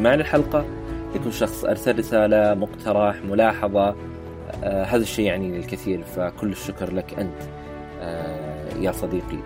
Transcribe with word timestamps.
للاستماع 0.00 0.14
للحلقة 0.14 0.64
لكل 1.14 1.32
شخص 1.32 1.64
أرسل 1.64 1.98
رسالة 1.98 2.54
مقترح 2.54 3.16
ملاحظة 3.24 3.96
آه 4.64 4.84
هذا 4.84 5.02
الشيء 5.02 5.26
يعني 5.26 5.58
للكثير 5.58 6.02
فكل 6.02 6.52
الشكر 6.52 6.92
لك 6.92 7.18
أنت 7.18 7.42
آه 8.00 8.74
يا 8.78 8.92
صديقي 8.92 9.38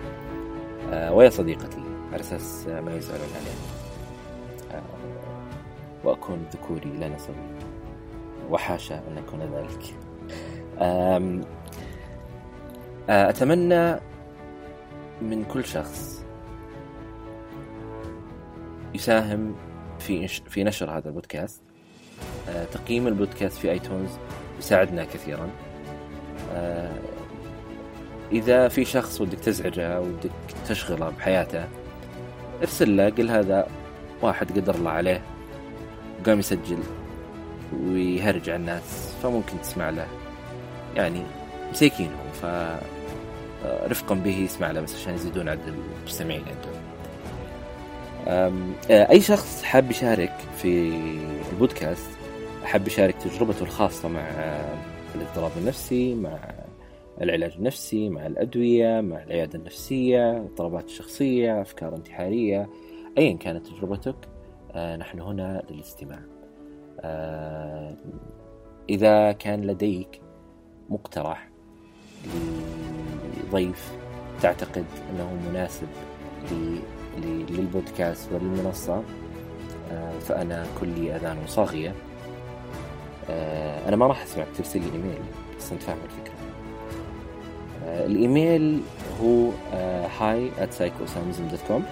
آه 0.91 1.13
ويا 1.13 1.29
صديقتي 1.29 1.83
على 2.13 2.21
أساس 2.21 2.67
ما 2.67 2.95
يزعلون 2.95 3.27
علينا 3.35 3.65
آه 4.73 4.83
وأكون 6.03 6.45
ذكوري 6.53 6.89
لا 6.99 7.09
نصبي 7.09 7.35
وحاشا 8.49 8.95
أن 8.95 9.17
أكون 9.17 9.39
ذلك. 9.39 9.95
آه، 10.79 11.41
أتمنى 13.09 13.95
من 15.21 15.43
كل 15.43 15.65
شخص 15.65 16.25
يساهم 18.93 19.55
في 20.05 20.27
في 20.27 20.63
نشر 20.63 20.97
هذا 20.97 21.07
البودكاست. 21.07 21.61
آه، 22.49 22.65
تقييم 22.65 23.07
البودكاست 23.07 23.57
في 23.57 23.71
آيتونز 23.71 24.09
يساعدنا 24.59 25.03
كثيرا. 25.03 25.49
آه، 26.53 26.99
إذا 28.31 28.67
في 28.67 28.85
شخص 28.85 29.21
ودك 29.21 29.39
تزعجه 29.39 30.01
ودك 30.01 30.31
تشغله 30.67 31.09
بحياته 31.09 31.67
ارسل 32.61 32.97
له 32.97 33.09
قل 33.09 33.29
هذا 33.29 33.67
واحد 34.21 34.59
قدر 34.59 34.75
الله 34.75 34.91
عليه 34.91 35.21
وقام 36.19 36.39
يسجل 36.39 36.79
ويهرج 37.73 38.49
على 38.49 38.59
الناس 38.59 39.13
فممكن 39.23 39.61
تسمع 39.61 39.89
له. 39.89 40.07
يعني 40.95 41.23
مسيكين 41.71 42.07
هم 42.07 42.31
ف 42.41 42.45
رفقا 43.65 44.15
به 44.15 44.37
يسمع 44.37 44.71
له 44.71 44.81
بس 44.81 44.95
عشان 44.95 45.13
يزيدون 45.13 45.49
عدد 45.49 45.73
المستمعين 46.01 46.43
عندهم. 46.47 46.74
آه، 48.27 48.51
أي 48.91 49.21
شخص 49.21 49.63
حاب 49.63 49.91
يشارك 49.91 50.33
في 50.57 50.99
البودكاست 51.51 52.09
حاب 52.63 52.87
يشارك 52.87 53.15
تجربته 53.15 53.63
الخاصة 53.63 54.09
مع 54.09 54.21
آه، 54.21 54.77
الاضطراب 55.15 55.51
النفسي 55.57 56.15
مع 56.15 56.39
العلاج 57.21 57.53
النفسي 57.57 58.09
مع 58.09 58.27
الأدوية 58.27 59.01
مع 59.01 59.23
العيادة 59.23 59.59
النفسية 59.59 60.31
الاضطرابات 60.31 60.85
الشخصية 60.85 61.61
أفكار 61.61 61.95
انتحارية 61.95 62.69
أيا 63.17 63.37
كانت 63.37 63.67
تجربتك 63.67 64.15
آه، 64.71 64.95
نحن 64.95 65.19
هنا 65.19 65.63
للاستماع. 65.69 66.19
إذا 68.89 69.31
كان 69.31 69.61
لديك 69.61 70.21
مقترح 70.89 71.49
لضيف 73.47 73.91
تعتقد 74.41 74.85
أنه 75.11 75.49
مناسب 75.49 75.87
للبودكاست 77.49 78.29
وللمنصة 78.31 79.03
آه، 79.91 80.19
فأنا 80.19 80.65
كلي 80.81 81.15
أذان 81.15 81.37
صاغية. 81.47 81.93
آه، 83.29 83.87
أنا 83.87 83.95
ما 83.95 84.07
راح 84.07 84.23
أسمعك 84.23 84.47
ترسل 84.57 84.79
لي 84.79 84.85
إيميل 84.85 85.19
بس 85.59 85.71
أنت 85.71 85.81
فاهم 85.81 85.97
الفكرة. 86.05 86.33
آه، 87.85 88.05
الإيميل 88.05 88.81
هو 89.21 89.49
hi 90.19 90.51
at 90.51 90.83
com 91.67 91.85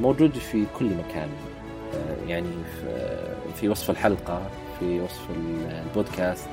موجود 0.00 0.38
في 0.38 0.64
كل 0.78 0.86
مكان. 0.86 1.28
يعني 2.28 2.48
في, 2.80 3.18
في 3.54 3.68
وصف 3.68 3.90
الحلقة 3.90 4.42
في 4.78 5.00
وصف 5.00 5.26
البودكاست. 5.36 6.48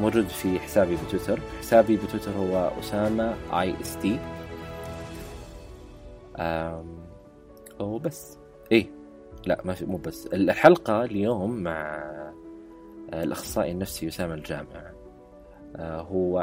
موجود 0.00 0.28
في 0.28 0.60
حسابي 0.60 0.96
بتويتر. 1.06 1.40
حسابي 1.60 1.96
بتويتر 1.96 2.30
هو 2.30 2.70
أسامة 2.80 3.34
EST 3.52 4.18
وبس 7.80 8.38
إيه 8.72 8.90
لا 9.46 9.60
ما 9.64 9.74
في 9.74 9.86
مو 9.86 9.96
بس. 9.96 10.26
الحلقة 10.26 11.04
اليوم 11.04 11.50
مع 11.62 11.94
آه، 13.12 13.22
الأخصائي 13.22 13.72
النفسي 13.72 14.08
أسامة 14.08 14.34
الجامع. 14.34 14.92
آه، 15.76 16.00
هو 16.00 16.40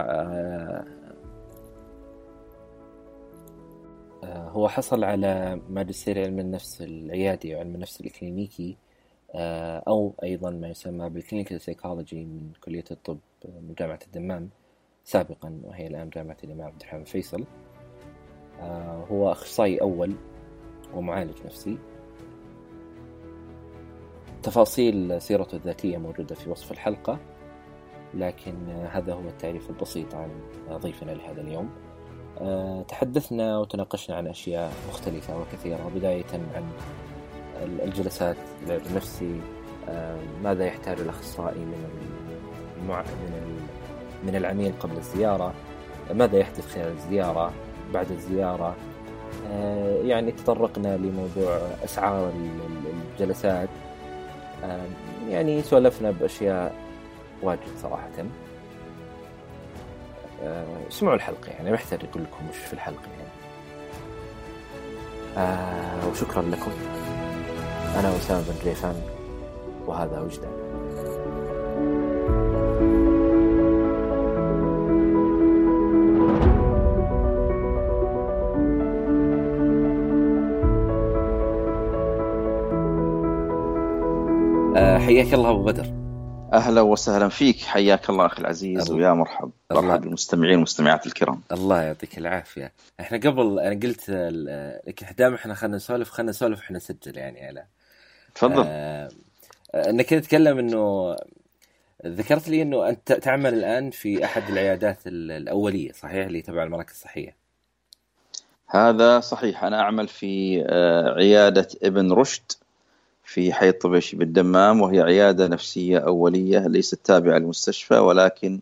آه، 4.23 4.49
هو 4.49 4.67
حصل 4.69 5.03
على 5.03 5.61
ماجستير 5.69 6.19
علم 6.19 6.39
النفس 6.39 6.81
العيادي 6.81 7.55
وعلم 7.55 7.75
النفس 7.75 8.01
الكلينيكي 8.01 8.77
أو 9.87 10.13
أيضا 10.23 10.49
ما 10.49 10.67
يسمى 10.69 11.09
بال 11.09 11.20
clinical 11.20 11.61
psychology 11.61 12.25
من 12.25 12.51
كلية 12.63 12.83
الطب 12.91 13.19
من 13.45 13.73
جامعة 13.79 13.99
الدمام 14.07 14.49
سابقا 15.03 15.59
وهي 15.63 15.87
الآن 15.87 16.09
جامعة 16.09 16.37
الإمام 16.43 16.67
عبد 16.67 16.81
الرحمن 16.81 17.03
فيصل. 17.03 17.45
هو 19.11 19.31
أخصائي 19.31 19.81
أول 19.81 20.13
ومعالج 20.93 21.35
نفسي 21.45 21.77
تفاصيل 24.43 25.21
سيرته 25.21 25.55
الذاتية 25.55 25.97
موجودة 25.97 26.35
في 26.35 26.49
وصف 26.49 26.71
الحلقة 26.71 27.19
لكن 28.13 28.69
آه، 28.69 28.87
هذا 28.87 29.13
هو 29.13 29.19
التعريف 29.19 29.69
البسيط 29.69 30.15
عن 30.15 30.29
ضيفنا 30.71 31.11
لهذا 31.11 31.41
اليوم 31.41 31.69
آه، 32.41 32.81
تحدثنا 32.81 33.57
وتناقشنا 33.57 34.15
عن 34.15 34.27
أشياء 34.27 34.71
مختلفة 34.89 35.41
وكثيرة 35.41 35.91
بداية 35.95 36.25
عن 36.55 36.69
الجلسات 37.63 38.37
النفسي 38.69 39.41
آه، 39.89 40.17
ماذا 40.43 40.65
يحتاج 40.65 40.99
الأخصائي 40.99 41.59
من. 41.59 41.87
من. 42.87 43.03
من 44.23 44.35
العميل 44.35 44.73
قبل 44.79 44.97
الزيارة 44.97 45.53
ماذا 46.13 46.37
يحدث 46.37 46.73
خلال 46.73 46.91
الزيارة 46.91 47.53
بعد 47.93 48.11
الزيارة. 48.11 48.75
آه، 49.51 50.01
يعني 50.03 50.31
تطرقنا 50.31 50.97
لموضوع 50.97 51.57
أسعار 51.83 52.29
ال- 52.29 52.31
ال- 52.67 52.93
الجلسات. 53.19 53.69
آه، 54.63 54.85
يعني 55.29 55.61
سولفنا 55.61 56.11
بأشياء 56.11 56.75
واجد 57.43 57.59
صراحة. 57.81 58.09
آه، 60.43 60.65
اسمعوا 60.89 61.15
الحلقة 61.15 61.49
يعني 61.49 61.69
ما 61.69 61.75
يحتاج 61.75 61.99
أقول 62.11 62.23
لكم 62.23 62.49
وش 62.49 62.57
في 62.57 62.73
الحلقة 62.73 63.01
يعني. 63.19 63.27
وشكرا 66.11 66.41
لكم. 66.41 66.71
أنا 67.99 68.15
أسامة 68.17 68.41
بن 68.41 68.55
جيفان 68.63 68.95
وهذا 69.85 70.19
وجدان. 70.19 70.66
حياك 84.99 85.33
الله 85.33 85.49
أبو 85.49 85.63
بدر. 85.63 85.85
أهلا 86.53 86.81
وسهلا 86.81 87.29
فيك. 87.29 87.57
حياك 87.59 88.09
الله 88.09 88.25
أخي 88.25 88.41
العزيز. 88.41 88.91
ويا 88.91 89.13
مرحب. 89.13 89.51
الله. 89.71 89.81
مرحب 89.81 90.01
بالمستمعين 90.01 90.53
والمستمعات 90.53 91.05
الكرام. 91.07 91.41
الله 91.51 91.81
يعطيك 91.81 92.17
العافية. 92.17 92.71
إحنا 92.99 93.17
قبل 93.17 93.59
أنا 93.59 93.79
قلت 93.83 94.09
لكن 94.87 95.05
دام 95.17 95.33
إحنا 95.33 95.53
خلينا 95.53 95.75
نسولف 95.75 96.09
خلينا 96.09 96.29
نسولف 96.29 96.59
إحنا 96.59 96.77
نسجل 96.77 97.17
يعني 97.17 97.45
على 97.47 97.63
تفضل. 98.35 98.63
آه، 98.67 99.09
آه، 99.75 99.89
إنك 99.89 100.09
تتكلم 100.09 100.59
إنه 100.59 101.15
ذكرت 102.05 102.47
لي 102.49 102.61
إنه 102.61 102.89
أنت 102.89 103.11
تعمل 103.13 103.53
الآن 103.53 103.89
في 103.89 104.25
أحد 104.25 104.43
العيادات 104.49 104.97
ال- 105.07 105.31
الأولية 105.31 105.91
صحيح؟ 105.91 106.25
اللي 106.25 106.41
تبع 106.41 106.63
المراكز 106.63 106.91
الصحيه 106.93 107.35
هذا 108.67 109.19
صحيح. 109.19 109.63
أنا 109.63 109.79
أعمل 109.79 110.07
في 110.07 110.63
آه، 110.69 111.13
عيادة 111.17 111.67
ابن 111.83 112.11
رشد. 112.11 112.51
في 113.27 113.53
حي 113.53 113.69
الطبيشي 113.69 114.17
بالدمام 114.17 114.81
وهي 114.81 115.01
عيادة 115.01 115.47
نفسية 115.47 115.97
أولية 115.97 116.67
ليست 116.67 116.99
تابعة 117.03 117.37
للمستشفى 117.37 117.97
ولكن 117.97 118.59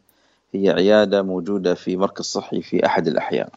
هي 0.54 0.70
عيادة 0.70 1.22
موجودة 1.22 1.74
في 1.74 1.98
مركز 1.98 2.26
صحي 2.26 2.62
في 2.62 2.86
أحد 2.86 3.08
الاحياء 3.08 3.50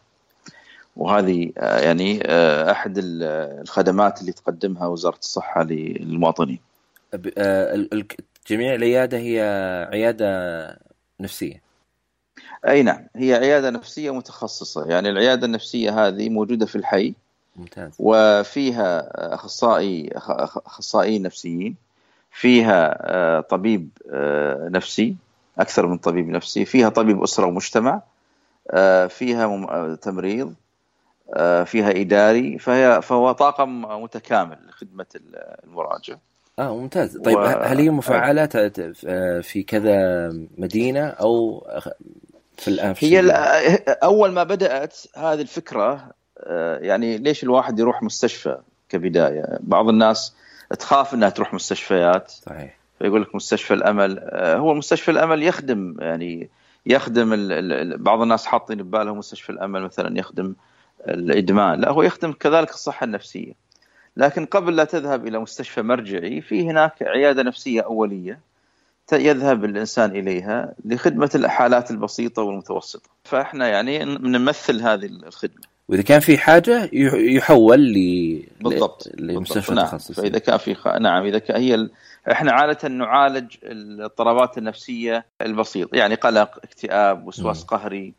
وهذه 0.97 1.51
آه، 1.57 1.79
يعني 1.79 2.19
آه، 2.25 2.71
أحد 2.71 2.97
ال- 2.97 3.23
الخدمات 3.61 4.21
اللي 4.21 4.31
تقدمها 4.31 4.87
وزارة 4.87 5.17
الصحة 5.17 5.63
للمواطنين. 5.63 6.59
آه، 7.37 7.87
جميع 8.47 8.75
العيادة 8.75 9.17
هي 9.17 9.41
عيادة 9.91 10.79
نفسية؟ 11.19 11.61
أي 12.67 12.83
نعم 12.83 13.07
هي 13.15 13.33
عيادة 13.33 13.69
نفسية 13.69 14.11
متخصصة. 14.13 14.85
يعني 14.89 15.09
العيادة 15.09 15.45
النفسية 15.45 16.07
هذه 16.07 16.29
موجودة 16.29 16.65
في 16.65 16.75
الحي 16.75 17.13
ممتاز. 17.55 17.91
وفيها 17.99 19.09
أخصائي 19.33 20.09
اخصائيين 20.65 21.21
نفسيين 21.23 21.75
فيها 22.31 23.41
طبيب 23.41 23.89
نفسي 24.71 25.15
أكثر 25.59 25.87
من 25.87 25.97
طبيب 25.97 26.29
نفسي 26.29 26.65
فيها 26.65 26.89
طبيب 26.89 27.23
أسرة 27.23 27.45
ومجتمع 27.45 28.01
فيها 29.09 29.95
تمريض 29.95 30.53
فيها 31.65 32.01
إداري 32.01 32.59
فهي 32.59 33.01
فهو 33.01 33.31
طاقم 33.31 33.81
متكامل 34.03 34.57
لخدمة 34.69 35.05
المراجع. 35.63 36.15
آه 36.59 36.75
ممتاز. 36.77 37.17
طيب 37.17 37.37
و- 37.37 37.41
هل 37.41 37.77
هي 37.79 37.89
مفعله 37.89 38.45
ت- 38.45 38.81
في 39.43 39.63
كذا 39.63 40.27
مدينة 40.57 41.07
أو 41.07 41.67
في 42.57 42.67
الآن 42.67 42.93
هي 42.99 43.19
أول 44.03 44.31
ما 44.31 44.43
بدأت 44.43 44.97
هذه 45.15 45.41
الفكرة 45.41 46.11
يعني 46.81 47.17
ليش 47.17 47.43
الواحد 47.43 47.79
يروح 47.79 48.03
مستشفى 48.03 48.57
كبداية؟ 48.89 49.45
بعض 49.59 49.89
الناس 49.89 50.35
تخاف 50.79 51.13
إنها 51.13 51.29
تروح 51.29 51.53
مستشفيات. 51.53 52.31
صحيح. 52.31 52.79
فيقول 52.99 53.21
لك 53.21 53.35
مستشفى 53.35 53.73
الأمل. 53.73 54.19
آه، 54.19 54.57
هو 54.57 54.73
مستشفى 54.73 55.11
الأمل 55.11 55.43
يخدم 55.43 55.95
يعني 55.99 56.49
يخدم 56.85 57.29
بعض 57.97 58.21
الناس 58.21 58.45
حاطين 58.45 58.77
ببالهم 58.77 59.17
مستشفى 59.17 59.49
الأمل 59.49 59.81
مثلا 59.81 60.19
يخدم 60.19 60.55
الإدمان. 61.07 61.79
لا 61.79 61.89
هو 61.89 62.03
يخدم 62.03 62.31
كذلك 62.31 62.69
الصحة 62.69 63.03
النفسية. 63.03 63.53
لكن 64.17 64.45
قبل 64.45 64.75
لا 64.75 64.83
تذهب 64.83 65.27
إلى 65.27 65.39
مستشفى 65.39 65.81
مرجعي 65.81 66.41
في 66.41 66.69
هناك 66.69 67.03
عيادة 67.03 67.43
نفسية 67.43 67.81
أولية 67.81 68.39
يذهب 69.13 69.65
الإنسان 69.65 70.11
إليها 70.11 70.73
لخدمة 70.85 71.29
الحالات 71.35 71.91
البسيطة 71.91 72.41
والمتوسطة. 72.41 73.09
فإحنا 73.23 73.67
يعني 73.67 74.05
نمثل 74.05 74.81
هذه 74.81 75.05
الخدمة. 75.05 75.68
وإذا 75.89 76.01
كان 76.01 76.19
في 76.19 76.37
حاجة 76.37 76.89
يح- 76.93 77.13
يحول 77.13 77.79
ل 77.93 78.43
بالضبط. 78.61 79.11
لمستشفى 79.17 79.73
نعم 79.73 79.97
فإذا 79.97 80.39
كان 80.39 80.57
في 80.57 80.75
خ... 80.75 80.87
نعم 80.87 81.25
إذا 81.25 81.39
كان 81.39 81.61
هي 81.61 81.75
ال... 81.75 81.91
إحنا 82.31 82.51
عادة 82.51 82.87
نعالج 82.89 83.55
الاضطرابات 83.63 84.57
النفسية 84.57 85.25
البسيطه 85.41 85.95
يعني 85.95 86.15
قلق 86.15 86.57
اكتئاب 86.63 87.27
وسواس 87.27 87.59
مم. 87.61 87.65
قهري 87.67 88.13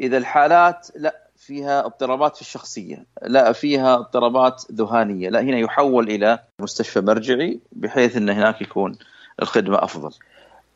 إذا 0.00 0.16
الحالات 0.16 0.88
لا 0.96 1.16
فيها 1.36 1.86
اضطرابات 1.86 2.36
في 2.36 2.42
الشخصية 2.42 3.04
لا 3.22 3.52
فيها 3.52 3.94
اضطرابات 3.94 4.64
ذهانية 4.72 5.28
لا 5.28 5.40
هنا 5.40 5.58
يحول 5.58 6.10
إلى 6.10 6.38
مستشفى 6.60 7.00
مرجعي 7.00 7.60
بحيث 7.72 8.16
إن 8.16 8.30
هناك 8.30 8.62
يكون 8.62 8.98
الخدمة 9.42 9.84
أفضل 9.84 10.10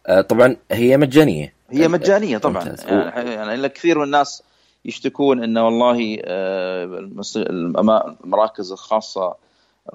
آه، 0.07 0.21
طبعا 0.21 0.57
هي 0.73 0.97
مجانية 0.97 1.53
هي 1.71 1.89
مجانية 1.89 2.39
طبعا 2.39 2.65
ممتاز. 2.65 2.85
يعني, 2.89 3.31
يعني 3.31 3.69
كثير 3.69 3.99
من 3.99 4.05
الناس 4.05 4.43
يشتكون 4.85 5.43
إن 5.43 5.59
والله 5.59 6.19
آه، 6.25 7.09
المراكز 7.37 8.73
الخاصة 8.73 9.35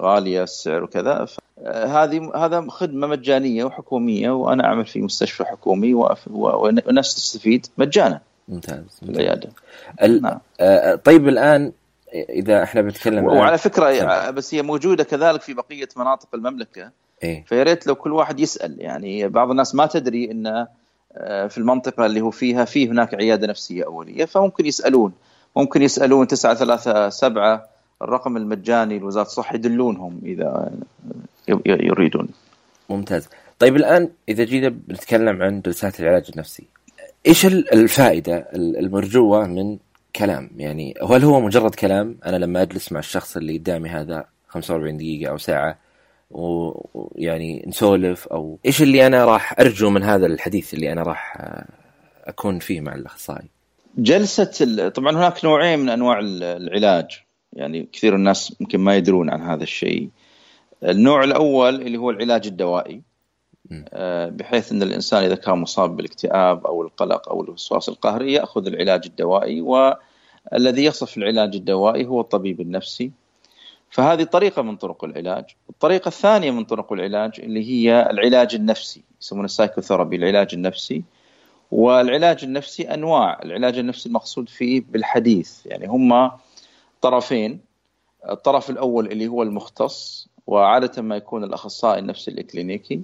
غالية 0.00 0.42
السعر 0.42 0.82
وكذا. 0.82 1.26
آه، 1.58 1.86
هذه 1.86 2.32
هذا 2.34 2.66
خدمة 2.68 3.06
مجانية 3.06 3.64
وحكومية 3.64 4.30
وأنا 4.30 4.64
أعمل 4.64 4.86
في 4.86 5.00
مستشفى 5.00 5.44
حكومي 5.44 5.94
والناس 6.26 7.14
تستفيد 7.14 7.66
مجانا. 7.78 8.20
ممتاز, 8.48 8.84
في. 9.00 9.10
العيادة. 9.10 9.50
ال... 10.02 10.22
نعم. 10.22 10.38
آه، 10.60 10.94
طيب 10.94 11.28
الآن 11.28 11.72
إذا 12.14 12.62
إحنا 12.62 12.80
بنتكلم 12.80 13.24
وعلى 13.24 13.58
فكرة 13.58 14.30
بس 14.30 14.54
هي 14.54 14.62
موجودة 14.62 15.04
كذلك 15.04 15.40
في 15.40 15.54
بقية 15.54 15.88
مناطق 15.96 16.28
المملكة. 16.34 16.90
إيه. 17.22 17.44
فيا 17.44 17.62
ريت 17.62 17.86
لو 17.86 17.94
كل 17.94 18.12
واحد 18.12 18.40
يسأل. 18.40 18.76
يعني 18.80 19.28
بعض 19.28 19.50
الناس 19.50 19.74
ما 19.74 19.86
تدري 19.86 20.30
إن 20.30 20.46
آه، 20.46 20.68
في 21.48 21.58
المنطقة 21.58 22.06
اللي 22.06 22.20
هو 22.20 22.30
فيها 22.30 22.64
في 22.64 22.88
هناك 22.88 23.14
عيادة 23.14 23.46
نفسية 23.46 23.84
أولية 23.84 24.24
فممكن 24.24 24.66
يسألون. 24.66 25.12
ممكن 25.56 25.82
يسألون 25.82 26.26
937 26.26 27.60
الرقم 28.02 28.36
المجاني 28.36 28.98
لوزاره 28.98 29.26
الصحه 29.26 29.54
يدلونهم 29.54 30.20
إذا 30.24 30.70
يريدون. 31.66 32.28
ممتاز. 32.90 33.28
طيب 33.58 33.76
الآن 33.76 34.08
إذا 34.28 34.44
جينا 34.44 34.68
بنتكلم 34.68 35.42
عن 35.42 35.60
جلسات 35.60 36.00
العلاج 36.00 36.30
النفسي 36.34 36.64
إيش 37.26 37.46
ال- 37.46 37.72
الفائدة 37.74 38.36
ال- 38.36 38.76
المرجوة 38.76 39.46
من 39.46 39.78
كلام؟ 40.16 40.50
يعني 40.56 40.94
هل 41.10 41.24
هو 41.24 41.40
مجرد 41.40 41.74
كلام؟ 41.74 42.16
أنا 42.26 42.36
لما 42.36 42.62
أجلس 42.62 42.92
مع 42.92 42.98
الشخص 43.00 43.36
اللي 43.36 43.58
قدامي 43.58 43.88
هذا 43.88 44.24
45 44.48 44.96
دقيقة 44.96 45.30
أو 45.30 45.38
ساعة 45.38 45.78
ويعني 46.30 47.64
نسولف 47.66 48.26
أو 48.28 48.58
إيش 48.66 48.82
اللي 48.82 49.06
أنا 49.06 49.24
راح 49.24 49.60
أرجو 49.60 49.90
من 49.90 50.02
هذا 50.02 50.26
الحديث 50.26 50.74
اللي 50.74 50.92
أنا 50.92 51.02
راح 51.02 51.36
آه، 51.40 51.66
أكون 52.30 52.58
فيه 52.58 52.80
مع 52.80 52.94
الأخصائي؟ 52.94 53.48
جلسة 53.98 54.50
ال- 54.60 54.92
طبعا 54.92 55.16
هناك 55.16 55.44
نوعين 55.44 55.78
من 55.78 55.88
أنواع 55.88 56.18
ال- 56.18 56.42
العلاج. 56.42 57.06
يعني 57.52 57.88
كثير 57.92 58.14
الناس 58.14 58.56
يمكن 58.60 58.80
ما 58.80 58.96
يدرون 58.96 59.30
عن 59.30 59.42
هذا 59.42 59.62
الشيء. 59.62 60.08
النوع 60.84 61.24
الأول 61.24 61.74
اللي 61.74 61.98
هو 61.98 62.10
العلاج 62.10 62.46
الدوائي. 62.46 63.02
آه، 63.92 64.28
بحيث 64.28 64.72
إن 64.72 64.82
الإنسان 64.82 65.24
إذا 65.24 65.34
كان 65.34 65.54
مصاب 65.58 65.96
بالاكتئاب 65.96 66.66
أو 66.66 66.82
القلق 66.82 67.28
أو 67.28 67.42
الوسواس 67.44 67.88
القهري 67.88 68.32
يأخذ 68.32 68.66
العلاج 68.66 69.02
الدوائي 69.06 69.60
والذي 69.60 70.84
يصف 70.84 71.16
العلاج 71.16 71.56
الدوائي 71.56 72.06
هو 72.06 72.20
الطبيب 72.20 72.60
النفسي. 72.60 73.10
فهذه 73.90 74.22
طريقة 74.22 74.62
من 74.62 74.76
طرق 74.76 75.04
العلاج. 75.04 75.44
الطريقة 75.70 76.08
الثانية 76.08 76.50
من 76.50 76.64
طرق 76.64 76.92
العلاج 76.92 77.40
اللي 77.40 77.70
هي 77.70 78.10
العلاج 78.10 78.54
النفسي 78.54 79.02
يسمونه 79.20 79.44
السايكوثيرابي 79.44 80.16
العلاج 80.16 80.48
النفسي. 80.52 81.02
والعلاج 81.70 82.44
النفسي 82.44 82.94
أنواع. 82.94 83.42
العلاج 83.42 83.78
النفسي 83.78 84.08
المقصود 84.08 84.48
فيه 84.48 84.82
بالحديث 84.88 85.66
يعني 85.66 85.86
هم 85.86 86.30
طرفين. 87.00 87.60
الطرف 88.28 88.70
الأول 88.70 89.06
اللي 89.06 89.26
هو 89.28 89.42
المختص 89.42 90.28
وعادة 90.46 91.02
ما 91.02 91.16
يكون 91.16 91.44
الأخصائي 91.44 91.98
النفسي 91.98 92.30
الكلينيكي 92.30 93.02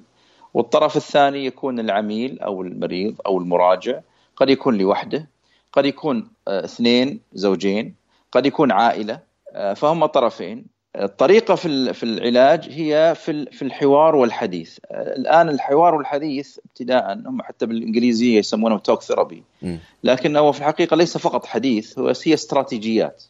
والطرف 0.55 0.97
الثاني 0.97 1.47
يكون 1.47 1.81
العميل 1.81 2.41
أو 2.41 2.63
المريض 2.63 3.15
أو 3.27 3.39
المراجع. 3.39 4.01
قد 4.37 4.51
يكون 4.51 4.79
لوحده. 4.79 5.29
قد 5.73 5.87
يكون 5.87 6.31
آه، 6.49 6.65
اثنين 6.65 7.21
زوجين. 7.33 7.95
قد 8.33 8.47
يكون 8.47 8.73
عائلة. 8.73 9.21
آه، 9.53 9.75
فهم 9.75 10.07
طرفين. 10.07 10.74
الطريقة 10.97 11.55
في 11.55 11.93
في 11.93 12.03
العلاج 12.03 12.69
هي 12.71 13.15
في 13.17 13.45
في 13.47 13.63
الحوار 13.63 14.17
والحديث. 14.17 14.79
آه، 14.91 15.17
الآن 15.17 15.49
الحوار 15.49 15.95
والحديث 15.95 16.59
ابتداء 16.67 17.13
هم 17.15 17.43
حتى 17.43 17.67
بالإنجليزية 17.67 18.39
يسمونه 18.39 18.79
توك 18.79 19.03
ثيرابي 19.03 19.43
مم. 19.63 19.79
لكنه 20.05 20.53
في 20.53 20.59
الحقيقة 20.59 20.97
ليس 20.97 21.19
فقط 21.19 21.47
حديث 21.47 21.99
هو 21.99 22.13
هي 22.27 22.35
استراتيجيات. 22.35 23.23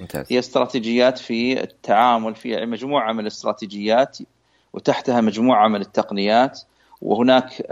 ممتاز. 0.00 0.26
هي 0.30 0.38
استراتيجيات 0.38 1.18
في 1.18 1.60
التعامل 1.62 2.34
في 2.34 2.66
مجموعة 2.66 3.12
من 3.12 3.20
الاستراتيجيات 3.20 4.18
وتحتها 4.72 5.20
مجموعة 5.20 5.68
من 5.68 5.80
التقنيات 5.80 6.60
وهناك 7.02 7.66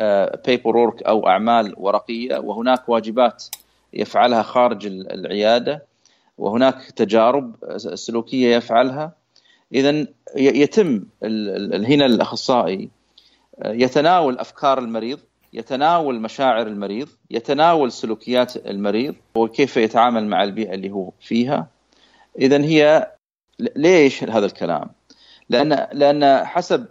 paperwork 0.46 1.02
أو 1.02 1.28
أعمال 1.28 1.74
ورقية 1.76 2.38
وهناك 2.38 2.88
واجبات 2.88 3.44
يفعلها 3.92 4.42
خارج 4.42 4.86
ال- 4.86 5.12
العيادة 5.12 5.82
وهناك 6.38 6.90
تجارب 6.90 7.54
آه، 7.64 7.76
سلوكية 7.76 8.56
يفعلها. 8.56 9.21
اذا 9.74 10.06
يتم 10.36 11.04
هنا 11.72 12.06
الاخصائي 12.06 12.90
آه، 13.62 13.72
يتناول 13.72 14.38
أفكار 14.38 14.78
المريض 14.78 15.20
يتناول 15.52 16.20
مشاعر 16.20 16.66
المريض 16.66 17.08
يتناول 17.30 17.92
سلوكيات 17.92 18.56
المريض 18.56 19.14
وكيف 19.34 19.76
يتعامل 19.76 20.26
مع 20.26 20.44
البيئة 20.44 20.74
اللي 20.74 20.90
هو 20.90 21.10
فيها. 21.20 21.68
اذا 22.38 22.64
هي 22.64 23.12
ليش 23.76 24.24
هذا 24.24 24.46
الكلام؟ 24.46 24.90
لأن 25.48 25.86
لأن 25.92 26.44
حسب 26.44 26.86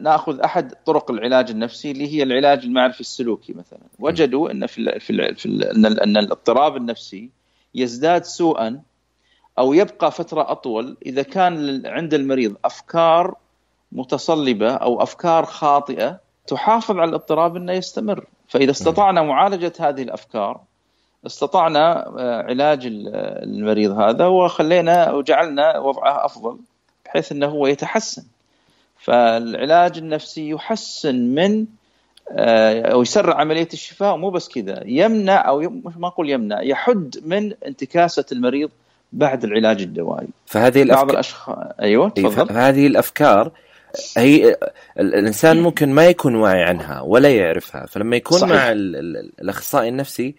نأخذ 0.00 0.40
أحد 0.40 0.74
طرق 0.86 1.10
العلاج 1.10 1.50
النفسي 1.50 1.90
اللي 1.90 2.14
هي 2.14 2.22
العلاج 2.22 2.64
المعرفي 2.64 3.00
السلوكي 3.00 3.52
مثلا. 3.52 3.80
وجدوا 3.98 4.50
إن 4.50 4.66
في 4.66 5.00
في, 5.00 5.36
إن 6.04 6.16
الاضطراب 6.16 6.76
النفسي 6.76 7.30
يزداد 7.74 8.24
سوءا 8.24 8.82
أو 9.58 9.72
يبقى 9.72 10.10
فترة 10.12 10.50
أطول 10.50 10.96
إذا 11.06 11.22
كان 11.22 11.82
عند 11.86 12.14
المريض 12.14 12.54
أفكار 12.64 13.34
متصلبة 13.92 14.70
أو 14.74 15.02
أفكار 15.02 15.44
خاطئة 15.44 16.18
تحافظ 16.46 16.96
على 16.98 17.08
الاضطراب 17.08 17.56
إنه 17.56 17.72
يستمر. 17.72 18.24
فإذا 18.48 18.70
استطعنا 18.70 19.22
معالجة 19.22 19.72
هذه 19.80 20.02
الأفكار 20.02 20.60
استطعنا 21.26 22.06
آه، 22.18 22.42
علاج 22.42 22.86
ال- 22.86 23.08
المريض 23.44 23.90
هذا 23.98 24.26
وخلينا 24.26 25.12
وجعلنا 25.12 25.78
وضعه 25.78 26.24
أفضل 26.24 26.58
بحيث 27.04 27.32
إنه 27.32 27.46
هو 27.46 27.66
يتحسن. 27.66 28.24
فالعلاج 28.98 29.98
النفسي 29.98 30.50
يحسن 30.50 31.14
من 31.34 31.66
آه، 32.30 32.82
أو 32.82 33.02
يسرع 33.02 33.40
عملية 33.40 33.68
الشفاء 33.72 34.16
مو 34.16 34.30
بس 34.30 34.48
كذا 34.48 34.82
يمنع 34.86 35.48
أو 35.48 35.60
ما 35.96 36.06
أقول 36.08 36.30
يمنع 36.30 36.62
يحد 36.62 37.16
من 37.24 37.52
انتكاسة 37.66 38.24
المريض 38.32 38.70
بعد 39.12 39.44
العلاج 39.44 39.82
الدوائي. 39.82 40.28
فهذه 40.46 40.84
بعض 40.84 40.86
الافكار 40.86 41.10
الاشخاص 41.10 41.56
أيوه 41.80 42.12
إيه، 42.18 42.24
تفضل. 42.24 42.48
فهذه 42.48 42.86
الأفكار 42.86 43.52
هي 44.16 44.50
ال- 44.52 45.14
الإنسان 45.14 45.60
ممكن 45.60 45.92
ما 45.92 46.06
يكون 46.06 46.34
واعي 46.34 46.62
عنها 46.62 47.00
ولا 47.00 47.36
يعرفها 47.36 47.86
فلما 47.86 48.16
يكون 48.16 48.38
صحيح. 48.38 48.52
مع 48.54 48.72
ال- 48.72 48.96
ال- 48.96 49.32
الأخصائي 49.40 49.88
النفسي 49.88 50.34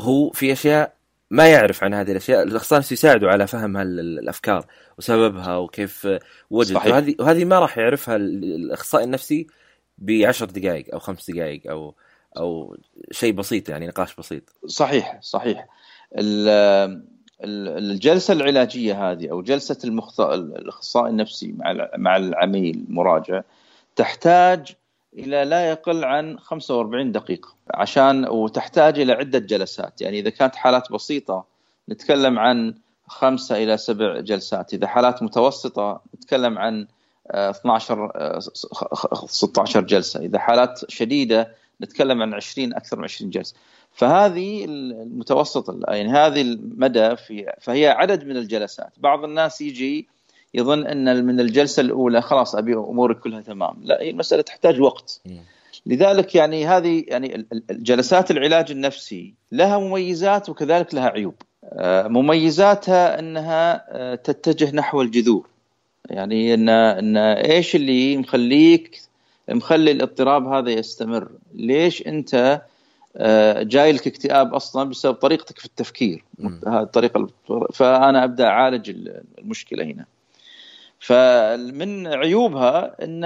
هو 0.00 0.30
في 0.30 0.52
أشياء 0.52 0.92
ما 1.30 1.48
يعرف 1.48 1.84
عن 1.84 1.94
هذه 1.94 2.10
الأشياء 2.10 2.42
الأخصائي 2.42 2.76
النفسي 2.78 2.94
يساعده 2.94 3.28
على 3.30 3.46
فهم 3.46 3.76
هال- 3.76 4.00
الأفكار 4.18 4.66
وسببها 4.98 5.56
وكيف 5.56 6.08
وجد. 6.50 6.74
صحيح. 6.74 6.92
وهذه 6.92 7.14
وهذه 7.18 7.44
ما 7.44 7.58
راح 7.58 7.78
يعرفها 7.78 8.16
ال- 8.16 8.44
الأخصائي 8.44 9.04
النفسي 9.04 9.46
بعشر 9.98 10.46
دقائق 10.46 10.86
أو 10.92 10.98
خمس 10.98 11.30
دقائق 11.30 11.70
أو 11.70 11.94
أو 12.36 12.76
شيء 13.10 13.32
بسيط 13.32 13.68
يعني 13.68 13.86
نقاش 13.86 14.14
بسيط. 14.16 14.42
صحيح 14.66 15.18
صحيح. 15.22 15.66
الجلسة 17.44 18.32
العلاجية 18.32 19.10
هذه 19.10 19.30
أو 19.30 19.42
جلسة 19.42 19.78
المخت... 19.84 20.20
الإخصائي 20.20 21.10
النفسي 21.10 21.54
مع 21.58 21.88
مع 21.96 22.16
العميل 22.16 22.84
المراجع 22.88 23.42
تحتاج 23.96 24.74
إلى 25.18 25.44
لا 25.44 25.70
يقل 25.70 26.04
عن 26.04 26.38
45 26.38 27.12
دقيقة 27.12 27.54
عشان 27.74 28.28
وتحتاج 28.28 28.98
إلى 29.00 29.12
عدة 29.12 29.38
جلسات. 29.38 30.00
يعني 30.00 30.18
إذا 30.18 30.30
كانت 30.30 30.56
حالات 30.56 30.92
بسيطة 30.92 31.44
نتكلم 31.88 32.38
عن 32.38 32.74
خمسة 33.06 33.62
إلى 33.62 33.76
سبع 33.76 34.20
جلسات. 34.20 34.74
إذا 34.74 34.86
حالات 34.86 35.22
متوسطة 35.22 36.00
نتكلم 36.16 36.58
عن 36.58 36.86
12 37.30 38.40
16 39.26 39.80
جلسة. 39.80 40.20
إذا 40.20 40.38
حالات 40.38 40.90
شديدة 40.90 41.54
نتكلم 41.80 42.22
عن 42.22 42.34
20 42.34 42.74
أكثر 42.74 42.96
من 42.96 43.04
20 43.04 43.30
جلسة. 43.30 43.54
فهذه 43.94 44.64
المتوسط 44.64 45.88
يعني 45.88 46.08
هذه 46.08 46.42
المدى 46.42 47.16
في 47.16 47.52
فهي 47.60 47.88
عدد 47.88 48.24
من 48.24 48.36
الجلسات. 48.36 48.92
بعض 48.98 49.24
الناس 49.24 49.60
يجي 49.60 50.08
يظن 50.54 50.86
أن 50.86 51.24
من 51.24 51.40
الجلسة 51.40 51.80
الأولى 51.80 52.22
خلاص 52.22 52.54
أبي 52.54 52.74
أموري 52.74 53.14
كلها 53.14 53.40
تمام. 53.40 53.76
لا 53.82 54.02
هي 54.02 54.10
المساله 54.10 54.42
تحتاج 54.42 54.80
وقت. 54.80 55.20
لذلك 55.86 56.34
يعني 56.34 56.66
هذه 56.66 57.04
يعني 57.08 57.46
جلسات 57.70 58.30
العلاج 58.30 58.70
النفسي 58.70 59.34
لها 59.52 59.78
مميزات 59.78 60.48
وكذلك 60.48 60.94
لها 60.94 61.08
عيوب. 61.08 61.34
آه، 61.64 62.08
مميزاتها 62.08 63.18
أنها 63.18 63.84
آه، 63.88 64.14
تتجه 64.14 64.76
نحو 64.76 65.02
الجذور. 65.02 65.46
يعني 66.10 66.54
ان 66.54 66.68
أن 66.68 67.16
إيش 67.16 67.76
اللي 67.76 68.16
مخليك 68.16 69.02
مخلي 69.48 69.90
الاضطراب 69.90 70.46
هذا 70.46 70.70
يستمر؟ 70.70 71.28
ليش 71.54 72.06
أنت 72.06 72.62
جاي 73.62 73.92
لك 73.92 74.06
اكتئاب 74.06 74.54
أصلا 74.54 74.90
بسبب 74.90 75.14
طريقتك 75.14 75.58
في 75.58 75.64
التفكير. 75.64 76.24
هذه 76.66 76.82
الطريقة 76.82 77.28
فأنا 77.72 78.24
أبدأ 78.24 78.46
أعالج 78.46 78.90
المشكلة 79.38 79.84
هنا. 79.84 80.06
فمن 80.98 82.06
عيوبها 82.06 83.04
ان 83.04 83.24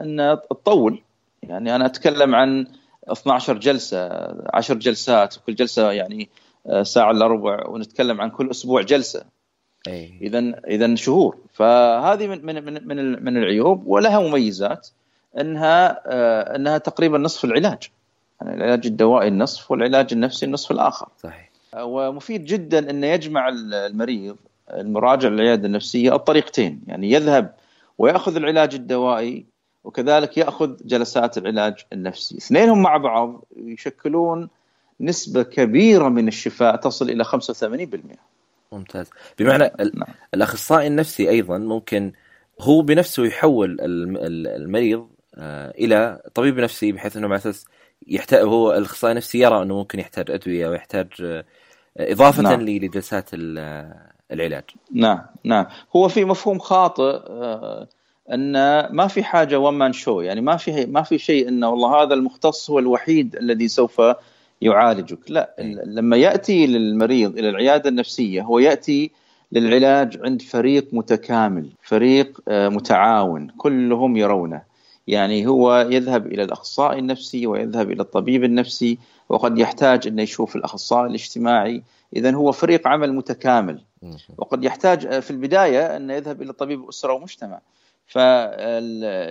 إن 0.00 0.38
تطول. 0.50 1.02
يعني 1.42 1.74
أنا 1.76 1.86
أتكلم 1.86 2.34
عن 2.34 2.66
12 3.08 3.58
جلسة 3.58 4.08
10 4.54 4.74
جلسات 4.74 5.38
وكل 5.38 5.54
جلسة 5.54 5.92
يعني 5.92 6.28
آه، 6.66 6.82
ساعة 6.82 7.10
إلا 7.10 7.26
ربع 7.26 7.66
ونتكلم 7.66 8.20
عن 8.20 8.30
كل 8.30 8.50
أسبوع 8.50 8.82
جلسة. 8.82 9.24
اذا 10.22 10.38
اذا 10.68 10.94
شهور. 10.94 11.38
فهذه 11.52 12.26
من 12.26 12.44
من 12.46 12.88
من 12.88 13.24
من 13.24 13.36
العيوب. 13.36 13.86
ولها 13.86 14.20
مميزات. 14.20 14.88
إنها 15.40 16.02
آه، 16.06 16.56
إنها 16.56 16.78
تقريبا 16.78 17.18
نصف 17.18 17.44
العلاج. 17.44 17.90
يعني 18.40 18.54
العلاج 18.54 18.86
الدوائي 18.86 19.28
النصف 19.28 19.70
والعلاج 19.70 20.12
النفسي 20.12 20.46
النصف 20.46 20.70
الآخر. 20.70 21.08
صحيح. 21.18 21.50
ومفيد 21.78 22.44
جدا 22.44 22.90
انه 22.90 23.06
يجمع 23.06 23.48
المريض 23.48 24.36
المراجع 24.70 25.28
للعيادة 25.28 25.66
النفسية 25.66 26.14
الطريقتين. 26.14 26.80
يعني 26.86 27.10
يذهب 27.10 27.54
ويأخذ 27.98 28.36
العلاج 28.36 28.74
الدوائي 28.74 29.44
وكذلك 29.84 30.38
يأخذ 30.38 30.76
جلسات 30.84 31.38
العلاج 31.38 31.74
النفسي. 31.92 32.36
اثنينهم 32.36 32.82
مع 32.82 32.96
بعض 32.96 33.44
يشكلون 33.56 34.48
نسبة 35.00 35.42
كبيرة 35.42 36.08
من 36.08 36.28
الشفاء 36.28 36.76
تصل 36.76 37.10
إلى 37.10 37.24
85% 37.24 38.18
ممتاز. 38.72 39.10
بمعنى 39.38 39.70
نعم. 39.78 40.14
الأخصائي 40.34 40.86
النفسي 40.86 41.30
أيضا 41.30 41.58
ممكن 41.58 42.12
هو 42.60 42.82
بنفسه 42.82 43.24
يحول 43.24 43.76
المريض 43.80 45.08
آه، 45.36 45.70
إلى 45.70 46.22
طبيب 46.34 46.60
نفسي 46.60 46.92
بحيث 46.92 47.16
إنه 47.16 47.26
على 47.26 47.36
أساس 47.36 47.66
يحتاج 48.08 48.44
هو 48.44 48.72
الأخصائي 48.72 49.12
النفسي 49.12 49.38
يرى 49.38 49.62
إنه 49.62 49.74
ممكن 49.74 49.98
يحتاج 49.98 50.30
أدوية 50.30 50.68
ويحتاج 50.68 51.06
آه، 51.22 51.44
إضافة 51.98 52.42
نعم. 52.42 52.60
لجلسات 52.60 53.30
العلاج. 54.32 54.64
نعم 54.92 55.20
نعم. 55.44 55.66
هو 55.96 56.08
في 56.08 56.24
مفهوم 56.24 56.58
خاطئ 56.58 57.02
آه، 57.02 57.88
إن 58.32 58.52
ما 58.90 59.06
في 59.06 59.24
حاجة 59.24 59.58
وان 59.58 59.74
مان 59.74 59.92
شو 59.92 60.20
يعني 60.20 60.40
ما 60.40 60.56
في 60.56 60.86
ما 60.86 61.02
في 61.02 61.18
شيء 61.18 61.48
انه 61.48 61.68
والله 61.68 62.02
هذا 62.02 62.14
المختص 62.14 62.70
هو 62.70 62.78
الوحيد 62.78 63.36
الذي 63.36 63.68
سوف 63.68 64.02
يعالجك. 64.60 65.30
لا 65.30 65.54
لما 65.84 66.16
يأتي 66.16 66.66
للمريض 66.66 67.38
إلى 67.38 67.48
العيادة 67.48 67.88
النفسية 67.88 68.42
هو 68.42 68.58
يأتي 68.58 69.10
للعلاج 69.52 70.18
عند 70.24 70.42
فريق 70.42 70.88
متكامل 70.92 71.68
فريق 71.82 72.40
آه، 72.48 72.68
متعاون 72.68 73.48
كلهم 73.56 74.16
يرونه. 74.16 74.73
يعني 75.06 75.46
هو 75.46 75.88
يذهب 75.90 76.26
إلى 76.26 76.42
الأخصائي 76.42 76.98
النفسي 76.98 77.46
ويذهب 77.46 77.90
إلى 77.90 78.02
الطبيب 78.02 78.44
النفسي 78.44 78.98
وقد 79.28 79.58
يحتاج 79.58 80.06
انه 80.06 80.22
يشوف 80.22 80.56
الأخصائي 80.56 81.06
الاجتماعي 81.06 81.82
اذا 82.16 82.34
هو 82.34 82.52
فريق 82.52 82.88
عمل 82.88 83.12
متكامل 83.12 83.80
وقد 84.38 84.64
يحتاج 84.64 85.06
آه، 85.06 85.20
في 85.20 85.30
البداية 85.30 85.96
أن 85.96 86.10
يذهب 86.10 86.42
إلى 86.42 86.52
طبيب 86.52 86.88
أسرة 86.88 87.12
ومجتمع 87.12 87.60
فكل 88.06 89.28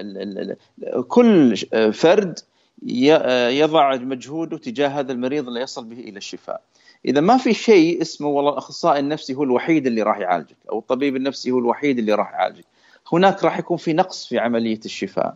فرد 1.94 2.40
يضع 3.50 3.96
مجهوده 3.96 4.58
تجاه 4.58 4.88
هذا 4.88 5.12
المريض 5.12 5.48
اللي 5.48 5.62
يصل 5.62 5.86
به 5.86 6.00
إلى 6.00 6.18
الشفاء. 6.18 6.62
إذا 7.06 7.22
ما 7.22 7.38
في 7.38 7.54
شيء 7.54 8.02
اسمه 8.02 8.28
والله 8.28 8.52
الأخصائي 8.52 9.00
النفسي 9.00 9.34
هو 9.34 9.44
الوحيد 9.44 9.88
اللي 9.88 10.02
راح 10.02 10.18
يعالجك 10.18 10.58
أو 10.72 10.80
الطبيب 10.80 11.16
النفسي 11.16 11.52
هو 11.52 11.60
الوحيد 11.60 12.00
اللي 12.00 12.14
راح 12.14 12.32
يعالجك. 12.32 12.66
هناك 13.14 13.44
راح 13.44 13.60
يكون 13.60 13.78
في 13.78 13.94
نقص 13.94 14.28
في 14.28 14.40
عملية 14.40 14.80
الشفاء. 14.86 15.36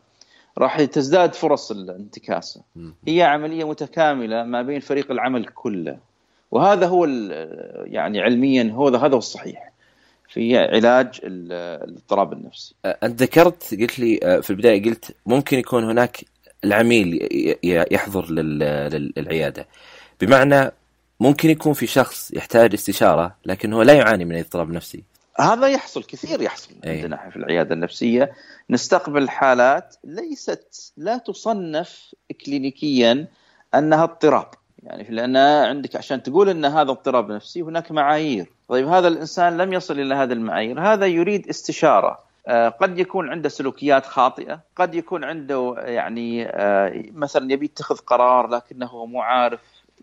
راح 0.58 0.82
تزداد 0.82 1.34
فرص 1.34 1.72
الانتكاسة. 1.72 2.62
هي 3.08 3.22
عملية 3.22 3.70
متكاملة 3.70 4.44
ما 4.44 4.62
بين 4.62 4.80
فريق 4.80 5.12
العمل 5.12 5.46
كله. 5.46 5.98
وهذا 6.52 6.88
هو 6.88 7.06
يعني 7.86 8.22
علميا 8.22 8.72
هو 8.74 8.88
هذا 8.88 9.14
هو 9.14 9.18
الصحيح. 9.18 9.72
في 10.30 10.58
علاج 10.58 11.20
الاضطراب 11.24 12.34
النفسي. 12.34 12.76
أنت 12.86 13.22
ذكرت 13.22 13.76
قلت 13.82 14.00
لي 14.00 14.42
في 14.42 14.50
البداية 14.50 14.84
قلت 14.84 15.16
ممكن 15.26 15.60
يكون 15.60 15.84
هناك 15.84 16.26
العميل 16.64 17.28
يحضر 17.92 18.32
للعيادة 18.32 19.68
بمعنى 20.22 20.72
ممكن 21.20 21.50
يكون 21.50 21.74
في 21.74 21.88
شخص 21.88 22.32
يحتاج 22.34 22.74
استشارة 22.74 23.36
لكن 23.46 23.74
هو 23.74 23.82
لا 23.82 23.94
يعاني 23.94 24.26
من 24.26 24.36
اضطراب 24.38 24.72
نفسي 24.72 25.04
هذا 25.40 25.68
يحصل 25.68 26.04
كثير 26.04 26.42
يحصل 26.42 26.70
أي. 26.86 27.02
عندنا 27.02 27.30
في 27.30 27.36
العيادة 27.36 27.74
النفسية. 27.76 28.32
نستقبل 28.70 29.30
حالات 29.30 29.96
ليست 30.04 30.94
لا 30.98 31.18
تصنف 31.18 32.16
كلينيكيا 32.46 33.28
أنها 33.76 34.04
اضطراب. 34.04 34.48
يعني 34.84 35.04
لأن 35.10 35.38
عندك 35.38 35.96
عشان 35.96 36.24
تقول 36.24 36.50
إن 36.50 36.66
هذا 36.66 36.92
اضطراب 36.92 37.32
نفسي 37.32 37.62
هناك 37.62 37.92
معايير. 37.92 38.52
طيب 38.68 38.88
هذا 38.88 39.08
الإنسان 39.08 39.58
لم 39.58 39.74
يصل 39.74 40.00
إلى 40.00 40.16
هذه 40.16 40.34
المعايير. 40.34 40.80
هذا 40.80 41.06
يريد 41.06 41.48
استشارة. 41.48 42.20
آه، 42.48 42.70
قد 42.70 43.00
يكون 43.00 43.30
عنده 43.30 43.50
سلوكيات 43.50 44.06
خاطئة. 44.06 44.60
قد 44.76 44.96
يكون 44.96 45.24
عنده 45.24 45.76
يعني 45.78 46.46
آه، 46.46 47.04
مثلا 47.14 47.54
يبي 47.54 47.66
يتخذ 47.66 47.98
قرار 47.98 48.48
لكنه 48.48 49.06
مو 49.06 49.22
عارف 49.22 49.60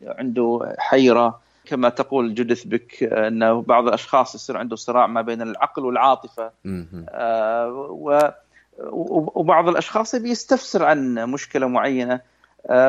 عنده 0.07 0.75
حيرة. 0.79 1.41
كما 1.67 1.89
تقول 1.89 2.35
جودث 2.35 2.65
بك 2.65 3.03
أنه 3.03 3.63
بعض 3.63 3.87
الأشخاص 3.89 4.35
يصير 4.35 4.57
عنده 4.57 4.77
صراع 4.77 5.07
ما 5.07 5.23
بين 5.23 5.43
العقل 5.43 5.85
والعاطفة. 5.85 6.51
آه، 7.09 7.89
وبعض 9.35 9.69
الأشخاص 9.69 10.15
يبي 10.15 10.31
يستفسر 10.31 10.85
عن 10.85 11.15
مشكلة 11.15 11.67
معينة. 11.67 12.21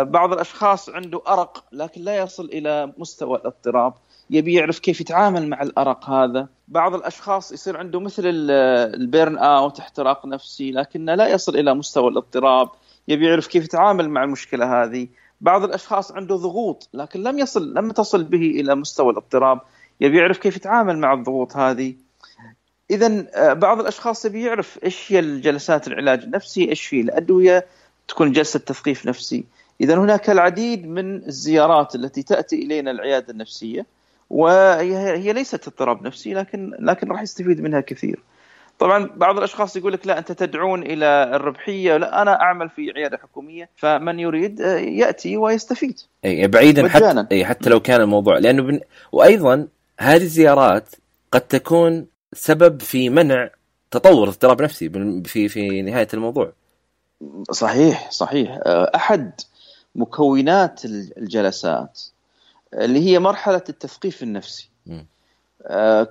بعض 0.01 0.33
الأشخاص 0.33 0.89
عنده 0.89 1.21
أرق 1.27 1.63
لكن 1.71 2.01
لا 2.01 2.17
يصل 2.17 2.45
إلى 2.45 2.93
مستوى 2.97 3.37
الاضطراب. 3.37 3.93
يبي 4.29 4.53
يعرف 4.53 4.79
كيف 4.79 5.01
يتعامل 5.01 5.47
مع 5.47 5.61
الأرق 5.61 6.09
هذا. 6.09 6.47
بعض 6.67 6.95
الأشخاص 6.95 7.51
يصير 7.51 7.77
عنده 7.77 7.99
مثل 7.99 8.23
البيرن 8.25 9.37
آوت 9.37 9.79
احتراق 9.79 10.25
نفسي 10.25 10.71
لكنه 10.71 11.15
لا 11.15 11.27
يصل 11.27 11.55
إلى 11.55 11.73
مستوى 11.73 12.07
الاضطراب. 12.07 12.69
يبي 13.07 13.27
يعرف 13.27 13.47
كيف 13.47 13.63
يتعامل 13.63 14.09
مع 14.09 14.23
المشكلة 14.23 14.83
هذه. 14.83 15.07
بعض 15.41 15.63
الأشخاص 15.63 16.11
عنده 16.11 16.35
ضغوط 16.35 16.89
لكن 16.93 17.23
لم 17.23 17.39
يصل 17.39 17.73
لم 17.73 17.91
تصل 17.91 18.23
به 18.23 18.37
إلى 18.37 18.75
مستوى 18.75 19.11
الاضطراب. 19.11 19.61
يبي 20.01 20.17
يعرف 20.17 20.37
كيف 20.37 20.55
يتعامل 20.55 20.97
مع 20.97 21.13
الضغوط 21.13 21.57
هذه. 21.57 21.95
اذا 22.91 23.27
آه، 23.33 23.53
بعض 23.53 23.79
الأشخاص 23.79 24.25
يبي 24.25 24.43
يعرف 24.43 24.79
إيش 24.83 25.11
هي 25.11 25.19
الجلسات 25.19 25.87
العلاج 25.87 26.23
النفسي 26.23 26.69
إيش 26.69 26.93
هي 26.93 27.01
الأدوية 27.01 27.65
تكون 28.07 28.31
جلسة 28.31 28.59
تثقيف 28.59 29.05
نفسي. 29.05 29.43
اذا 29.81 29.95
هناك 29.95 30.29
العديد 30.29 30.87
من 30.87 31.15
الزيارات 31.15 31.95
التي 31.95 32.23
تأتي 32.23 32.55
إلينا 32.55 32.91
العيادة 32.91 33.33
النفسية 33.33 33.85
وهي 34.29 34.97
هي 35.17 35.33
ليست 35.33 35.67
اضطراب 35.67 36.03
نفسي 36.03 36.33
لكن 36.33 36.73
لكن 36.79 37.11
راح 37.11 37.21
يستفيد 37.21 37.61
منها 37.61 37.81
كثير. 37.81 38.19
طبعا 38.79 39.09
بعض 39.15 39.37
الأشخاص 39.37 39.75
يقول 39.75 39.93
لك 39.93 40.07
لا 40.07 40.17
أنت 40.17 40.31
تدعون 40.31 40.83
إلى 40.83 41.31
الربحية 41.33 41.97
لا 41.97 42.21
أنا 42.21 42.41
أعمل 42.41 42.69
في 42.69 42.91
عيادة 42.95 43.17
حكومية. 43.17 43.69
فمن 43.75 44.19
يريد 44.19 44.61
آه، 44.61 44.77
يأتي 44.77 45.37
ويستفيد. 45.37 45.99
أي 46.25 46.47
بعيدا 46.47 46.89
حتى 46.89 47.25
أي 47.31 47.45
حتى 47.45 47.69
لو 47.69 47.79
كان 47.79 48.01
الموضوع 48.01 48.37
لأنه 48.37 48.63
بن... 48.63 48.79
وأيضا 49.11 49.67
هذه 49.99 50.21
الزيارات 50.21 50.89
قد 51.31 51.41
تكون 51.41 52.05
سبب 52.33 52.81
في 52.81 53.09
منع 53.09 53.49
تطور 53.91 54.27
اضطراب 54.27 54.61
نفسي 54.61 54.89
في 55.25 55.49
في 55.49 55.81
نهاية 55.81 56.07
الموضوع. 56.13 56.51
صحيح 57.51 58.11
صحيح. 58.11 58.59
آه، 58.65 58.91
أحد 58.95 59.31
مكونات 59.95 60.85
الجلسات 60.85 62.01
اللي 62.73 62.99
هي 62.99 63.19
مرحلة 63.19 63.63
التثقيف 63.69 64.23
النفسي. 64.23 64.69
آه، 64.89 65.05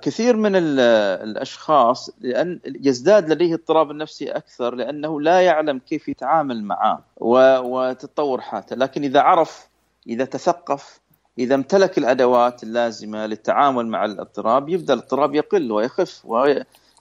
كثير 0.01 0.35
من 0.35 0.51
الأشخاص 0.55 2.09
لأن 2.21 2.59
يزداد 2.65 3.29
لديه 3.29 3.53
اضطراب 3.53 3.91
النفسي 3.91 4.31
أكثر 4.31 4.75
لأنه 4.75 5.21
لا 5.21 5.41
يعلم 5.41 5.79
كيف 5.79 6.09
يتعامل 6.09 6.63
معه 6.63 7.03
وتتطور 7.17 8.41
حالته، 8.41 8.75
لكن 8.75 9.03
إذا 9.03 9.21
عرف 9.21 9.67
إذا 10.07 10.25
تثقف 10.25 10.99
إذا 11.39 11.55
امتلك 11.55 11.97
الأدوات 11.97 12.63
اللازمة 12.63 13.25
للتعامل 13.25 13.87
مع 13.87 14.05
الاضطراب 14.05 14.69
يبدأ 14.69 14.93
الاضطراب 14.93 15.35
يقل 15.35 15.71
ويخف 15.71 16.25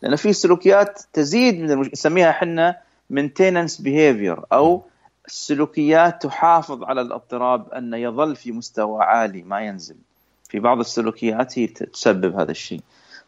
لأن 0.02 0.16
في 0.16 0.32
سلوكيات 0.32 1.00
تزيد 1.12 1.61
من 1.61 1.70
المش... 1.70 1.88
نسميها 1.92 2.30
إحنا 2.30 2.76
maintenance 3.12 3.80
behavior 3.80 4.42
أو 4.52 4.82
السلوكيات 5.26 6.23
تحافظ 6.23 6.84
على 6.84 7.00
الاضطراب 7.00 7.73
أن 7.73 7.94
يظل 7.94 8.37
في 8.37 8.52
مستوى 8.52 9.02
عالي 9.02 9.42
ما 9.42 9.61
ينزل. 9.61 9.96
في 10.54 10.61
بعض 10.61 10.78
السلوكيات 10.78 11.58
هي 11.58 11.66
تسبب 11.66 12.38
هذا 12.38 12.50
الشيء. 12.50 12.80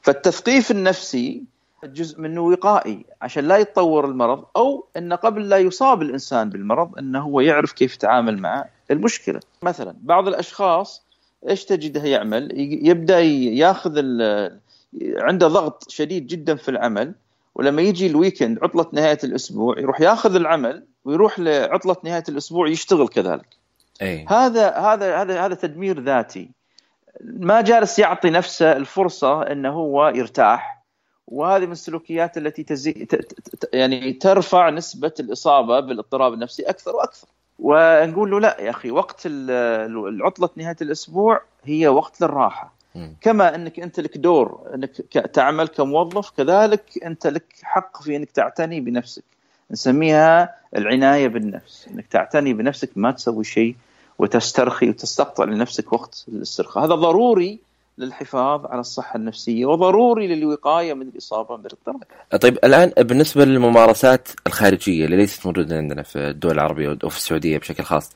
فالتثقيف 0.02 0.70
النفسي 0.70 1.42
جزء 1.84 2.20
منه 2.20 2.40
وقائي 2.40 3.04
عشان 3.22 3.48
لا 3.48 3.56
يتطور 3.56 4.04
المرض 4.04 4.44
أو 4.56 4.86
إن 4.96 5.12
قبل 5.12 5.48
لا 5.48 5.58
يصاب 5.58 6.02
الإنسان 6.02 6.50
بالمرض 6.50 6.98
إنه 6.98 7.20
هو 7.20 7.40
يعرف 7.40 7.72
كيف 7.72 7.94
يتعامل 7.94 8.38
مع 8.38 8.64
المشكلة. 8.90 9.40
مثلا 9.62 9.94
بعض 10.02 10.28
الأشخاص 10.28 11.02
إيش 11.48 11.64
تجده 11.64 12.04
يعمل؟ 12.04 12.48
يبدأ 12.88 13.20
ياخذ 13.20 13.98
عنده 15.16 15.48
ضغط 15.48 15.90
شديد 15.90 16.26
جدا 16.26 16.54
في 16.54 16.68
العمل 16.68 17.14
ولما 17.54 17.82
يجي 17.82 18.06
الويكند 18.06 18.58
عطلة 18.62 18.86
نهاية 18.92 19.18
الأسبوع 19.24 19.78
يروح 19.78 20.00
ياخذ 20.00 20.34
العمل 20.34 20.84
ويروح 21.04 21.38
لعطلة 21.38 21.96
نهاية 22.04 22.24
الأسبوع 22.28 22.68
يشتغل 22.68 23.08
كذلك. 23.08 23.56
أي. 24.02 24.26
هذا 24.28 24.70
هذا 24.70 25.16
هذا 25.16 25.44
هذا 25.46 25.54
تدمير 25.54 26.00
ذاتي. 26.00 26.55
ما 27.24 27.60
جالس 27.60 27.98
يعطي 27.98 28.30
نفسه 28.30 28.72
الفرصة 28.72 29.42
إنه 29.42 29.72
هو 29.72 30.08
يرتاح 30.08 30.82
وهذه 31.26 31.66
من 31.66 31.72
السلوكيات 31.72 32.38
التي 32.38 32.62
تزي... 32.62 33.06
يعني 33.72 34.12
ترفع 34.12 34.70
نسبة 34.70 35.12
الإصابة 35.20 35.80
بالاضطراب 35.80 36.32
النفسي 36.32 36.62
أكثر 36.62 36.96
وأكثر. 36.96 37.26
ونقول 37.58 38.30
له 38.30 38.40
لا 38.40 38.60
يا 38.60 38.70
أخي 38.70 38.90
وقت 38.90 39.22
العطلة 39.26 40.50
نهاية 40.56 40.76
الأسبوع 40.82 41.40
هي 41.64 41.88
وقت 41.88 42.20
للراحة. 42.20 42.72
كما 43.20 43.54
إنك 43.54 43.80
أنت 43.80 44.00
لك 44.00 44.18
دور 44.18 44.70
إنك 44.74 44.96
تعمل 45.32 45.68
كموظف 45.68 46.30
كذلك 46.30 46.82
أنت 47.04 47.26
لك 47.26 47.44
حق 47.62 48.02
في 48.02 48.16
إنك 48.16 48.30
تعتني 48.30 48.80
بنفسك 48.80 49.24
نسميها 49.70 50.54
العناية 50.76 51.28
بالنفس 51.28 51.88
إنك 51.88 52.06
تعتني 52.06 52.52
بنفسك 52.52 52.90
ما 52.96 53.10
تسوي 53.10 53.44
شيء 53.44 53.76
وتسترخي 54.18 54.88
وتستقطع 54.88 55.44
لنفسك 55.44 55.92
وقت 55.92 56.24
الاسترخاء. 56.28 56.84
هذا 56.84 56.94
ضروري 56.94 57.60
للحفاظ 57.98 58.66
على 58.66 58.80
الصحة 58.80 59.16
النفسية 59.16 59.66
وضروري 59.66 60.26
للوقاية 60.26 60.94
من 60.94 61.08
الإصابة 61.08 61.56
بالاضطراب 61.56 62.02
طيب 62.40 62.58
الآن 62.64 62.92
بالنسبة 62.98 63.44
للممارسات 63.44 64.28
الخارجية 64.46 65.04
اللي 65.04 65.16
ليست 65.16 65.46
موجودة 65.46 65.76
عندنا 65.76 66.02
في 66.02 66.18
الدول 66.18 66.52
العربية 66.52 66.98
وفي 67.04 67.16
السعودية 67.16 67.58
بشكل 67.58 67.84
خاص 67.84 68.12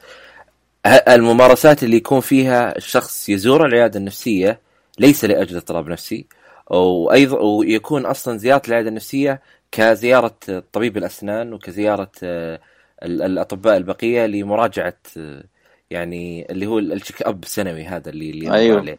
الممارسات 0.87 1.83
اللي 1.83 1.97
يكون 1.97 2.21
فيها 2.21 2.77
الشخص 2.77 3.29
يزور 3.29 3.67
العيادة 3.67 3.99
النفسية 3.99 4.61
ليس 4.99 5.25
لأجل 5.25 5.57
اضطراب 5.57 5.89
نفسي 5.89 6.27
وأيضا 6.71 7.39
ويكون 7.39 8.07
أصلا 8.07 8.39
زيارة 8.39 8.63
العيادة 8.69 8.89
النفسية 8.89 9.41
كزيارة 9.73 10.35
طبيب 10.73 10.97
الأسنان 10.97 11.53
وكزيارة 11.53 12.11
آه، 12.23 12.61
الأطباء 13.03 13.77
البقية 13.77 14.27
لمراجعة 14.27 14.97
آه، 15.17 15.45
يعني 15.91 16.47
اللي 16.51 16.67
هو 16.67 16.79
التشيك 16.79 17.23
أب 17.23 17.43
السنوي 17.43 17.85
هذا 17.85 18.11
اللي 18.11 18.31
اللي 18.31 18.53
أيوه. 18.55 18.79
عليه 18.79 18.99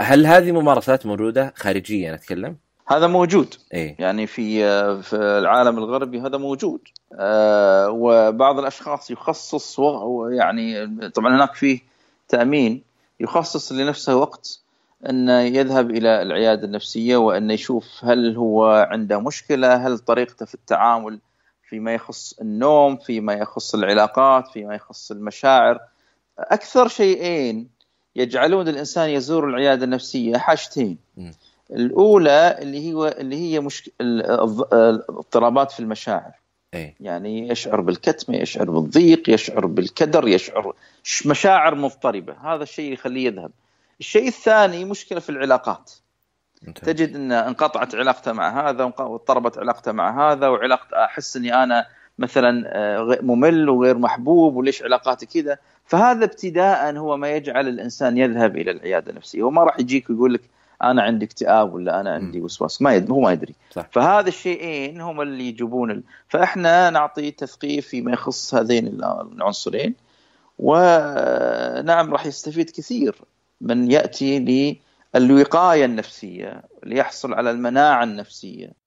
هل 0.00 0.26
هذه 0.26 0.52
ممارسات 0.52 1.06
موجودة 1.06 1.52
خارجية 1.56 2.14
نتكلم؟ 2.14 2.56
هذا 2.88 3.06
موجود 3.06 3.54
إيه؟ 3.74 3.96
يعني 3.98 4.26
في 4.26 4.64
آه، 4.64 5.00
في 5.00 5.16
العالم 5.16 5.78
الغربي 5.78 6.20
هذا 6.20 6.38
موجود 6.38 6.80
آه 7.18 7.90
وبعض 7.90 8.58
الأشخاص 8.58 9.10
يخصص 9.10 9.80
يعني 10.30 10.88
طبعا 11.10 11.36
هناك 11.36 11.54
فيه 11.54 11.80
تأمين 12.28 12.82
يخصص 13.20 13.72
لنفسه 13.72 14.16
وقت 14.16 14.60
انه 15.08 15.40
يذهب 15.40 15.90
إلى 15.90 16.22
العيادة 16.22 16.64
النفسية 16.64 17.16
وانه 17.16 17.54
يشوف 17.54 18.04
هل 18.04 18.36
هو 18.36 18.86
عنده 18.90 19.20
مشكلة 19.20 19.74
هل 19.74 19.98
طريقته 19.98 20.46
في 20.46 20.54
التعامل 20.54 21.18
فيما 21.68 21.94
يخص 21.94 22.38
النوم 22.40 22.96
فيما 22.96 23.32
يخص 23.32 23.74
العلاقات 23.74 24.48
فيما 24.48 24.74
يخص 24.74 25.10
المشاعر 25.10 25.78
أكثر 26.40 26.88
شيئين 26.88 27.68
يجعلون 28.16 28.68
الإنسان 28.68 29.10
يزور 29.10 29.48
العيادة 29.48 29.84
النفسية. 29.84 30.36
حاجتين. 30.36 30.98
الأولى 31.70 32.58
اللي 32.62 32.92
هو 32.92 33.06
اللي 33.06 33.36
هي 33.36 33.60
مشك... 33.60 33.92
الاضطرابات 34.00 35.70
في 35.70 35.80
المشاعر. 35.80 36.32
أي. 36.74 36.94
يعني 37.00 37.48
يشعر 37.48 37.80
بالكتمه 37.80 38.36
يشعر 38.36 38.70
بالضيق 38.70 39.30
يشعر 39.30 39.66
بالكدر 39.66 40.28
يشعر 40.28 40.74
مشاعر 41.26 41.74
مضطربة. 41.74 42.34
هذا 42.42 42.62
الشيء 42.62 42.92
يخليه 42.92 43.26
يذهب. 43.26 43.50
الشيء 44.00 44.28
الثاني 44.28 44.84
مشكلة 44.84 45.20
في 45.20 45.30
العلاقات. 45.30 45.90
ممتاز. 46.62 46.84
تجد 46.84 47.16
إن 47.16 47.32
انقطعت 47.32 47.94
علاقته 47.94 48.32
مع 48.32 48.70
هذا 48.70 48.84
واضطربت 48.84 49.58
علاقته 49.58 49.92
مع 49.92 50.32
هذا 50.32 50.48
وعلاقته 50.48 51.04
أحس 51.04 51.36
إني 51.36 51.62
أنا 51.62 51.86
مثلا 52.20 52.64
آه، 52.66 53.18
ممل 53.22 53.68
وغير 53.68 53.98
محبوب 53.98 54.56
وليش 54.56 54.82
علاقاتي 54.82 55.26
كذا. 55.26 55.58
فهذا 55.84 56.24
ابتداء 56.24 56.96
هو 56.96 57.16
ما 57.16 57.30
يجعل 57.30 57.68
الإنسان 57.68 58.18
يذهب 58.18 58.56
إلى 58.56 58.70
العيادة 58.70 59.10
النفسية. 59.10 59.42
هو 59.42 59.50
ما 59.50 59.64
راح 59.64 59.80
يجيك 59.80 60.10
ويقول 60.10 60.34
لك 60.34 60.40
أنا 60.82 61.02
عندي 61.02 61.24
اكتئاب 61.24 61.74
ولا 61.74 62.00
أنا 62.00 62.10
عندي 62.10 62.40
وسواس. 62.40 62.82
ما 62.82 62.94
يدري 62.94 63.12
هو 63.12 63.20
ما 63.20 63.32
يدري. 63.32 63.54
صح. 63.70 63.86
فهذا 63.92 64.28
الشيئين 64.28 65.00
هم 65.00 65.20
اللي 65.20 65.48
يجيبون 65.48 65.90
ال... 65.90 66.02
فإحنا 66.28 66.90
نعطي 66.90 67.30
تثقيف 67.30 67.88
فيما 67.88 68.12
يخص 68.12 68.54
هذين 68.54 68.86
العنصرين. 68.86 69.94
ونعم 70.58 72.12
راح 72.12 72.26
يستفيد 72.26 72.70
كثير 72.70 73.16
من 73.60 73.90
يأتي 73.90 74.78
للوقاية 75.14 75.84
النفسية 75.84 76.62
ليحصل 76.84 77.34
على 77.34 77.50
المناعة 77.50 78.04
النفسية. 78.04 78.79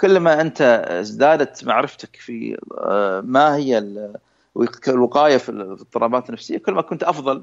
كلما 0.00 0.40
أنت 0.40 0.62
ازدادت 0.88 1.64
معرفتك 1.64 2.16
في 2.16 2.58
آه، 2.78 3.20
ما 3.20 3.56
هي 3.56 3.78
الوقاية 4.88 5.36
في 5.36 5.48
الاضطرابات 5.48 6.28
النفسيه 6.28 6.58
كل 6.58 6.72
ما 6.72 6.82
كنت 6.82 7.02
أفضل 7.02 7.42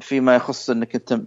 فيما 0.00 0.36
يخص 0.36 0.70
إنك 0.70 0.94
أنت 0.94 1.20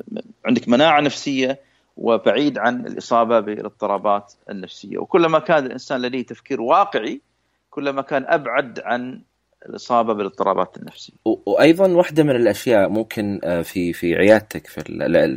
عندك 0.46 0.70
مناعة 0.70 1.02
نفسية 1.02 1.60
وبعيد 1.98 2.58
عن 2.58 2.88
الإصابة 2.88 3.40
بالاضطرابات 3.40 4.34
النفسية 4.50 4.98
وكلما 4.98 5.40
كان 5.40 5.66
الإنسان 5.66 6.02
لديه 6.02 6.26
تفكير 6.26 6.62
واقعي 6.62 7.22
كلما 7.70 8.02
كان 8.02 8.26
أبعد 8.28 8.80
عن 8.80 9.22
الإصابة 9.66 10.14
بالاضطرابات 10.14 10.78
النفسية. 10.78 11.14
وأيضا 11.26 11.88
واحدة 11.88 12.24
من 12.24 12.36
الأشياء 12.36 12.90
ممكن 12.90 13.40
آه، 13.44 13.62
في 13.62 13.94
في 13.94 14.16
عيادتك 14.16 14.68
في, 14.68 14.82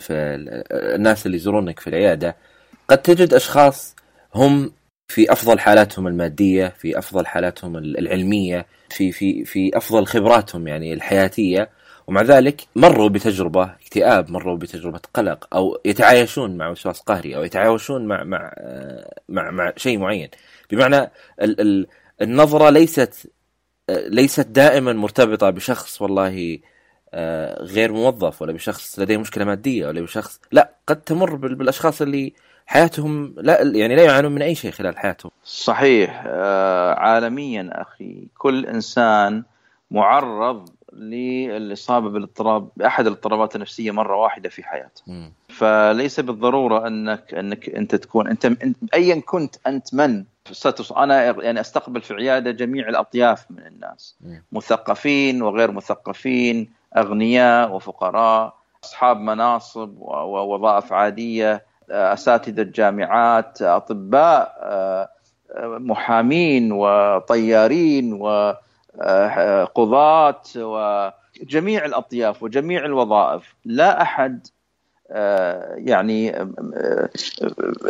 في 0.01 0.13
الناس 0.73 1.27
اللي 1.27 1.37
يزورونك 1.37 1.81
في 1.81 1.87
العيادة 1.87 2.37
قد 2.89 2.99
تجد 2.99 3.35
أشخاص 3.35 3.97
هم 4.35 4.73
في 5.09 5.33
أفضل 5.33 5.59
حالاتهم 5.59 6.07
المادية، 6.07 6.69
في 6.79 6.99
أفضل 6.99 7.27
حالاتهم 7.27 7.77
العلمية، 7.77 8.67
في 8.91 9.13
في 9.13 9.45
في 9.45 9.71
أفضل 9.77 10.07
خبراتهم 10.07 10.69
يعني 10.69 10.93
الحياتية 10.93 11.71
ومع 12.07 12.23
ذلك 12.23 12.61
مروا 12.77 13.09
بتجربة 13.09 13.65
اكتئاب، 13.65 14.31
مروا 14.31 14.57
بتجربة 14.57 15.01
قلق 15.15 15.49
أو 15.55 15.81
يتعايشون 15.85 16.57
مع 16.57 16.69
وسواس 16.69 17.01
قهري 17.01 17.37
أو 17.37 17.45
يتعايشون 17.45 18.07
مع 18.07 18.25
مع 18.25 18.53
آه، 18.59 19.21
مع, 19.29 19.51
مع 19.51 19.73
شيء 19.77 19.99
معين. 19.99 20.29
بمعنى 20.71 21.11
النظرة 22.23 22.71
ليست 22.71 23.31
ليست 23.91 24.47
دائما 24.47 24.93
مرتبطة 24.93 25.51
بشخص 25.51 26.03
والله 26.03 26.59
آه، 27.15 27.63
غير 27.63 27.93
موظف 27.93 28.43
ولا 28.43 28.53
بشخص 28.53 28.99
لديه 28.99 29.17
مشكلة 29.17 29.45
مادية 29.45 29.87
ولا 29.87 30.01
بشخص 30.01 30.41
لا 30.53 30.75
قد 30.87 31.03
تمر 31.03 31.35
بالأشخاص 31.37 32.03
اللي 32.03 32.33
حياتهم 32.67 33.35
لا 33.37 33.63
يعني 33.63 33.97
لا 33.97 34.03
يعانون 34.03 34.33
من 34.33 34.43
أي 34.43 34.55
شيء 34.55 34.71
خلال 34.71 34.99
حياتهم. 34.99 35.31
صحيح. 35.45 36.25
آه، 36.27 36.95
عالميا 36.95 37.71
أخي 37.73 38.29
كل 38.39 38.67
إنسان 38.67 39.43
معرض 39.91 40.69
للإصابة 40.93 42.11
بالاضطراب 42.11 42.69
بأحد 42.77 43.07
الاضطرابات 43.07 43.57
النفسية 43.57 43.91
مرة 43.91 44.17
واحدة 44.17 44.49
في 44.49 44.63
حياته. 44.63 45.03
م. 45.07 45.31
فليس 45.49 46.21
بالضرورة 46.21 46.87
أنك 46.87 47.35
أنك 47.35 47.69
أنت 47.69 47.95
تكون 47.95 48.29
أنت 48.29 48.53
ايا 48.95 49.21
كنت 49.27 49.57
أنت 49.67 49.95
من 49.95 50.25
ستس 50.53 50.93
أنا 50.93 51.25
يعني 51.25 51.61
أستقبل 51.61 52.01
في 52.01 52.15
عيادة 52.15 52.51
جميع 52.51 52.89
الأطياف 52.89 53.51
من 53.51 53.67
الناس. 53.67 54.17
مثقفين 54.53 55.43
وغير 55.43 55.71
مثقفين 55.71 56.71
أغنياء 56.97 57.73
وفقراء 57.73 58.55
أصحاب 58.85 59.21
مناصب 59.21 59.95
ووظائف 59.99 60.93
عادية. 60.93 61.65
أساتذة 61.91 62.63
جامعات 62.63 63.63
أطباء 63.63 64.57
محامين 65.61 66.73
وطيارين 66.73 68.13
وقضاة 69.01 70.43
وجميع 70.57 71.85
الأطياف 71.85 72.43
وجميع 72.43 72.85
الوظائف. 72.85 73.55
لا 73.65 74.03
أحد 74.03 74.47
يعني 75.77 76.31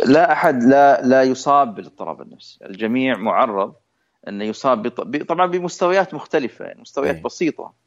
لا 0.05 0.31
أحد 0.31 0.63
لا 0.63 1.01
لا 1.01 1.23
يصاب 1.23 1.75
بالاضطراب 1.75 2.21
النفسي، 2.21 2.59
الجميع 2.65 3.17
معرض 3.17 3.73
انه 4.27 4.43
يصاب 4.43 4.89
طبعا 5.27 5.45
بمستويات 5.45 6.13
مختلفة 6.13 6.73
مستويات 6.79 7.15
أي. 7.15 7.21
بسيطة. 7.21 7.86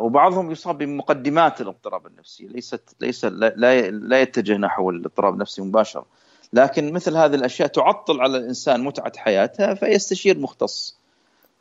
وبعضهم 0.00 0.50
يصاب 0.50 0.78
بمقدمات 0.78 1.60
الاضطراب 1.60 2.06
النفسي. 2.06 2.46
ليست 2.46 2.96
ليس 3.00 3.24
لا 3.24 3.90
لا 3.90 4.20
يتجه 4.20 4.56
نحو 4.56 4.90
الاضطراب 4.90 5.34
النفسي 5.34 5.62
مباشرة. 5.62 6.06
لكن 6.52 6.92
مثل 6.92 7.16
هذه 7.16 7.34
الأشياء 7.34 7.68
تعطل 7.68 8.20
على 8.20 8.38
الإنسان 8.38 8.84
متعة 8.84 9.12
حياته 9.16 9.74
فيستشير 9.74 10.38
مختص. 10.38 10.98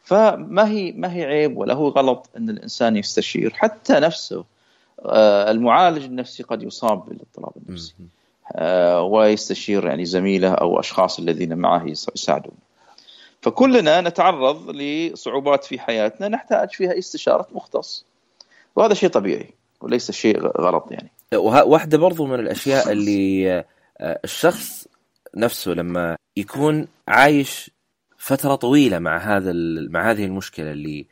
فما 0.03 0.67
هي 0.67 0.91
ما 0.91 1.13
هي 1.13 1.25
عيب 1.25 1.57
ولا 1.57 1.73
هو 1.73 1.87
غلط 1.87 2.29
إن 2.37 2.49
الإنسان 2.49 2.97
يستشير؟ 2.97 3.53
حتى 3.53 3.93
نفسه 3.93 4.45
آه، 5.05 5.51
المعالج 5.51 6.03
النفسي 6.03 6.43
قد 6.43 6.63
يصاب 6.63 7.05
بالاضطراب 7.05 7.51
النفسي. 7.67 7.93
آه، 8.51 9.01
ويستشير 9.01 9.85
يعني 9.87 10.05
زميله 10.05 10.51
أو 10.51 10.79
أشخاص 10.79 11.19
الذين 11.19 11.57
معه 11.57 11.85
يساعدون 12.15 12.53
فكلنا 13.41 14.01
نتعرض 14.01 14.69
لصعوبات 14.69 15.65
في 15.65 15.79
حياتنا 15.79 16.27
نحتاج 16.27 16.69
فيها 16.69 16.97
استشارة 16.97 17.47
مختص. 17.51 18.05
وهذا 18.75 18.93
شيء 18.93 19.09
طبيعي 19.09 19.53
وليس 19.81 20.11
شيء 20.11 20.39
غلط 20.39 20.91
يعني. 20.91 21.11
واحدة 21.41 21.97
برضو 21.97 22.25
من 22.25 22.39
الأشياء 22.39 22.91
اللي 22.91 23.49
آه، 23.99 24.19
الشخص 24.23 24.87
نفسه 25.35 25.71
لما 25.71 26.17
يكون 26.37 26.87
عايش 27.07 27.71
فترة 28.17 28.55
طويلة 28.55 28.99
مع 28.99 29.17
هذا 29.17 29.51
مع 29.89 30.11
هذه 30.11 30.25
المشكلة 30.25 30.71
اللي 30.71 31.05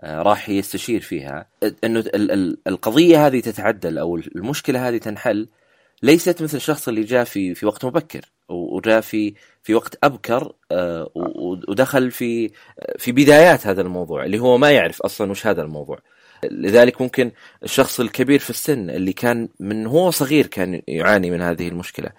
آه، 0.00 0.22
راح 0.22 0.48
يستشير 0.48 1.00
فيها 1.00 1.46
إنه 1.84 2.04
القضية 2.66 3.26
هذه 3.26 3.40
تتعدل 3.40 3.98
أو 3.98 4.16
المشكلة 4.16 4.88
هذه 4.88 4.98
تنحل 4.98 5.48
ليست 6.02 6.42
مثل 6.42 6.56
الشخص 6.56 6.88
اللي 6.88 7.02
جاء 7.02 7.24
في 7.24 7.54
في 7.54 7.66
وقت 7.66 7.84
مبكر 7.84 8.20
وجاء 8.80 9.00
في 9.00 9.34
في 9.62 9.74
وقت 9.74 9.98
أبكر 10.04 10.52
آه، 10.72 11.10
ودخل 11.68 12.10
في 12.10 12.50
في 12.98 13.12
بدايات 13.12 13.66
هذا 13.66 13.82
الموضوع 13.82 14.24
اللي 14.24 14.38
هو 14.38 14.58
ما 14.58 14.70
يعرف 14.70 15.02
أصلا 15.02 15.30
وش 15.30 15.46
هذا 15.46 15.62
الموضوع. 15.62 15.98
لذلك 16.44 17.00
ممكن 17.00 17.30
الشخص 17.62 18.00
الكبير 18.00 18.38
في 18.38 18.50
السن 18.50 18.90
اللي 18.90 19.12
كان 19.12 19.48
من 19.60 19.86
هو 19.86 20.10
صغير 20.10 20.46
كان 20.46 20.82
يعاني 20.88 21.30
من 21.30 21.42
هذه 21.42 21.68
المشكلة. 21.68 22.10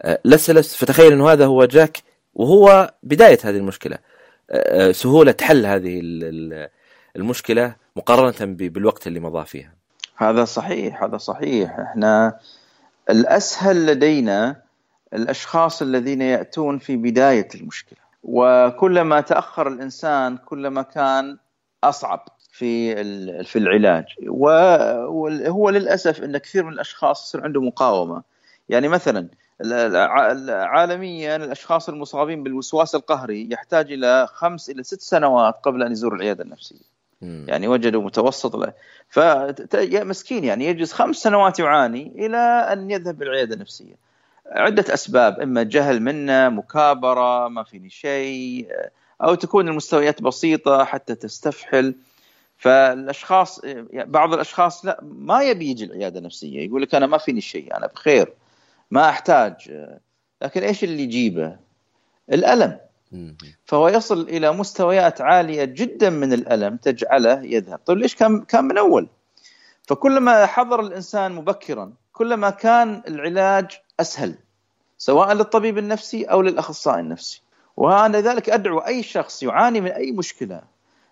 آه، 0.00 0.20
لس 0.24 0.50
لس 0.50 0.76
فتخيل 0.76 1.12
إنه 1.12 1.32
هذا 1.32 1.46
هو 1.46 1.64
جاك 1.64 2.02
وهو 2.34 2.94
بداية 3.02 3.38
هذه 3.44 3.56
المشكلة. 3.56 3.98
سهولة 4.90 5.34
حل 5.40 5.66
هذه 5.66 6.00
المشكلة 7.16 7.74
مقارنة 7.96 8.54
بالوقت 8.56 9.06
اللي 9.06 9.20
مضى 9.20 9.46
فيها. 9.46 9.72
هذا 10.16 10.44
صحيح 10.44 11.02
هذا 11.02 11.16
صحيح. 11.16 11.78
إحنا 11.78 12.38
الأسهل 13.10 13.86
لدينا 13.86 14.67
الأشخاص 15.14 15.82
الذين 15.82 16.22
يأتون 16.22 16.78
في 16.78 16.96
بداية 16.96 17.48
المشكلة. 17.54 17.98
وكلما 18.22 19.20
تأخر 19.20 19.68
الإنسان 19.68 20.36
كلما 20.36 20.82
كان 20.82 21.36
أصعب 21.84 22.28
في 22.52 22.94
في 23.44 23.58
العلاج. 23.58 24.04
وهو 24.28 25.70
للأسف 25.70 26.22
إن 26.22 26.38
كثير 26.38 26.64
من 26.64 26.72
الأشخاص 26.72 27.28
يصير 27.28 27.44
عنده 27.44 27.60
مقاومة. 27.60 28.22
يعني 28.68 28.88
مثلا 28.88 29.28
عالميا 30.48 31.36
الأشخاص 31.36 31.88
المصابين 31.88 32.42
بالوسواس 32.42 32.94
القهري 32.94 33.48
يحتاج 33.50 33.92
إلى 33.92 34.26
خمس 34.26 34.70
إلى 34.70 34.82
ست 34.82 35.00
سنوات 35.00 35.54
قبل 35.62 35.82
أن 35.82 35.92
يزور 35.92 36.14
العيادة 36.14 36.44
النفسية. 36.44 36.98
يعني 37.22 37.68
وجدوا 37.68 38.02
متوسط 38.02 38.74
ف 39.08 39.18
مسكين 39.94 40.44
يعني 40.44 40.66
يجلس 40.66 40.92
خمس 40.92 41.16
سنوات 41.16 41.58
يعاني 41.58 42.12
إلى 42.26 42.36
أن 42.72 42.90
يذهب 42.90 43.22
العياده 43.22 43.54
النفسية. 43.54 44.07
عدة 44.50 44.94
أسباب 44.94 45.40
إما 45.40 45.62
جهل 45.62 46.02
منه 46.02 46.48
مكابرة 46.48 47.48
ما 47.48 47.62
فيني 47.62 47.90
شيء 47.90 48.68
أو 49.22 49.34
تكون 49.34 49.68
المستويات 49.68 50.22
بسيطة 50.22 50.84
حتى 50.84 51.14
تستفحل. 51.14 51.94
فالأشخاص 52.56 53.60
بعض 53.92 54.34
الأشخاص 54.34 54.84
لا 54.84 55.00
ما 55.02 55.42
يبي 55.42 55.70
يجي 55.70 55.84
العيادة 55.84 56.18
النفسية 56.18 56.60
يقول 56.66 56.82
لك 56.82 56.94
أنا 56.94 57.06
ما 57.06 57.18
فيني 57.18 57.40
شيء 57.40 57.76
أنا 57.76 57.86
بخير 57.86 58.32
ما 58.90 59.08
أحتاج. 59.08 59.86
لكن 60.42 60.62
إيش 60.62 60.84
اللي 60.84 61.02
يجيبه؟ 61.02 61.56
الألم. 62.32 62.78
فهو 63.64 63.88
يصل 63.88 64.20
إلى 64.20 64.52
مستويات 64.52 65.20
عالية 65.20 65.64
جدا 65.64 66.10
من 66.10 66.32
الألم 66.32 66.76
تجعله 66.76 67.42
يذهب. 67.42 67.78
طيب 67.86 67.98
ليش 67.98 68.14
كان 68.14 68.40
كان 68.40 68.64
من 68.64 68.78
أول؟ 68.78 69.08
فكلما 69.82 70.46
حضر 70.46 70.80
الإنسان 70.80 71.32
مبكرا 71.32 71.92
كلما 72.18 72.50
كان 72.50 73.02
العلاج 73.08 73.80
أسهل 74.00 74.34
سواء 74.98 75.32
للطبيب 75.32 75.78
النفسي 75.78 76.24
أو 76.24 76.42
للأخصائي 76.42 77.00
النفسي. 77.00 77.42
وأنا 77.76 78.16
لذلك 78.16 78.50
أدعو 78.50 78.78
أي 78.78 79.02
شخص 79.02 79.42
يعاني 79.42 79.80
من 79.80 79.90
أي 79.90 80.12
مشكلة 80.12 80.60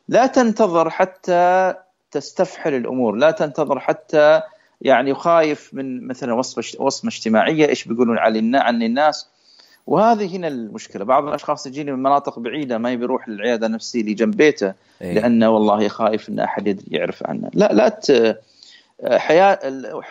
لا 0.09 0.27
تنتظر 0.27 0.90
حتى 0.90 1.75
تستفحل 2.11 2.75
الأمور 2.75 3.14
لا 3.14 3.31
تنتظر 3.31 3.81
حتى 3.81 4.40
يعني 4.81 5.14
خايف 5.14 5.75
من 5.75 6.07
مثلا 6.07 6.35
وصفة 6.35 6.83
وصمه 6.85 7.11
اجتماعية 7.11 7.69
إيش 7.69 7.85
بيقولون 7.85 8.19
عن 8.19 8.83
الناس. 8.83 9.29
وهذه 9.87 10.37
هنا 10.37 10.49
المشكلة. 10.49 11.05
بعض 11.05 11.27
الأشخاص 11.27 11.66
يجيني 11.66 11.92
من 11.92 12.03
مناطق 12.03 12.38
بعيدة 12.38 12.79
ما 12.79 12.90
يبي 12.90 13.05
يروح 13.05 13.29
للعيادة 13.29 13.66
النفسية 13.66 14.01
اللي 14.01 14.14
جنب 14.14 14.37
بيته 14.37 14.75
أيه. 15.03 15.14
لأنه 15.14 15.51
والله 15.51 15.88
خايف 15.88 16.29
إن 16.29 16.40
أحد 16.40 16.83
يعرف 16.88 17.27
عنه. 17.27 17.51
لا 17.55 17.73
لا 17.73 17.88
ت... 17.88 18.38
حياة 19.04 19.61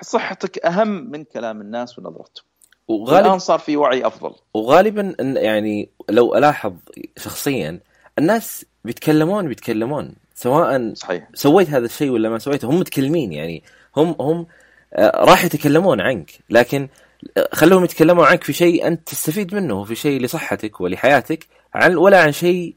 صحتك 0.02 0.66
أهم 0.66 0.88
من 0.88 1.24
كلام 1.24 1.62
الناس 1.62 2.00
ونظرتهم 2.00 2.46
وغالبا 2.88 3.28
الآن 3.28 3.40
صار 3.40 3.60
في 3.60 3.78
وعي 3.78 4.08
أفضل 4.08 4.36
وغالبا 4.54 5.16
يعني 5.20 5.90
لو 6.10 6.36
ألاحظ 6.36 6.74
شخصيا 7.18 7.80
الناس 8.20 8.66
بيتكلمون 8.84 9.48
بيتكلمون 9.48 10.16
سواء 10.36 10.94
صحيح. 10.94 11.28
سويت 11.34 11.70
هذا 11.70 11.86
الشيء 11.86 12.10
ولا 12.10 12.30
ما 12.30 12.40
سويته 12.40 12.70
هم 12.70 12.80
متكلمين 12.80 13.34
يعني 13.34 13.64
هم 13.98 14.16
هم 14.20 14.46
آه، 14.94 15.26
راح 15.26 15.46
يتكلمون 15.46 16.02
عنك 16.02 16.32
لكن 16.50 16.88
خلوهم 17.54 17.84
يتكلموا 17.84 18.26
عنك 18.26 18.44
في 18.44 18.54
شيء 18.54 18.88
أنت 18.88 19.08
تستفيد 19.10 19.56
منه 19.56 19.84
في 19.84 19.96
شيء 19.96 20.22
لصحتك 20.22 20.82
ولحياتك 20.82 21.48
عن 21.74 21.96
ولا 21.96 22.22
عن 22.22 22.32
شيء 22.32 22.76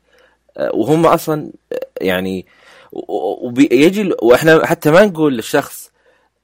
آه، 0.57 0.71
وهم 0.75 1.07
أصلا 1.07 1.53
آه، 1.73 1.77
يعني 2.01 2.47
ويجي 2.93 4.11
وإحنا 4.23 4.67
حتى 4.67 4.91
ما 4.91 5.05
نقول 5.05 5.37
للشخص 5.37 5.91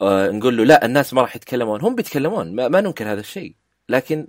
آه، 0.03 0.29
نقول 0.31 0.57
له 0.57 0.65
لا 0.65 0.85
الناس 0.85 1.15
ما 1.15 1.23
راح 1.23 1.37
يتكلمون. 1.37 1.81
هم 1.81 1.95
بيتكلمون 1.95 2.55
ما, 2.55 2.69
ما 2.69 2.81
ننكر 2.81 3.13
هذا 3.13 3.21
الشيء. 3.21 3.55
لكن 3.89 4.27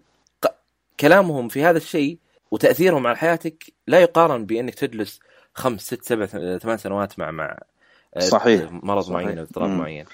كلامهم 0.99 1.47
في 1.47 1.63
هذا 1.63 1.77
الشيء 1.77 2.17
وتأثيرهم 2.51 3.07
على 3.07 3.17
حياتك 3.17 3.63
لا 3.87 3.99
يقارن 3.99 4.45
بأنك 4.45 4.75
تجلس 4.75 5.19
خمس 5.53 5.81
ست 5.81 6.03
سبع 6.03 6.25
ثمان 6.57 6.77
سنوات 6.77 7.19
مع 7.19 7.31
مع 7.31 7.57
صحيح. 8.19 8.71
مرض 8.71 9.03
صحيح. 9.03 9.15
معين 9.15 9.37
أو 9.37 9.43
اضطراب 9.43 9.69
معين. 9.69 10.05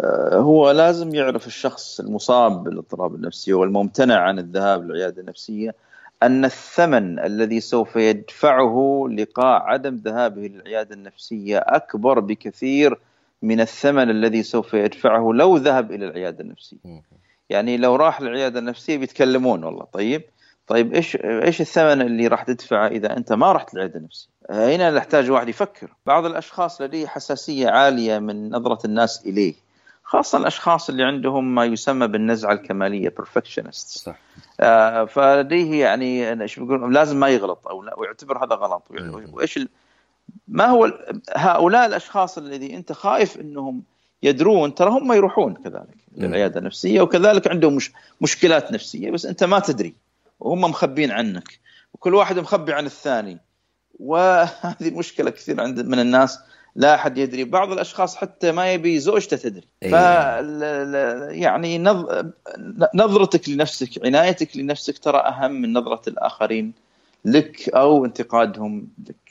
آه، 0.00 0.36
هو 0.36 0.70
لازم 0.70 1.14
يعرف 1.14 1.46
الشخص 1.46 2.00
المصاب 2.00 2.64
بالاضطراب 2.64 3.14
النفسي 3.14 3.52
والممتنع 3.52 4.20
عن 4.20 4.38
الذهاب 4.38 4.84
للعيادة 4.84 5.20
النفسية 5.20 5.74
أن 6.22 6.44
الثمن 6.44 7.18
الذي 7.18 7.60
سوف 7.60 7.96
يدفعه 7.96 9.06
لقاء 9.10 9.62
عدم 9.62 9.96
ذهابه 9.96 10.42
للعيادة 10.42 10.94
النفسية 10.94 11.58
أكبر 11.58 12.20
بكثير 12.20 12.98
من 13.44 13.60
الثمن 13.60 14.10
الذي 14.10 14.42
سوف 14.42 14.74
يدفعه 14.74 15.32
لو 15.34 15.56
ذهب 15.56 15.92
إلى 15.92 16.06
العيادة 16.06 16.40
النفسية. 16.44 16.76
يعني 17.50 17.76
لو 17.76 17.96
راح 17.96 18.20
للعيادة 18.20 18.58
النفسية 18.58 18.96
بيتكلمون 18.96 19.64
والله 19.64 19.84
طيب 19.92 20.22
طيب 20.66 20.94
إيش 20.94 21.16
إيش 21.16 21.60
الثمن 21.60 22.02
اللي 22.02 22.26
راح 22.26 22.42
تدفعه 22.42 22.86
إذا 22.86 23.16
أنت 23.16 23.32
ما 23.32 23.52
رحت 23.52 23.74
للعيادة 23.74 23.98
النفسية؟ 23.98 24.28
هنا 24.50 24.90
نحتاج 24.90 25.30
واحد 25.30 25.48
يفكر، 25.48 25.88
بعض 26.06 26.24
الأشخاص 26.26 26.80
لديه 26.80 27.06
حساسية 27.06 27.68
عالية 27.68 28.18
من 28.18 28.50
نظرة 28.50 28.86
الناس 28.86 29.26
إليه. 29.26 29.54
خاصة 30.04 30.38
الأشخاص 30.38 30.88
اللي 30.88 31.04
عندهم 31.04 31.54
ما 31.54 31.64
يسمى 31.64 32.06
بالنزعة 32.06 32.52
الكمالية 32.52 33.14
perfectionist 33.20 33.70
صح 33.72 34.18
آه 34.60 35.04
فلديه 35.04 35.80
يعني 35.84 36.42
إيش 36.42 36.58
بيقول 36.58 36.94
لازم 36.94 37.20
ما 37.20 37.28
يغلط 37.28 37.68
أو 37.68 37.82
لا 37.82 37.98
ويعتبر 37.98 38.44
هذا 38.44 38.54
غلط 38.54 38.82
وإيش 39.32 39.58
ما 40.48 40.66
هو 40.66 40.92
هؤلاء 41.36 41.86
الأشخاص 41.86 42.38
الذي 42.38 42.76
أنت 42.76 42.92
خايف 42.92 43.40
أنهم 43.40 43.82
يدرون 44.22 44.74
ترى 44.74 44.90
هم 44.90 45.12
يروحون 45.12 45.54
كذلك 45.54 45.96
للعيادة 46.16 46.60
النفسية 46.60 47.00
وكذلك 47.00 47.48
عندهم 47.48 47.76
مش 47.76 47.92
مشكلات 48.20 48.72
نفسية 48.72 49.10
بس 49.10 49.26
أنت 49.26 49.44
ما 49.44 49.58
تدري 49.58 49.94
وهم 50.40 50.60
مخبين 50.60 51.10
عنك 51.10 51.58
وكل 51.94 52.14
واحد 52.14 52.38
مخبي 52.38 52.72
عن 52.72 52.86
الثاني. 52.86 53.38
وهذه 54.00 54.90
مشكلة 54.90 55.30
كثير 55.30 55.60
عند 55.60 55.80
من 55.80 55.98
الناس 55.98 56.38
لا 56.76 56.94
أحد 56.94 57.18
يدري. 57.18 57.44
بعض 57.44 57.72
الأشخاص 57.72 58.16
حتى 58.16 58.52
ما 58.52 58.72
يبي 58.72 58.98
زوجته 58.98 59.36
تدري. 59.36 59.66
أيه. 59.82 59.90
ف 59.90 59.94
يعني 61.32 61.78
نظرتك 62.94 63.48
لنفسك 63.48 64.04
عنايتك 64.04 64.56
لنفسك 64.56 64.98
ترى 64.98 65.18
أهم 65.18 65.52
من 65.52 65.72
نظرة 65.72 66.02
الآخرين 66.08 66.72
لك 67.24 67.68
أو 67.68 68.04
انتقادهم 68.04 68.88
لك. 69.08 69.23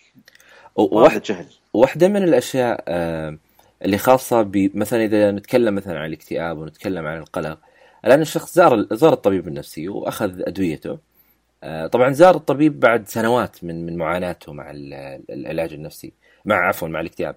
واحد 0.75 1.21
جهل 1.21 1.45
واحدة 1.73 2.07
من 2.07 2.23
الأشياء 2.23 2.83
آه 2.87 3.37
اللي 3.85 3.97
خاصة 3.97 4.51
مثلا 4.53 5.03
إذا 5.03 5.31
نتكلم 5.31 5.75
مثلا 5.75 5.99
عن 5.99 6.05
الاكتئاب 6.05 6.57
ونتكلم 6.57 7.07
عن 7.07 7.17
القلق 7.17 7.59
الآن 8.05 8.21
الشخص 8.21 8.55
زار 8.55 8.87
زار 8.91 9.13
الطبيب 9.13 9.47
النفسي 9.47 9.87
وأخذ 9.87 10.41
أدويته. 10.41 10.97
آه، 11.63 11.87
طبعا 11.87 12.11
زار 12.11 12.35
الطبيب 12.35 12.79
بعد 12.79 13.07
سنوات 13.07 13.63
من 13.63 13.85
من 13.85 13.97
معاناته 13.97 14.53
مع 14.53 14.71
العلاج 15.29 15.73
النفسي 15.73 16.13
مع 16.45 16.67
عفوا 16.67 16.87
مع 16.87 16.99
الاكتئاب. 16.99 17.35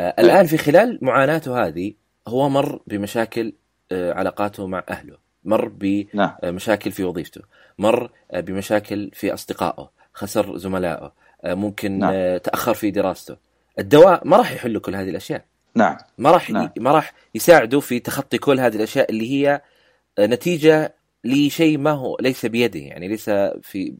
آه، 0.00 0.14
الآن 0.18 0.46
في 0.46 0.58
خلال 0.58 0.98
معاناته 1.02 1.66
هذه 1.66 1.92
هو 2.28 2.48
مر 2.48 2.80
بمشاكل 2.86 3.52
علاقاته 3.92 4.66
مع 4.66 4.84
أهله 4.88 5.16
مر 5.44 5.68
بمشاكل 5.68 6.90
نعم. 6.90 6.96
في 6.96 7.04
وظيفته 7.04 7.40
مر 7.78 8.10
بمشاكل 8.34 9.10
في 9.12 9.34
أصدقائه 9.34 9.90
خسر 10.14 10.56
زملائه 10.56 11.12
ممكن 11.54 11.98
نعم. 11.98 12.36
تأخر 12.36 12.74
في 12.74 12.90
دراسته. 12.90 13.36
الدواء 13.78 14.26
ما 14.26 14.36
راح 14.36 14.52
يحل 14.52 14.78
كل 14.78 14.94
هذه 14.94 15.10
الأشياء. 15.10 15.44
نعم. 15.74 15.96
ما 16.18 16.30
راح 16.30 16.50
نعم. 16.50 16.70
ما 16.78 16.90
راح 16.92 17.12
يساعده 17.34 17.80
في 17.80 18.00
تخطي 18.00 18.38
كل 18.38 18.60
هذه 18.60 18.76
الأشياء 18.76 19.10
اللي 19.10 19.30
هي 19.30 19.62
نتيجة 20.20 20.94
لشيء 21.24 21.78
ما 21.78 21.90
هو 21.90 22.16
ليس 22.20 22.46
بيده 22.46 22.80
يعني 22.80 23.08
ليس 23.08 23.30
في 23.62 23.94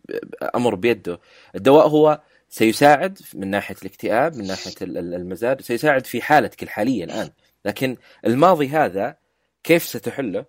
أمر 0.54 0.74
بيده. 0.74 1.20
الدواء 1.54 1.88
هو 1.88 2.20
سيساعد 2.48 3.18
من 3.34 3.50
ناحية 3.50 3.76
الاكتئاب 3.82 4.36
من 4.36 4.46
ناحية 4.46 4.74
المزاج 4.82 5.60
سيساعد 5.60 6.06
في 6.06 6.22
حالتك 6.22 6.62
الحاليه 6.62 7.04
الآن. 7.04 7.30
لكن 7.64 7.96
الماضي 8.26 8.68
هذا 8.68 9.16
كيف 9.64 9.82
ستحله؟ 9.82 10.44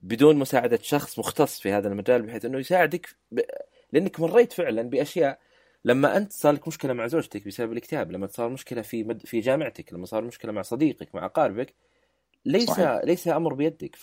بدون 0.00 0.36
مساعدة 0.36 0.78
شخص 0.82 1.18
مختص 1.18 1.60
في 1.60 1.72
هذا 1.72 1.88
المجال 1.88 2.22
بحيث 2.22 2.44
إنه 2.44 2.58
يساعدك 2.58 3.08
ب... 3.30 3.40
لأنك 3.92 4.20
مريت 4.20 4.52
فعلا 4.52 4.82
بأشياء 4.82 5.38
لما 5.84 6.16
أنت 6.16 6.32
صار 6.32 6.52
لك 6.52 6.68
مشكلة 6.68 6.92
مع 6.92 7.06
زوجتك 7.06 7.46
بسبب 7.46 7.72
الاكتئاب 7.72 8.12
لما 8.12 8.26
صار 8.26 8.48
مشكلة 8.48 8.82
في 8.82 9.04
مد... 9.04 9.26
في 9.26 9.40
جامعتك 9.40 9.92
لما 9.92 10.06
صار 10.06 10.24
مشكلة 10.24 10.52
مع 10.52 10.62
صديقك 10.62 11.14
مع 11.14 11.24
أقاربك 11.24 11.74
ليس 12.46 12.70
صحيح. 12.70 13.00
ليس 13.04 13.28
أمر 13.28 13.54
بيدك. 13.54 13.96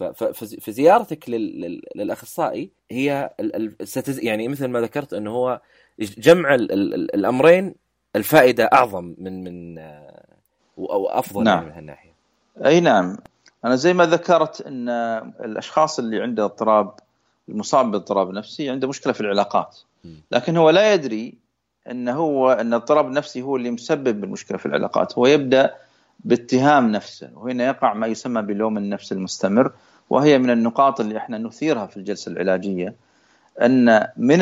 فزيارتك 0.62 1.30
لل... 1.30 1.82
للأخصائي 1.96 2.72
هي 2.92 3.30
ال... 3.40 3.56
ال... 3.56 3.88
ستز... 3.88 4.20
يعني 4.20 4.48
مثل 4.48 4.66
ما 4.66 4.82
ذكرت 4.82 5.14
إنه 5.14 5.32
هو 5.32 5.62
جمع 6.00 6.56
ال... 6.56 6.72
ال... 6.72 7.16
الأمرين 7.16 7.76
الفائدة 8.16 8.64
أعظم 8.74 9.16
من 9.18 9.44
من 9.44 9.80
أو 10.78 11.08
أفضل 11.10 11.44
نعم. 11.44 11.66
من 11.66 11.72
هالناحية. 11.72 12.14
أي 12.66 12.80
نعم. 12.80 13.18
أنا 13.66 13.76
زي 13.76 13.94
ما 13.94 14.06
ذكرت 14.06 14.62
إن 14.62 14.90
الأشخاص 15.46 16.00
اللي 16.00 16.22
عنده 16.22 16.44
اضطراب 16.46 16.96
المصاب 17.50 17.92
باضطراب 17.92 18.32
نفسي 18.32 18.70
عنده 18.70 18.88
مشكلة 18.88 19.14
في 19.14 19.22
العلاقات. 19.22 19.80
لكن 20.32 20.58
هو 20.58 20.70
لا 20.70 20.94
يدري 20.94 21.41
إن 21.92 22.10
هو 22.10 22.52
إن 22.52 22.68
الاضطراب 22.68 23.08
النفسي 23.08 23.42
هو 23.42 23.56
اللي 23.56 23.72
مسبب 23.72 24.24
المشكلة 24.24 24.58
في 24.58 24.66
العلاقات. 24.66 25.18
هو 25.18 25.28
يبدأ 25.28 25.76
باتهام 26.20 26.92
نفسه 26.92 27.30
وهنا 27.36 27.66
يقع 27.66 27.94
ما 27.94 28.08
يسمى 28.08 28.42
بلوم 28.42 28.78
النفس 28.78 29.12
المستمر 29.12 29.72
وهي 30.10 30.38
من 30.38 30.50
النقاط 30.50 31.00
اللي 31.00 31.18
إحنا 31.18 31.38
نثيرها 31.38 31.86
في 31.86 31.98
الجلسة 31.98 32.32
العلاجية 32.32 32.96
إن 33.62 34.08
من 34.18 34.42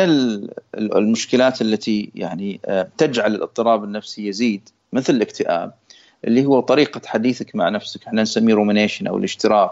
المشكلات 0.76 1.62
التي 1.62 2.12
يعني 2.16 2.60
آه، 2.66 2.88
تجعل 2.98 3.36
الاضطراب 3.36 3.84
النفسي 3.84 4.28
يزيد 4.28 4.70
مثل 4.94 5.14
الاكتئاب 5.14 5.74
اللي 6.26 6.46
هو 6.46 6.60
طريقة 6.60 7.02
حديثك 7.06 7.56
مع 7.56 7.70
نفسك. 7.70 8.08
إحنا 8.08 8.22
نسميه 8.22 8.54
رومينيشن 8.54 9.08
أو 9.08 9.18
الاشتراك. 9.18 9.72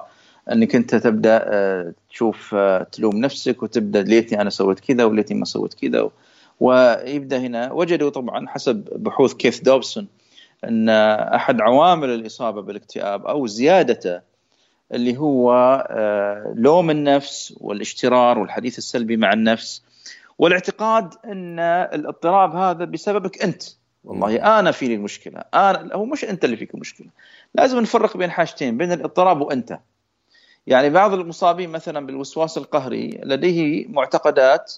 إنك 0.51 0.75
أنت 0.75 0.95
تبدأ 0.95 1.41
آه، 1.43 1.93
تشوف 2.10 2.56
آه، 2.56 2.84
تلوم 2.84 3.15
نفسك 3.15 3.63
وتبدأ 3.63 4.01
ليتني 4.01 4.41
أنا 4.41 4.49
سويت 4.49 4.80
كذا 4.80 5.03
وليتني 5.03 5.39
ما 5.39 5.45
سويت 5.45 5.73
كذا 5.73 6.10
ويبدأ 6.60 7.38
هنا. 7.38 7.72
وجدوا 7.72 8.10
طبعا 8.10 8.48
حسب 8.48 8.89
بحوث 8.96 9.34
كيث 9.34 9.60
دوبسون 9.60 10.08
أن 10.63 10.89
أحد 10.89 11.62
عوامل 11.62 12.10
الإصابة 12.10 12.62
بالاكتئاب 12.62 13.26
أو 13.26 13.48
زيادته 13.48 14.22
اللي 14.93 15.17
هو 15.17 15.54
آه، 15.89 16.54
لوم 16.56 16.89
النفس 16.89 17.54
والاجترار 17.58 18.39
والحديث 18.39 18.78
السلبي 18.78 19.17
مع 19.17 19.34
النفس 19.34 19.84
والاعتقاد 20.38 21.13
أن 21.26 21.60
الاضطراب 21.60 22.56
هذا 22.56 22.86
بسببك 22.86 23.43
أنت. 23.43 23.63
والله 24.04 24.60
أنا 24.60 24.72
فيني 24.72 24.96
المشكلة. 24.96 25.43
أنا 25.54 25.89
هو 25.93 26.06
مش 26.06 26.26
أنت 26.26 26.46
اللي 26.46 26.58
فيك 26.58 26.74
المشكلة. 26.74 27.08
لازم 27.56 27.80
نفرق 27.80 28.17
بين 28.17 28.32
حاجتين 28.32 28.78
بين 28.78 28.91
الاضطراب 28.91 29.41
وأنت. 29.41 29.80
يعني 30.67 30.89
بعض 30.89 31.13
المصابين 31.13 31.70
مثلا 31.70 32.06
بالوسواس 32.06 32.58
القهري 32.58 33.22
لديه 33.24 33.88
معتقدات 33.88 34.74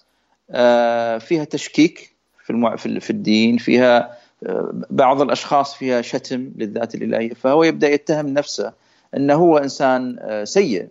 فيها 1.18 1.44
تشكيك 1.44 2.16
في 2.44 3.00
في 3.00 3.10
الدين 3.10 3.56
فيها 3.56 4.20
آه، 4.46 4.72
بعض 4.90 5.20
الأشخاص 5.20 5.74
فيها 5.74 6.02
شتم 6.02 6.52
للذات 6.56 6.94
الإلهية 6.94 7.34
فهو 7.34 7.64
يبدأ 7.64 7.88
يتهم 7.88 8.28
نفسه 8.28 8.72
إنه 9.16 9.34
هو 9.34 9.58
إنسان 9.58 10.16
آه، 10.20 10.44
سيء 10.44 10.88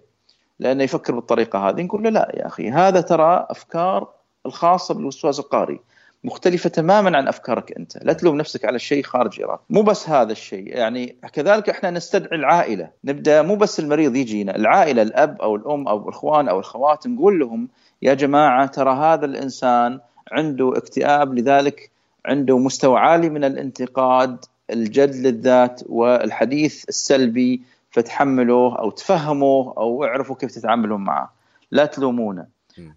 لأنه 0.60 0.84
يفكر 0.84 1.16
بالطريقة 1.16 1.70
هذه. 1.70 1.82
نقول 1.82 2.04
له 2.04 2.10
لا 2.10 2.32
يا 2.34 2.48
أخي 2.48 2.70
هذا 2.70 3.02
ترى 3.02 3.48
أفكار 3.50 4.08
الخاصة 4.46 4.94
بالوسواس 4.94 5.40
القهري 5.40 5.80
مختلفة 6.24 6.70
تماما 6.70 7.18
عن 7.18 7.28
أفكارك 7.28 7.78
أنت، 7.78 7.98
لا 8.04 8.14
تلوم 8.14 8.38
نفسك 8.38 8.66
على 8.66 8.80
شيء 8.80 9.04
خارج 9.04 9.42
ارادتك، 9.42 9.64
مو 9.70 9.82
بس 9.82 10.10
هذا 10.10 10.32
الشيء، 10.32 10.68
يعني 10.68 11.16
كذلك 11.34 11.70
إحنا 11.70 11.90
نستدعي 11.90 12.36
العائلة، 12.36 12.90
نبدأ 13.04 13.42
مو 13.42 13.56
بس 13.56 13.80
المريض 13.80 14.16
يجينا، 14.16 14.56
العائلة 14.56 15.02
الأب 15.02 15.42
أو 15.42 15.56
الأم 15.56 15.88
أو 15.88 16.04
الإخوان 16.04 16.50
أو 16.50 16.60
الخوات 16.60 17.08
نقول 17.08 17.40
لهم 17.40 17.70
يا 18.02 18.14
جماعة 18.14 18.66
ترى 18.66 18.94
هذا 18.94 19.26
الإنسان 19.26 20.00
عنده 20.32 20.74
اكتئاب 20.78 21.34
لذلك 21.34 21.92
عنده 22.26 22.58
مستوى 22.58 23.00
عالي 23.00 23.30
من 23.30 23.44
الانتقاد 23.44 24.46
الجد 24.70 25.16
للذات 25.16 25.82
والحديث 25.90 26.90
السلبي 26.90 27.62
فتحملوه 27.92 28.80
أو 28.80 28.90
تفهموه 28.90 29.74
أو 29.78 30.04
اعرفوا 30.04 30.36
كيف 30.36 30.52
تتعاملون 30.52 31.02
معه. 31.02 31.34
لا 31.72 31.86
تلومونه. 31.86 32.46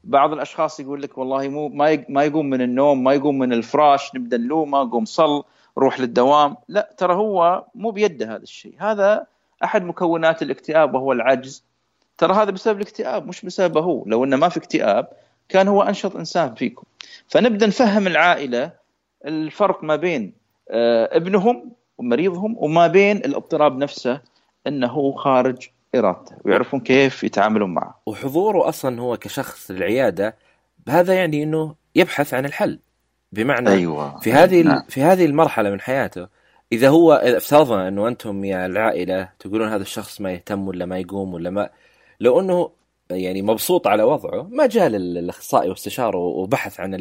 بعض 0.04 0.32
الأشخاص 0.32 0.80
يقول 0.80 1.02
لك 1.02 1.18
والله 1.18 1.48
مو 1.48 1.68
ما 2.08 2.24
يقوم 2.24 2.50
من 2.50 2.60
النوم 2.60 3.04
ما 3.04 3.12
يقوم 3.12 3.38
من 3.38 3.52
الفراش 3.52 4.14
نبدأ 4.14 4.36
نلومه 4.36 4.90
قوم 4.90 5.04
صل 5.04 5.44
روح 5.78 6.00
للدوام. 6.00 6.56
لا 6.68 6.94
ترى 6.96 7.14
هو 7.14 7.64
مو 7.74 7.90
بيده 7.90 8.26
هذا 8.26 8.42
الشيء. 8.42 8.74
هذا 8.78 9.26
أحد 9.64 9.84
مكونات 9.84 10.42
الاكتئاب 10.42 10.94
وهو 10.94 11.12
العجز. 11.12 11.64
ترى 12.18 12.34
هذا 12.34 12.50
بسبب 12.50 12.76
الاكتئاب 12.76 13.26
مش 13.26 13.44
بسببه 13.44 13.80
هو 13.80 14.04
لو 14.06 14.24
إنه 14.24 14.36
ما 14.36 14.48
في 14.48 14.56
اكتئاب 14.56 15.08
كان 15.48 15.68
هو 15.68 15.82
أنشط 15.82 16.16
إنسان 16.16 16.54
فيكم 16.54 16.84
فنبدأ 17.28 17.66
نفهم 17.66 18.06
العائلة 18.06 18.72
الفرق 19.26 19.84
ما 19.84 19.96
بين 19.96 20.32
آه، 20.70 21.16
ابنهم 21.16 21.72
ومريضهم 21.98 22.56
وما 22.58 22.86
بين 22.86 23.16
الاضطراب 23.16 23.78
نفسه 23.78 24.20
إنه 24.66 25.12
خارج 25.12 25.68
إرادته 25.94 26.36
ويعرفون 26.44 26.80
كيف 26.80 27.24
يتعاملون 27.24 27.74
معه. 27.74 28.00
وحضوره 28.06 28.68
أصلا 28.68 29.00
هو 29.00 29.16
كشخص 29.16 29.70
للعيادة 29.70 30.36
هذا 30.88 31.14
يعني 31.14 31.42
إنه 31.42 31.74
يبحث 31.94 32.34
عن 32.34 32.44
الحل 32.44 32.78
بمعنى 33.32 33.70
أيوة. 33.70 34.20
في 34.20 34.32
هذه 34.32 34.62
نعم. 34.62 34.82
في 34.88 35.02
هذه 35.02 35.24
المرحلة 35.24 35.70
من 35.70 35.80
حياته 35.80 36.28
إذا 36.72 36.88
هو 36.88 37.12
افترضنا 37.12 37.88
إنه 37.88 38.08
أنتم 38.08 38.44
يا 38.44 38.66
العائلة 38.66 39.28
تقولون 39.38 39.68
هذا 39.68 39.82
الشخص 39.82 40.20
ما 40.20 40.32
يهتم 40.32 40.68
ولا 40.68 40.86
ما 40.86 40.98
يقوم 40.98 41.34
ولا 41.34 41.50
ما 41.50 41.70
لو 42.22 42.40
إنه 42.40 42.70
يعني 43.10 43.42
مبسوط 43.42 43.86
على 43.86 44.02
وضعه 44.02 44.42
ما 44.42 44.66
جاء 44.66 44.88
للأخصائي 44.88 45.68
واستشاره 45.68 46.18
وبحث 46.18 46.80
عن 46.80 46.96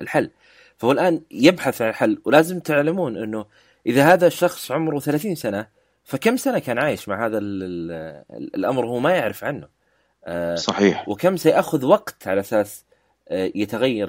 الحل. 0.00 0.30
فهو 0.78 0.92
الآن 0.92 1.20
يبحث 1.30 1.82
عن 1.82 1.88
الحل 1.88 2.22
ولازم 2.24 2.60
تعلمون 2.60 3.16
إنه 3.16 3.44
إذا 3.86 4.04
هذا 4.04 4.26
الشخص 4.26 4.70
عمره 4.70 4.98
30 4.98 5.34
سنة 5.34 5.66
فكم 6.04 6.36
سنة 6.36 6.58
كان 6.58 6.78
عايش 6.78 7.08
مع 7.08 7.26
هذا 7.26 7.38
الأمر 7.38 8.84
وهو 8.84 8.98
ما 8.98 9.10
يعرف 9.10 9.44
عنه. 9.44 9.68
آه، 10.24 10.54
صحيح. 10.54 11.08
وكم 11.08 11.36
سيأخذ 11.36 11.84
وقت 11.84 12.28
على 12.28 12.40
أساس 12.40 12.84
آه، 13.28 13.50
يتغير 13.54 14.08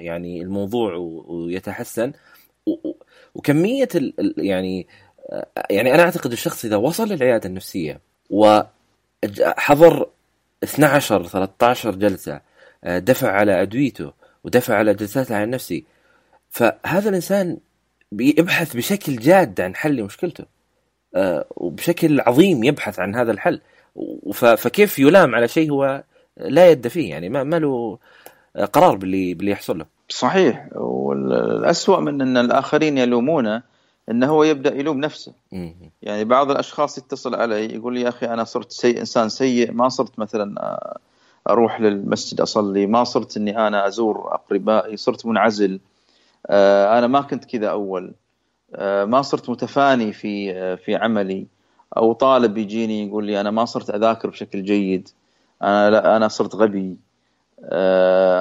يعني 0.00 0.42
الموضوع 0.42 0.94
ويتحسن. 1.28 2.12
وكمية 3.34 3.88
يعني 4.38 4.86
آه، 5.30 5.46
يعني 5.70 5.94
أنا 5.94 6.02
أعتقد 6.02 6.32
الشخص 6.32 6.64
إذا 6.64 6.76
وصل 6.76 7.08
للعيادة 7.08 7.48
النفسية 7.48 8.00
وحضر 9.40 10.06
12 10.64 11.26
13 11.26 11.94
جلسة 11.94 12.40
دفع 12.84 13.30
على 13.30 13.62
أدويته 13.62 14.12
ودفع 14.44 14.74
على 14.74 14.94
جلسات 14.94 15.30
العين 15.30 15.44
النفسي 15.44 15.84
فهذا 16.50 17.08
الإنسان 17.08 17.56
بيبحث 18.12 18.76
بشكل 18.76 19.16
جاد 19.16 19.60
عن 19.60 19.74
حل 19.74 20.02
مشكلته 20.02 20.44
آه، 21.14 21.44
وبشكل 21.50 22.20
عظيم 22.20 22.64
يبحث 22.64 23.00
عن 23.00 23.14
هذا 23.14 23.32
الحل. 23.32 23.60
فكيف 24.34 24.98
يلام 24.98 25.34
على 25.34 25.48
شيء 25.48 25.70
هو 25.70 26.02
لا 26.36 26.70
يد 26.70 26.88
فيه؟ 26.88 27.10
يعني 27.10 27.28
ما, 27.28 27.44
ما 27.44 27.56
له 27.56 27.98
قرار 28.72 28.96
باللي 28.96 29.34
باللي 29.34 29.50
يحصل 29.50 29.78
له. 29.78 29.86
صحيح. 30.08 30.66
والأسوأ 30.72 32.00
من 32.00 32.20
أن 32.20 32.36
الآخرين 32.36 32.98
يلومونه 32.98 33.62
إنه 34.10 34.26
هو 34.26 34.44
يبدأ 34.44 34.74
يلوم 34.74 35.00
نفسه. 35.00 35.32
يعني 36.02 36.24
بعض 36.24 36.50
الأشخاص 36.50 36.98
يتصل 36.98 37.34
علي 37.34 37.74
يقول 37.74 37.94
لي 37.94 38.00
يا 38.00 38.08
أخي 38.08 38.26
أنا 38.26 38.44
صرت 38.44 38.72
سيء 38.72 39.00
إنسان 39.00 39.28
سيء 39.28 39.72
ما 39.72 39.88
صرت 39.88 40.18
مثلا 40.18 40.78
أروح 41.50 41.80
للمسجد 41.80 42.40
أصلي 42.40 42.86
ما 42.86 43.04
صرت 43.04 43.36
إني 43.36 43.66
أنا 43.66 43.86
أزور 43.86 44.34
أقربائي 44.34 44.96
صرت 44.96 45.26
منعزل 45.26 45.80
أنا 46.50 47.06
ما 47.06 47.20
كنت 47.20 47.44
كذا 47.44 47.68
أول 47.68 48.14
ما 48.82 49.22
صرت 49.22 49.50
متفاني 49.50 50.12
في 50.12 50.76
في 50.76 50.96
عملي. 50.96 51.46
أو 51.96 52.12
طالب 52.12 52.58
يجيني 52.58 53.06
يقول 53.06 53.24
لي 53.24 53.40
أنا 53.40 53.50
ما 53.50 53.64
صرت 53.64 53.90
أذاكر 53.90 54.30
بشكل 54.30 54.62
جيد 54.62 55.08
أنا 55.62 55.90
لا 55.90 56.16
أنا 56.16 56.28
صرت 56.28 56.54
غبي 56.54 56.96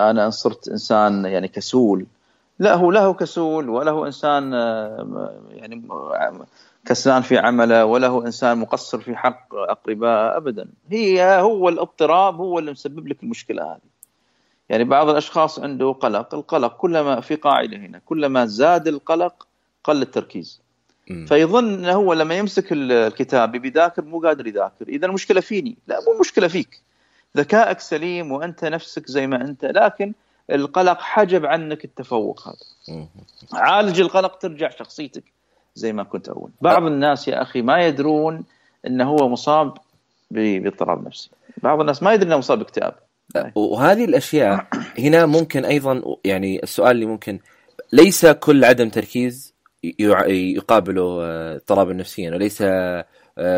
أنا 0.10 0.30
صرت 0.30 0.68
إنسان 0.68 1.26
يعني 1.26 1.48
كسول. 1.48 2.06
لا 2.60 2.76
هو 2.76 2.92
له 2.92 3.14
كسول 3.14 3.70
ولا 3.70 3.92
هو 3.92 4.06
انسان 4.06 4.54
يعني 5.50 5.88
كسلان 6.86 7.22
في 7.22 7.38
عمله 7.38 7.86
ولا 7.86 8.08
هو 8.08 8.26
إنسان 8.26 8.58
مقصر 8.58 9.00
في 9.00 9.16
حق 9.16 9.56
اقربائه 9.56 10.38
ابدا. 10.38 10.68
هي 10.92 11.40
هو 11.42 11.70
الاضطراب 11.70 12.36
هو 12.36 12.60
اللي 12.60 12.72
مسبب 12.72 13.08
لك 13.08 13.24
المشكلة 13.24 13.64
هذه. 13.64 13.96
يعني 14.70 14.84
بعض 14.84 15.10
الأشخاص 15.10 15.60
عنده 15.60 15.92
قلق 15.92 16.36
القلق 16.36 16.78
كلما 16.78 17.22
في 17.22 17.36
قاعدة 17.36 17.78
هنا 17.78 18.02
كلما 18.06 18.46
زاد 18.46 18.88
القلق 18.88 19.48
قل 19.84 20.02
التركيز. 20.02 20.62
فيظن 21.28 21.74
إنه 21.74 21.92
هو 21.92 22.14
لما 22.14 22.36
يمسك 22.36 22.68
الكتاب 22.72 23.52
بيذاكر 23.52 24.06
مو 24.06 24.20
قادر 24.20 24.48
يذاكر. 24.48 24.88
إذا 24.88 25.06
المشكلة 25.08 25.42
فيني؟ 25.42 25.78
لا 25.88 26.00
مو 26.08 26.14
المشكلة 26.14 26.48
فيك. 26.48 26.82
ذكائك 27.38 27.80
سليم 27.80 28.32
وأنت 28.32 28.66
نفسك 28.66 29.08
زي 29.08 29.28
ما 29.28 29.42
أنت 29.42 29.66
لكن 29.66 30.14
القلق 30.52 31.00
حجب 31.00 31.46
عنك 31.46 31.86
التفوق 31.86 32.48
هذا. 32.48 33.08
عالج 33.54 34.00
القلق 34.00 34.38
ترجع 34.38 34.70
شخصيتك 34.70 35.24
زي 35.76 35.94
ما 35.94 36.04
كنت 36.04 36.30
اول 36.30 36.50
بعض 36.62 36.84
الناس 36.84 37.28
يا 37.28 37.42
أخي 37.42 37.62
ما 37.62 37.86
يدرون 37.86 38.44
إنه 38.88 39.10
هو 39.10 39.30
مصاب 39.30 39.78
باضطراب 40.32 41.08
نفسي. 41.08 41.30
بعض 41.64 41.80
الناس 41.80 42.04
ما 42.04 42.14
يدري 42.14 42.28
إنه 42.28 42.38
مصاب 42.38 42.58
باكتئاب. 42.60 42.96
وهذه 43.56 44.06
الأشياء 44.06 44.68
هنا 45.00 45.26
ممكن 45.26 45.66
أيضا 45.66 46.02
يعني 46.26 46.64
السؤال 46.64 46.92
اللي 46.92 47.06
ممكن 47.06 47.40
ليس 47.94 48.26
كل 48.26 48.64
عدم 48.64 48.90
تركيز 48.90 49.54
يقابله 49.84 51.20
آه، 51.22 51.56
اضطرابا 51.56 51.94
نفسيا 51.94 52.32
وليس 52.32 52.64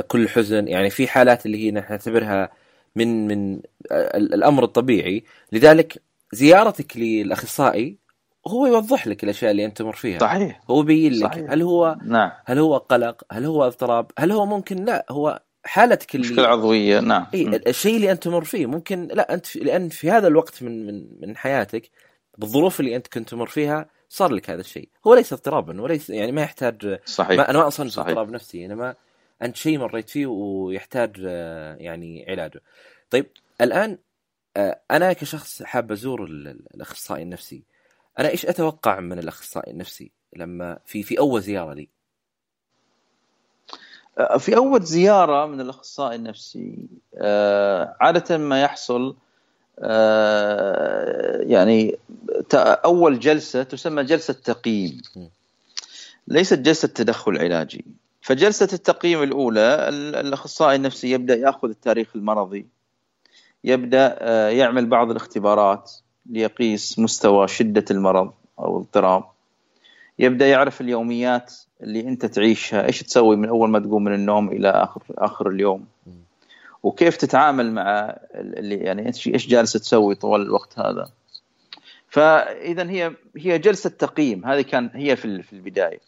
كل 0.08 0.30
حزن. 0.30 0.68
يعني 0.68 0.90
في 0.90 1.08
حالات 1.08 1.46
اللي 1.46 1.66
هي 1.66 1.72
نحن 1.72 1.92
نعتبرها 1.92 2.50
من 2.96 3.28
من 3.28 3.60
الأمر 4.16 4.64
الطبيعي. 4.64 5.24
لذلك 5.52 6.02
زيارتك 6.32 6.98
للأخصائي 6.98 7.98
هو 8.48 8.66
يوضح 8.66 9.08
لك 9.08 9.24
الأشياء 9.24 9.52
اللي 9.52 9.66
أنت 9.66 9.78
تمر 9.78 9.96
فيها. 9.96 10.20
صحيح. 10.20 10.62
هو 10.70 10.82
يبين 10.82 11.14
لك 11.14 11.34
صحيح. 11.34 11.52
هل 11.52 11.62
هو 11.62 11.98
نعم. 12.06 12.32
هل 12.46 12.60
هو 12.60 12.78
قلق؟ 12.78 13.24
هل 13.32 13.46
هو 13.46 13.68
اضطراب؟ 13.68 14.12
هل 14.20 14.32
هو 14.32 14.46
ممكن؟ 14.46 14.86
لا 14.86 15.06
هو 15.10 15.42
حالتك 15.64 16.16
اللي 16.16 16.28
مشكلة 16.28 16.48
عضوية. 16.48 17.00
نعم. 17.00 17.28
إي 17.34 17.62
الشيء 17.68 17.96
اللي 17.96 18.12
أنت 18.12 18.24
تمر 18.24 18.44
فيه. 18.44 18.66
ممكن 18.66 19.08
لا 19.14 19.34
أنت 19.34 19.46
في 19.46 19.60
لأن 19.60 19.90
في 19.90 20.12
هذا 20.12 20.28
الوقت 20.28 20.64
من 20.64 20.88
من 20.88 21.08
من 21.22 21.38
حياتك 21.38 21.90
بالظروف 22.38 22.80
اللي 22.80 22.96
أنت 22.96 23.08
كنت 23.08 23.30
تمر 23.30 23.48
فيها 23.48 23.90
صار 24.10 24.32
لك 24.32 24.50
هذا 24.50 24.62
الشيء. 24.62 24.90
هو 25.08 25.14
ليس 25.14 25.34
اضطرابا 25.34 25.82
وليس 25.82 26.10
يعني 26.10 26.32
ما 26.32 26.42
يحتاج 26.42 27.00
صحيح. 27.06 27.38
ما 27.38 27.50
أنا 27.50 27.60
ما 27.60 27.68
اصنف 27.68 28.00
اضطراب 28.00 28.30
نفسي 28.32 28.66
إنما 28.66 28.96
أنت 29.42 29.56
شيء 29.56 29.78
مريت 29.78 30.10
فيه 30.10 30.26
ويحتاج 30.26 31.16
آه، 31.26 31.76
يعني 31.76 32.26
علاجه. 32.30 32.62
طيب 33.10 33.26
الآن 33.62 33.98
أنا 34.92 35.14
كشخص 35.14 35.64
حاب 35.64 35.92
أزور 35.92 36.24
الأخصائي 36.76 37.24
النفسي. 37.24 37.64
أنا 38.20 38.30
إيش 38.30 38.46
أتوقع 38.46 39.00
من 39.00 39.20
الأخصائي 39.20 39.72
النفسي 39.72 40.12
لما 40.36 40.80
في 40.86 41.04
في 41.04 41.20
أول 41.20 41.42
زيارة 41.42 41.74
لي؟ 41.74 41.90
آه، 44.18 44.38
في 44.38 44.56
أول 44.56 44.84
زيارة 44.84 45.46
من 45.46 45.62
الأخصائي 45.62 46.16
النفسي 46.16 46.88
عادة 48.02 48.38
ما 48.38 48.62
يحصل 48.62 49.16
يعني 51.50 51.98
أول 52.86 53.20
جلسة 53.20 53.64
تسمى 53.64 54.04
جلسة 54.04 54.34
تقييم. 54.34 55.02
ليست 56.28 56.60
جلسة 56.60 56.88
تدخل 56.88 57.38
علاجي. 57.38 57.86
فجلسة 58.22 58.70
التقييم 58.74 59.24
الأولى 59.24 59.90
الأخصائي 60.20 60.76
النفسي 60.76 61.12
يبدأ 61.12 61.36
يأخذ 61.36 61.70
التاريخ 61.70 62.08
المرضي. 62.16 62.68
يبدأ 63.68 64.16
آه، 64.20 64.50
يعمل 64.50 64.86
بعض 64.86 65.12
الاختبارات 65.12 65.92
ليقيس 66.26 67.00
مستوى 67.00 67.48
شدة 67.48 67.86
المرض 67.92 68.34
أو 68.60 68.78
الاضطراب. 68.78 69.24
يبدأ 70.20 70.48
يعرف 70.48 70.82
اليوميات 70.82 71.54
اللي 71.84 72.08
أنت 72.08 72.26
تعيشها 72.26 72.86
إيش 72.86 73.04
تسوي 73.04 73.36
من 73.36 73.50
أول 73.50 73.70
ما 73.70 73.80
تقوم 73.80 74.04
من 74.04 74.14
النوم 74.14 74.50
إلى 74.50 74.70
آخر 74.70 75.02
آخر 75.18 75.50
اليوم. 75.50 75.86
وكيف 76.84 77.18
تتعامل 77.18 77.72
مع 77.72 78.16
اللي 78.36 78.76
يعني 78.76 79.06
إيش 79.06 79.48
جالس 79.48 79.74
تسوي 79.74 80.16
طوال 80.16 80.42
الوقت 80.42 80.80
هذا. 80.80 81.10
فإذا 82.10 82.90
هي 82.90 83.12
هي 83.38 83.60
جلسة 83.60 83.90
تقييم 83.90 84.46
هذه 84.46 84.62
كان 84.62 84.90
هي 84.94 85.16
في 85.16 85.42
في 85.42 85.54
البداية. 85.54 86.00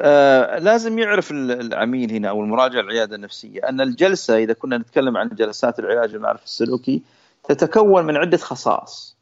آه 0.00 0.58
لازم 0.58 0.98
يعرف 0.98 1.30
العميل 1.30 2.12
هنا 2.12 2.28
أو 2.28 2.40
المراجع 2.40 2.80
العيادة 2.80 3.16
النفسية 3.16 3.68
أن 3.68 3.80
الجلسة 3.80 4.36
إذا 4.36 4.52
كنا 4.52 4.78
نتكلم 4.78 5.16
عن 5.16 5.28
جلسات 5.28 5.78
العلاج 5.78 6.14
المعرفي 6.14 6.44
السلوكي 6.44 7.02
تتكون 7.44 8.04
من 8.04 8.16
عدة 8.16 8.36
خصائص. 8.36 9.16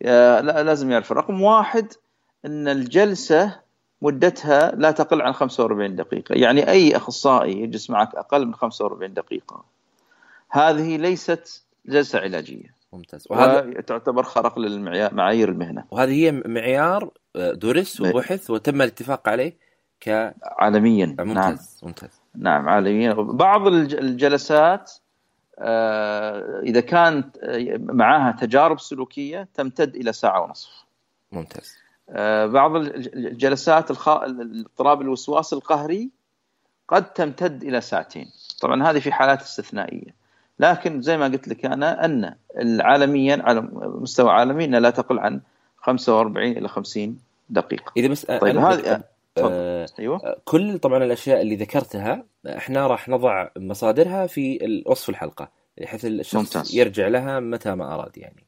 لازم 0.00 0.90
يعرف. 0.90 1.12
رقم 1.12 1.42
واحد 1.42 1.92
أن 2.44 2.68
الجلسة 2.68 3.60
مدتها 4.02 4.72
لا 4.76 4.90
تقل 4.90 5.22
عن 5.22 5.32
45 5.32 5.96
دقيقة. 5.96 6.34
يعني 6.34 6.70
أي 6.70 6.96
أخصائي 6.96 7.62
يجلس 7.62 7.90
معك 7.90 8.14
أقل 8.14 8.46
من 8.46 8.54
45 8.54 9.14
دقيقة. 9.14 9.64
هذه 10.50 10.96
ليست 10.96 11.64
جلسة 11.86 12.18
علاجية. 12.18 12.79
ممتاز. 12.92 13.26
وهذا 13.30 13.80
تعتبر 13.80 14.22
خرق 14.22 14.58
للمعايير 14.58 15.48
المهنة. 15.48 15.84
وهذه 15.90 16.12
هي 16.12 16.32
معيار 16.32 17.10
آه، 17.36 17.52
درس 17.52 18.00
وبحث 18.00 18.50
وتم 18.50 18.82
الاتفاق 18.82 19.28
عليه 19.28 19.56
ك 20.00 20.34
عالميا. 20.42 21.06
ممتاز 21.06 21.34
نعم. 21.34 21.56
ممتاز 21.82 22.20
نعم 22.34 22.68
عالميا. 22.68 23.12
بعض 23.12 23.66
الجلسات 23.66 24.92
آه، 25.58 26.60
إذا 26.62 26.80
كانت 26.80 27.38
آه، 27.38 27.76
معها 27.78 28.32
تجارب 28.32 28.80
سلوكية 28.80 29.48
تمتد 29.54 29.96
إلى 29.96 30.12
ساعة 30.12 30.42
ونصف. 30.42 30.84
ممتاز. 31.32 31.76
بعض 32.52 32.76
الجلسات 32.76 33.90
اضطراب 33.90 35.00
الوسواس 35.00 35.52
القهري 35.52 36.10
قد 36.88 37.12
تمتد 37.12 37.62
إلى 37.62 37.80
ساعتين. 37.80 38.26
طبعا 38.60 38.90
هذه 38.90 38.98
في 38.98 39.12
حالات 39.12 39.40
استثنائية. 39.40 40.19
لكن 40.60 41.02
زي 41.02 41.16
ما 41.16 41.24
قلت 41.24 41.48
لك 41.48 41.64
أنا 41.64 42.04
أن 42.04 42.34
عالميا 42.80 43.42
على 43.42 43.68
مستوى 43.74 44.30
عالمي 44.30 44.64
إنها 44.64 44.80
لا 44.80 44.90
تقل 44.90 45.18
عن 45.18 45.40
45 45.78 46.52
إلى 46.52 46.68
50 46.68 47.18
دقيقة. 47.50 47.92
إذا 47.96 48.08
بس 48.08 48.24
طيب 48.24 48.56
هذه 48.56 49.02
آه 49.38 49.86
أيوه. 49.98 50.36
كل 50.44 50.78
طبعا 50.78 51.04
الأشياء 51.04 51.42
اللي 51.42 51.56
ذكرتها 51.56 52.24
إحنا 52.46 52.86
راح 52.86 53.08
نضع 53.08 53.48
مصادرها 53.56 54.26
في 54.26 54.82
وصف 54.86 55.08
الحلقة 55.08 55.48
بحيث 55.78 56.04
الشخص 56.04 56.34
ممتاز. 56.34 56.76
يرجع 56.76 57.08
لها 57.08 57.40
متى 57.40 57.74
ما 57.74 57.94
أراد 57.94 58.18
يعني. 58.18 58.44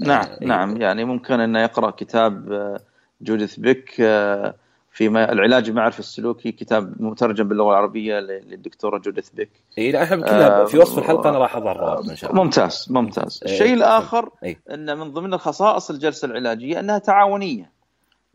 نعم 0.00 0.24
آه 0.24 0.44
نعم. 0.44 0.82
يعني 0.82 1.04
ممكن 1.04 1.40
انه 1.40 1.60
يقرأ 1.62 1.90
كتاب 1.90 2.52
آه، 2.52 2.80
جوديث 3.20 3.56
بيك 3.56 4.00
آه 4.00 4.54
في 4.92 5.06
العلاج 5.06 5.68
المعرفي 5.68 5.98
السلوكي 5.98 6.52
كتاب 6.52 7.02
مترجم 7.02 7.48
باللغة 7.48 7.70
العربية 7.70 8.20
للدكتورة 8.20 8.98
جوديث 8.98 9.30
بيك. 9.30 9.50
اي 9.78 9.92
لا 9.92 10.02
إحنا 10.02 10.16
كلها 10.16 10.64
في 10.64 10.78
وصف 10.78 10.98
الحلقة 10.98 11.30
أنا 11.30 11.38
راح 11.38 11.56
اضع 11.56 11.72
الرابط 11.72 12.10
إن 12.10 12.16
شاء 12.16 12.30
الله. 12.30 12.42
ممتاز 12.42 12.86
ممتاز. 12.90 13.40
إيه، 13.46 13.52
الشيء 13.52 13.74
الآخر 13.74 14.30
إن 14.70 14.98
من 14.98 15.12
ضمن 15.12 15.34
الخصائص 15.34 15.90
الجلسة 15.90 16.26
العلاجية 16.26 16.80
أنها 16.80 16.98
تعاونية. 16.98 17.70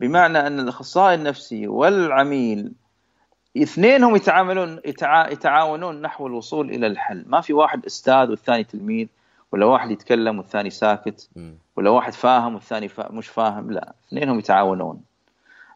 بمعنى 0.00 0.46
أن 0.46 0.60
الأخصائي 0.60 1.14
النفسي 1.14 1.68
والعميل 1.68 2.72
اثنينهم 3.56 4.16
يتعاملون 4.16 4.80
يتعا... 4.84 5.30
يتعاونون 5.30 6.02
نحو 6.02 6.26
الوصول 6.26 6.70
إلى 6.70 6.86
الحل. 6.86 7.24
ما 7.26 7.40
في 7.40 7.52
واحد 7.52 7.86
أستاذ 7.86 8.30
والثاني 8.30 8.64
تلميذ 8.64 9.06
ولا 9.52 9.66
واحد 9.66 9.90
يتكلم 9.90 10.38
والثاني 10.38 10.70
ساكت 10.70 11.30
ولا 11.76 11.90
واحد 11.90 12.12
فاهم 12.12 12.54
والثاني 12.54 12.88
فا... 12.88 13.12
مش 13.12 13.28
فاهم 13.28 13.70
لا. 13.70 13.92
اثنينهم 14.08 14.38
يتعاونون. 14.38 15.07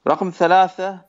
رقم 0.09 0.31
ثلاثة 0.31 1.01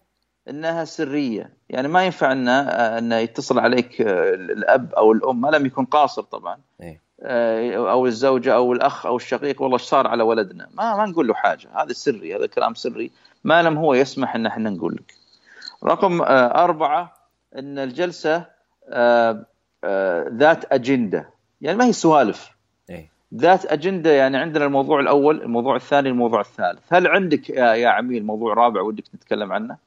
إنها 0.50 0.86
سرية. 0.86 1.54
يعني 1.70 1.88
ما 1.88 2.06
ينفع 2.06 2.32
انه 2.32 2.62
انه 2.70 3.16
يتصل 3.16 3.60
عليك 3.60 4.02
الأب 4.02 4.94
أو 4.94 5.12
الأم 5.12 5.42
ما 5.42 5.48
لم 5.48 5.66
يكن 5.66 5.86
قاصر 5.86 6.22
طبعا. 6.22 6.58
إيه. 6.82 7.02
آه، 7.22 7.92
أو 7.92 8.06
الزوجة 8.06 8.56
أو 8.56 8.74
الأخ 8.74 9.06
أو 9.06 9.16
الشقيق 9.16 9.62
والله 9.62 9.78
إيش 9.78 9.84
صار 9.84 10.08
على 10.08 10.24
ولدنا؟ 10.24 10.70
ما 10.74 10.96
ما 10.98 11.06
نقول 11.06 11.28
له 11.28 11.34
حاجة. 11.34 11.70
هذا 11.74 11.94
سري 11.94 12.36
هذا 12.36 12.48
كلام 12.48 12.74
سري. 12.74 13.12
ما 13.44 13.64
لم 13.64 13.78
هو 13.78 13.94
يسمح 13.94 14.36
إن 14.36 14.46
إحنا 14.46 14.70
نقول 14.70 14.94
لك. 14.94 15.14
رقم 15.84 16.22
آه، 16.22 16.64
أربعة 16.64 17.14
إن 17.58 17.80
الجلسة 17.80 18.46
آه، 18.90 19.46
ذات 20.30 20.74
أجندة. 20.74 21.30
يعني 21.62 21.78
ما 21.78 21.86
هي 21.86 21.94
سوالف. 21.94 22.53
ذات 23.36 23.66
أجندة 23.66 24.12
يعني 24.12 24.38
عندنا 24.38 24.66
الموضوع 24.66 25.00
الأول 25.00 25.42
الموضوع 25.42 25.76
الثاني 25.76 26.10
الموضوع 26.10 26.42
الثالث. 26.42 26.80
هل 26.94 27.08
عندك 27.08 27.50
يا 27.50 27.88
عميل 27.88 28.26
موضوع 28.26 28.54
رابع 28.54 28.82
ودك 28.82 29.04
نتكلم 29.16 29.52
عنه؟ 29.52 29.78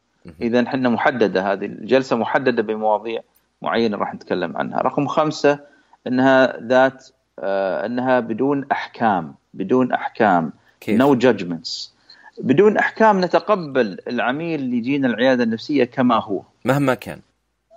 إذا 0.42 0.62
إحنا 0.62 0.88
محددة 0.88 1.52
هذه 1.52 1.64
الجلسة 1.66 2.16
محددة 2.16 2.62
بمواضيع 2.62 3.20
معينة 3.62 3.96
راح 3.96 4.14
نتكلم 4.14 4.56
عنها. 4.56 4.80
رقم 4.80 5.06
خمسة 5.06 5.58
إنها 6.06 6.60
ذات 6.60 7.08
آه 7.38 7.86
إنها 7.86 8.20
بدون 8.20 8.66
أحكام 8.72 9.34
بدون 9.54 9.92
أحكام. 9.92 10.52
نو 10.88 11.14
no 11.14 11.18
judgments. 11.18 11.90
بدون 12.38 12.76
أحكام 12.76 13.24
نتقبل 13.24 13.98
العميل 14.08 14.60
اللي 14.60 14.76
يجينا 14.76 15.08
العيادة 15.08 15.44
النفسية 15.44 15.84
كما 15.84 16.16
هو. 16.22 16.42
مهما 16.64 16.94
كان. 16.94 17.18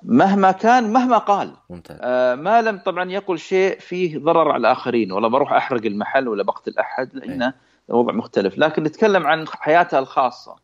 مهما 0.04 0.52
كان 0.52 0.93
مهما 0.93 1.18
قال. 1.18 1.52
ممتاز. 1.70 1.97
آه 2.02 2.36
ما 2.36 2.62
لم 2.62 2.78
طبعا 2.78 3.12
يقول 3.12 3.39
شيء 3.39 3.80
فيه 3.80 4.18
ضرر 4.18 4.52
على 4.52 4.62
الآخرين. 4.62 5.12
ولا 5.12 5.28
بروح 5.28 5.54
أحرق 5.54 5.86
المحل 5.86 6.28
ولا 6.28 6.43
بقتل 6.43 6.78
أحد 6.80 7.10
لأن 7.14 7.54
وضع 7.88 8.14
مختلف. 8.14 8.58
لكن 8.58 8.84
نتكلم 8.84 9.28
عن 9.28 9.47
حياتها 9.47 10.00
الخاصة. 10.00 10.56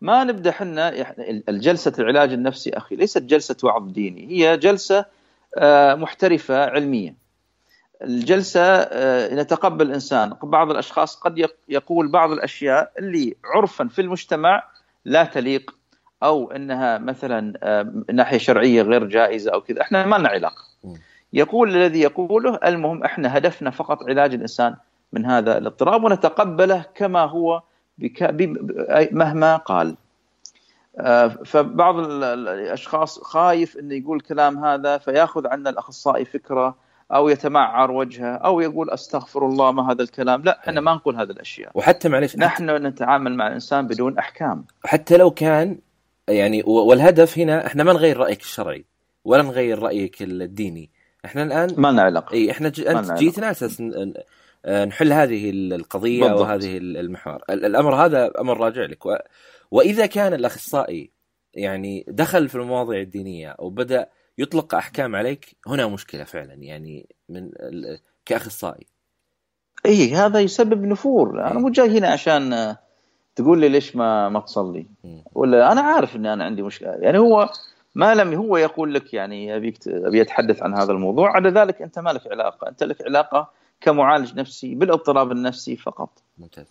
ما 0.00 0.24
نبدأ 0.24 0.50
إحنا 0.50 0.92
الجلسة 1.48 1.92
العلاج 1.98 2.32
النفسي 2.32 2.70
أخي 2.70 2.96
ليست 2.96 3.22
جلسة 3.22 3.56
وعظ 3.62 3.90
ديني. 3.92 4.28
هي 4.30 4.56
جلسة 4.56 5.04
آه 5.58 5.94
محترفة 5.94 6.64
علميه 6.70 7.14
الجلسة 8.02 8.60
آه 8.62 9.34
نتقبل 9.34 9.86
الإنسان. 9.86 10.34
بعض 10.42 10.70
الأشخاص 10.70 11.16
قد 11.16 11.48
يقول 11.68 12.08
بعض 12.08 12.30
الأشياء 12.32 12.92
اللي 12.98 13.36
عرفا 13.44 13.88
في 13.88 14.00
المجتمع 14.00 14.62
لا 15.04 15.24
تليق 15.24 15.74
أو 16.22 16.50
إنها 16.50 16.98
مثلا 16.98 17.52
ناحية 18.12 18.38
شرعية 18.38 18.82
غير 18.82 19.04
جائزة 19.04 19.52
أو 19.52 19.60
كذا 19.60 19.80
إحنا 19.80 20.06
ما 20.06 20.16
لنا 20.16 20.28
علاقة. 20.28 20.64
يقول 21.32 21.76
الذي 21.76 22.00
يقوله 22.00 22.58
المهم 22.64 23.04
إحنا 23.04 23.38
هدفنا 23.38 23.70
فقط 23.70 24.02
علاج 24.02 24.34
الإنسان 24.34 24.76
من 25.12 25.26
هذا 25.26 25.58
الاضطراب 25.58 26.04
ونتقبله 26.04 26.84
كما 26.94 27.20
هو 27.20 27.62
بك 27.98 28.34
مهما 29.12 29.56
قال. 29.56 29.96
فبعض 31.44 31.98
الأشخاص 31.98 33.18
خايف 33.18 33.78
إنه 33.78 33.94
يقول 33.94 34.20
كلام 34.20 34.64
هذا 34.64 34.98
فيأخذ 34.98 35.46
عنا 35.46 35.70
الأخصائي 35.70 36.24
فكرة 36.24 36.76
أو 37.12 37.28
يتمعر 37.28 37.90
وجهه 37.90 38.34
أو 38.34 38.60
يقول 38.60 38.90
أستغفر 38.90 39.46
الله 39.46 39.72
ما 39.72 39.92
هذا 39.92 40.02
الكلام. 40.02 40.42
لا 40.42 40.58
إحنا 40.58 40.80
ما 40.80 40.94
نقول 40.94 41.16
هذه 41.16 41.30
الأشياء. 41.30 41.70
وحتى 41.74 42.08
معلش 42.08 42.36
نحن 42.36 42.70
نتعامل 42.70 43.34
مع 43.34 43.46
الإنسان 43.46 43.86
بدون 43.86 44.18
أحكام. 44.18 44.64
حتى 44.84 45.16
لو 45.16 45.30
كان 45.30 45.78
يعني 46.28 46.62
والهدف 46.66 47.38
هنا 47.38 47.66
إحنا 47.66 47.84
ما 47.84 47.92
نغير 47.92 48.16
رأيك 48.16 48.40
الشرعي 48.40 48.84
ولا 49.24 49.42
نغير 49.42 49.78
رأيك 49.78 50.22
الديني. 50.22 50.90
إحنا 51.24 51.42
الآن 51.42 51.74
ما 51.76 51.92
لنا 51.92 52.02
علاقة. 52.02 52.34
إي 52.34 52.50
إحنا 52.50 52.68
ج... 52.68 52.80
أنت 52.80 53.12
جيتنا 53.12 53.50
أساس 53.50 53.82
نحل 54.86 55.12
هذه 55.12 55.50
القضية 55.50 56.20
بالضبط. 56.20 56.40
وهذه 56.40 56.78
المحور. 56.78 57.42
الأمر 57.50 57.94
هذا 57.94 58.32
أمر 58.40 58.60
راجع 58.60 58.82
لك. 58.82 59.06
و... 59.06 59.16
وإذا 59.70 60.06
كان 60.06 60.34
الأخصائي 60.34 61.10
يعني 61.54 62.04
دخل 62.08 62.48
في 62.48 62.54
المواضيع 62.54 63.00
الدينية 63.00 63.56
وبدا 63.58 64.08
يطلق 64.38 64.74
أحكام 64.74 65.16
عليك 65.16 65.56
هنا 65.66 65.86
مشكلة 65.86 66.24
فعلا 66.24 66.54
يعني 66.54 67.08
من 67.28 67.50
كأخصائي. 68.24 68.86
إي 69.86 70.14
هذا 70.14 70.40
يسبب 70.40 70.84
نفور. 70.84 71.46
أنا 71.46 71.58
مو 71.58 71.68
جاي 71.68 71.98
هنا 71.98 72.08
عشان 72.08 72.76
تقول 73.36 73.60
لي 73.60 73.68
ليش 73.68 73.96
ما 73.96 74.28
ما 74.28 74.40
تصلي 74.40 74.86
ولا 75.34 75.72
أنا 75.72 75.80
عارف 75.80 76.16
إني 76.16 76.32
أنا 76.32 76.44
عندي 76.44 76.62
مشكلة. 76.62 76.88
يعني 76.90 77.18
هو 77.18 77.50
ما 77.94 78.14
لم 78.14 78.34
هو 78.34 78.56
يقول 78.56 78.94
لك 78.94 79.14
يعني 79.14 79.56
أبيك 79.56 79.88
أبي 79.88 80.22
أتحدث 80.22 80.62
عن 80.62 80.74
هذا 80.74 80.92
الموضوع. 80.92 81.30
على 81.30 81.48
ذلك 81.48 81.82
أنت 81.82 81.98
ما 81.98 82.10
لك 82.10 82.26
علاقة. 82.32 82.68
أنت 82.68 82.82
لك 82.82 83.02
علاقة 83.02 83.50
كمعالج 83.80 84.34
نفسي 84.34 84.74
بالاضطراب 84.74 85.32
النفسي 85.32 85.76
فقط. 85.76 86.10
ممتاز. 86.38 86.66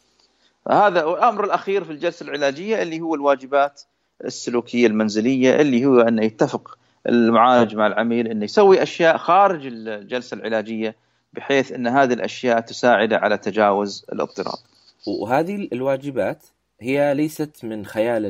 هذا 0.72 1.00
الأمر 1.00 1.44
الأخير 1.44 1.84
في 1.84 1.92
الجلسة 1.92 2.24
العلاجية 2.24 2.82
اللي 2.82 3.02
هو 3.02 3.16
الواجبات 3.16 3.82
السلوكية 4.26 4.88
المنزلية 4.88 5.62
اللي 5.62 5.86
هو 5.86 6.00
انه 6.00 6.24
يتفق 6.24 6.78
المعالج 7.08 7.76
مع 7.76 7.88
العميل 7.88 8.28
انه 8.28 8.46
يسوي 8.46 8.84
أشياء 8.84 9.18
خارج 9.18 9.66
الجلسة 9.66 10.36
العلاجية 10.36 10.96
بحيث 11.34 11.72
أن 11.72 11.88
هذه 11.88 12.14
الأشياء 12.14 12.60
تساعده 12.60 13.18
على 13.18 13.38
تجاوز 13.38 14.06
الاضطراب. 14.14 14.60
وهذه 15.08 15.68
الواجبات 15.74 16.44
هي 16.84 17.14
ليست 17.14 17.66
من 17.66 17.86
خيال 17.86 18.22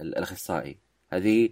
الأخصائي. 0.00 0.76
هذه 1.12 1.48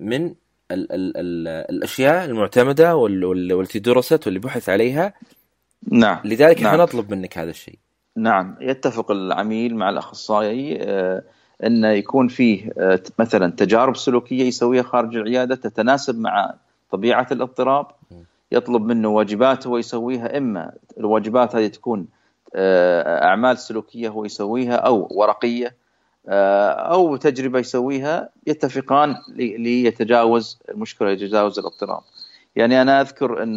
من 0.00 0.34
ال 0.70 0.92
ال 0.92 1.16
ال 1.16 1.48
الأشياء 1.48 2.24
المعتمدة 2.24 2.96
والتي 2.96 3.78
درست 3.78 4.26
واللي 4.26 4.40
بحث 4.40 4.68
عليها. 4.68 5.12
نعم. 5.92 6.20
لذلك 6.24 6.60
نعم. 6.60 6.66
إحنا 6.66 6.82
نطلب 6.82 7.10
منك 7.14 7.38
هذا 7.38 7.50
الشيء. 7.50 7.78
نعم. 8.16 8.56
يتفق 8.60 9.10
العميل 9.10 9.76
مع 9.76 9.90
الأخصائي 9.90 10.78
انه 11.64 11.88
يكون 11.88 12.28
فيه 12.28 12.72
مثلا 13.18 13.52
تجارب 13.52 13.96
سلوكية 13.96 14.44
يسويها 14.44 14.82
خارج 14.82 15.16
العيادة 15.16 15.54
تتناسب 15.54 16.18
مع 16.18 16.54
طبيعة 16.90 17.26
الاضطراب. 17.32 17.86
يطلب 18.52 18.82
منه 18.82 19.08
واجبات 19.08 19.66
هو 19.66 19.78
يسويها 19.78 20.38
إما 20.38 20.72
الواجبات 20.98 21.56
هذه 21.56 21.66
تكون 21.66 22.06
أعمال 22.54 23.58
سلوكية 23.58 24.08
هو 24.08 24.24
يسويها 24.24 24.74
أو 24.74 25.08
ورقية 25.10 25.74
أو 26.28 27.16
تجربة 27.16 27.58
يسويها 27.58 28.28
يتفقان 28.46 29.16
ليتجاوز 29.36 30.58
المشكلة 30.68 31.10
يتجاوز 31.10 31.58
الاضطراب. 31.58 32.02
يعني 32.56 32.82
أنا 32.82 33.00
أذكر 33.00 33.42
أن 33.42 33.56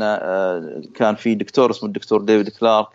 كان 0.95 1.15
في 1.15 1.35
دكتور 1.35 1.71
اسمه 1.71 1.87
الدكتور 1.87 2.21
ديفيد 2.21 2.49
كلارك 2.49 2.87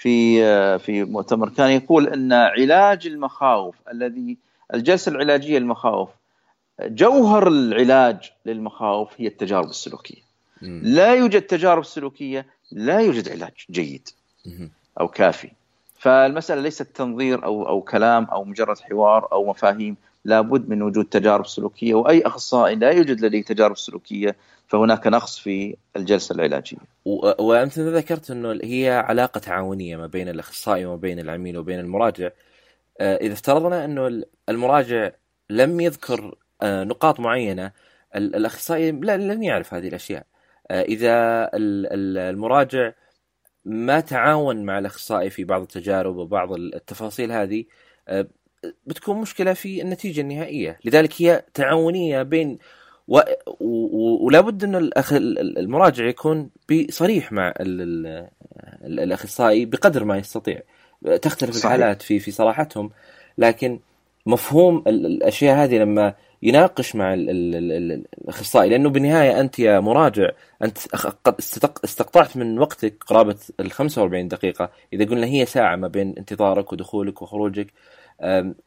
في 0.00 0.38
في 0.78 1.04
مؤتمر 1.04 1.48
كان 1.48 1.70
يقول 1.70 2.08
أن 2.08 2.32
علاج 2.32 3.06
المخاوف 3.06 3.74
الذي 3.92 4.36
الجلسة 4.74 5.12
العلاجية 5.12 5.58
للمخاوف 5.58 6.08
جوهر 6.80 7.48
العلاج 7.48 8.32
للمخاوف 8.46 9.08
هي 9.16 9.26
التجارب 9.26 9.68
السلوكية. 9.70 10.22
لا 10.82 11.14
يوجد 11.14 11.42
تجارب 11.42 11.84
سلوكية 11.84 12.46
لا 12.72 13.00
يوجد 13.00 13.28
علاج 13.28 13.52
جيد. 13.70 14.08
أو 15.00 15.08
كافي 15.08 15.50
فالمسألة 15.98 16.60
ليست 16.60 16.82
تنظير 16.82 17.44
أو 17.44 17.68
أو 17.68 17.82
كلام 17.82 18.24
أو 18.24 18.44
مجرد 18.44 18.78
حوار 18.78 19.32
أو 19.32 19.50
مفاهيم 19.50 19.96
لابد 20.24 20.68
من 20.68 20.82
وجود 20.82 21.04
تجارب 21.04 21.46
سلوكية 21.46 21.94
وأي 21.94 22.22
أخصائي 22.22 22.74
لا 22.74 22.90
يوجد 22.90 23.20
لديه 23.20 23.42
تجارب 23.42 23.76
سلوكية 23.76 24.36
فهناك 24.68 25.06
نقص 25.06 25.38
في 25.38 25.76
الجلسة 25.96 26.34
العلاجية. 26.34 26.78
وأنت 27.38 27.78
ذكرت 27.78 28.30
إنه 28.30 28.58
هي 28.62 28.90
علاقة 28.90 29.38
تعاونيه 29.38 29.96
ما 29.96 30.06
بين 30.06 30.28
الأخصائي 30.28 30.86
وما 30.86 30.96
بين 30.96 31.18
العميل 31.18 31.58
وبين 31.58 31.80
المراجع. 31.80 32.30
إذا 33.00 33.32
افترضنا 33.32 33.84
إنه 33.84 34.22
المراجع 34.48 35.10
لم 35.50 35.80
يذكر 35.80 36.34
نقاط 36.62 37.20
معينة 37.20 37.72
الأخصائي 38.16 38.92
لن 38.92 39.42
يعرف 39.42 39.74
هذه 39.74 39.88
الأشياء. 39.88 40.26
إذا 40.70 41.50
المراجع 41.54 42.92
ما 43.64 44.00
تعاون 44.00 44.64
مع 44.64 44.78
الأخصائي 44.78 45.30
في 45.30 45.44
بعض 45.44 45.60
التجارب 45.60 46.16
وبعض 46.16 46.52
التفاصيل 46.52 47.32
هذه 47.32 47.64
بتكون 48.86 49.20
مشكلة 49.20 49.52
في 49.52 49.82
النتيجة 49.82 50.20
النهائية، 50.20 50.78
لذلك 50.84 51.22
هي 51.22 51.44
تعاونية 51.54 52.22
بين 52.22 52.58
و... 53.08 53.20
و... 53.60 54.26
ولا 54.26 54.40
بد 54.40 54.64
انه 54.64 54.78
الأخ... 54.78 55.12
المراجع 55.12 56.04
يكون 56.04 56.50
صريح 56.90 57.32
مع 57.32 57.54
ال... 57.60 58.06
ال... 58.84 59.00
الأخصائي 59.00 59.64
بقدر 59.64 60.04
ما 60.04 60.18
يستطيع. 60.18 60.60
تختلف 61.22 61.50
صحيح. 61.50 61.72
الحالات 61.72 62.02
في 62.02 62.18
في 62.18 62.30
صراحتهم 62.30 62.90
لكن 63.38 63.80
مفهوم 64.26 64.84
الأشياء 64.86 65.56
هذه 65.56 65.78
لما 65.78 66.14
يناقش 66.44 66.96
مع 66.96 67.14
الأخصائي 67.14 68.70
لأنه 68.70 68.90
بالنهاية 68.90 69.40
أنت 69.40 69.58
يا 69.58 69.80
مراجع 69.80 70.30
أنت 70.62 70.78
قد 71.24 71.34
استقطعت 71.84 72.36
من 72.36 72.58
وقتك 72.58 73.04
قرابة 73.06 73.36
ال 73.60 73.70
45 73.72 74.28
دقيقة. 74.28 74.70
إذا 74.92 75.04
قلنا 75.04 75.26
هي 75.26 75.46
ساعة 75.46 75.76
ما 75.76 75.88
بين 75.88 76.14
انتظارك 76.18 76.72
ودخولك 76.72 77.22
وخروجك 77.22 77.66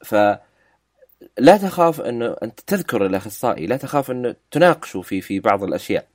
ف 0.04 0.16
لا 1.40 1.58
تخاف 1.58 2.02
أنه 2.02 2.36
انت 2.44 2.60
تذكر 2.60 3.06
الأخصائي 3.06 3.68
لا 3.68 3.78
تخاف 3.78 4.12
أنه 4.12 4.36
تناقشوا 4.52 5.02
في 5.02 5.22
في 5.22 5.40
بعض 5.40 5.64
الأشياء. 5.64 6.06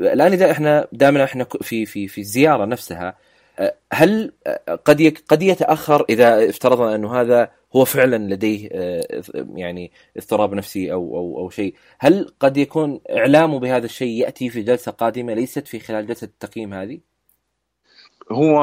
الآن 0.00 0.32
إذا 0.32 0.50
إحنا 0.50 0.86
دائما 0.92 1.24
إحنا 1.24 1.46
في 1.62 1.86
في 1.86 2.08
في 2.08 2.20
الزياره 2.20 2.64
نفسها 2.64 3.14
هل 3.92 4.32
قد 4.84 5.16
قد 5.28 5.42
يتأخر 5.42 6.04
إذا 6.10 6.50
افترضنا 6.50 6.94
انه 6.94 7.20
هذا 7.20 7.50
هو 7.76 7.84
فعلا 7.84 8.34
لديه 8.34 8.68
يعني 9.54 9.92
اضطراب 10.16 10.54
نفسي 10.54 10.92
أو 10.92 11.16
أو 11.16 11.38
أو 11.38 11.50
شيء، 11.50 11.74
هل 11.98 12.32
قد 12.40 12.56
يكون 12.56 13.00
إعلامه 13.10 13.58
بهذا 13.58 13.84
الشيء 13.84 14.20
يأتي 14.20 14.50
في 14.50 14.62
جلسة 14.62 14.92
قادمة 14.92 15.34
ليست 15.34 15.68
في 15.68 15.80
خلال 15.80 16.06
جلسة 16.06 16.24
التقييم 16.24 16.74
هذه؟ 16.74 17.00
هو 18.32 18.58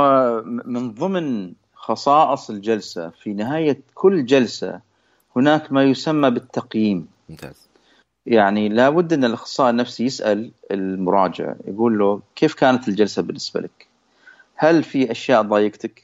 من 0.66 0.92
ضمن 0.94 1.54
خصائص 1.74 2.50
الجلسة 2.50 3.10
في 3.10 3.34
نهاية 3.34 3.82
كل 3.94 4.26
جلسة 4.26 4.82
هناك 5.36 5.72
ما 5.72 5.84
يسمى 5.84 6.30
بالتقييم. 6.30 7.08
ممتاز. 7.30 7.70
يعني 8.26 8.70
لابد 8.70 9.14
أن 9.14 9.26
الأخصائي 9.26 9.70
النفسي 9.70 10.06
يسأل 10.06 10.52
المراجع 10.72 11.56
يقول 11.68 12.00
له 12.00 12.22
كيف 12.36 12.54
كانت 12.54 12.88
الجلسة 12.88 13.22
بالنسبة 13.22 13.62
لك؟ 13.62 13.89
هل 14.62 14.84
في 14.84 15.12
أشياء 15.12 15.42
ضايقتك؟ 15.42 16.04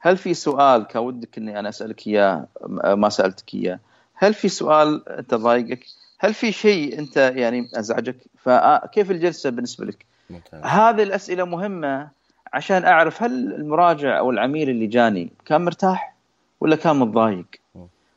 هل 0.00 0.16
في 0.16 0.34
سؤال 0.34 0.86
كان 0.86 1.02
ودك 1.02 1.38
إني 1.38 1.58
أنا 1.58 1.68
أسألك 1.68 2.06
إياه 2.06 2.46
ما 2.84 3.08
سألتك 3.08 3.54
إياه؟ 3.54 3.78
هل 4.14 4.34
في 4.34 4.48
سؤال 4.48 5.08
أنت 5.08 5.34
ضايقك؟ 5.34 5.86
هل 6.18 6.34
في 6.34 6.52
شيء 6.52 6.98
أنت 6.98 7.16
يعني 7.16 7.68
أزعجك؟ 7.74 8.16
فكيف 8.38 9.10
الجلسة 9.10 9.50
بالنسبة 9.50 9.84
لك؟ 9.84 10.06
ممتاز. 10.30 10.64
هذه 10.64 11.02
الأسئلة 11.02 11.44
مهمة 11.44 12.08
عشان 12.52 12.84
أعرف 12.84 13.22
هل 13.22 13.54
المراجع 13.54 14.18
أو 14.18 14.30
العميل 14.30 14.70
اللي 14.70 14.86
جاني 14.86 15.32
كان 15.44 15.64
مرتاح؟ 15.64 16.14
ولا 16.60 16.76
كان 16.76 16.96
متضايق 16.96 17.46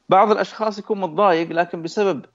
بعض 0.09 0.32
الأشخاص 0.32 0.80
يكون 0.80 1.01
متضايق 1.01 1.49
لكن 1.51 1.82
بسبب 1.82 2.26
آه، 2.26 2.32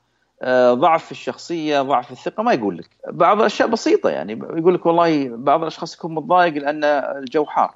ضعف 0.73 1.05
في 1.05 1.13
الشخصية 1.13 1.83
ضعف 1.83 2.13
الثقة 2.13 2.43
ما 2.43 2.53
يقول 2.53 2.79
لك. 2.79 2.89
بعض 3.11 3.39
الأشياء 3.39 3.69
بسيطة 3.69 4.11
يعني 4.11 4.33
يقول 4.33 4.75
لك 4.75 4.87
والله 4.87 5.29
بعض 5.37 5.61
الأشخاص 5.61 5.95
يكون 5.95 6.15
متضايق 6.15 6.55
لأن 6.55 6.85
الجو 6.85 7.45
حار. 7.45 7.75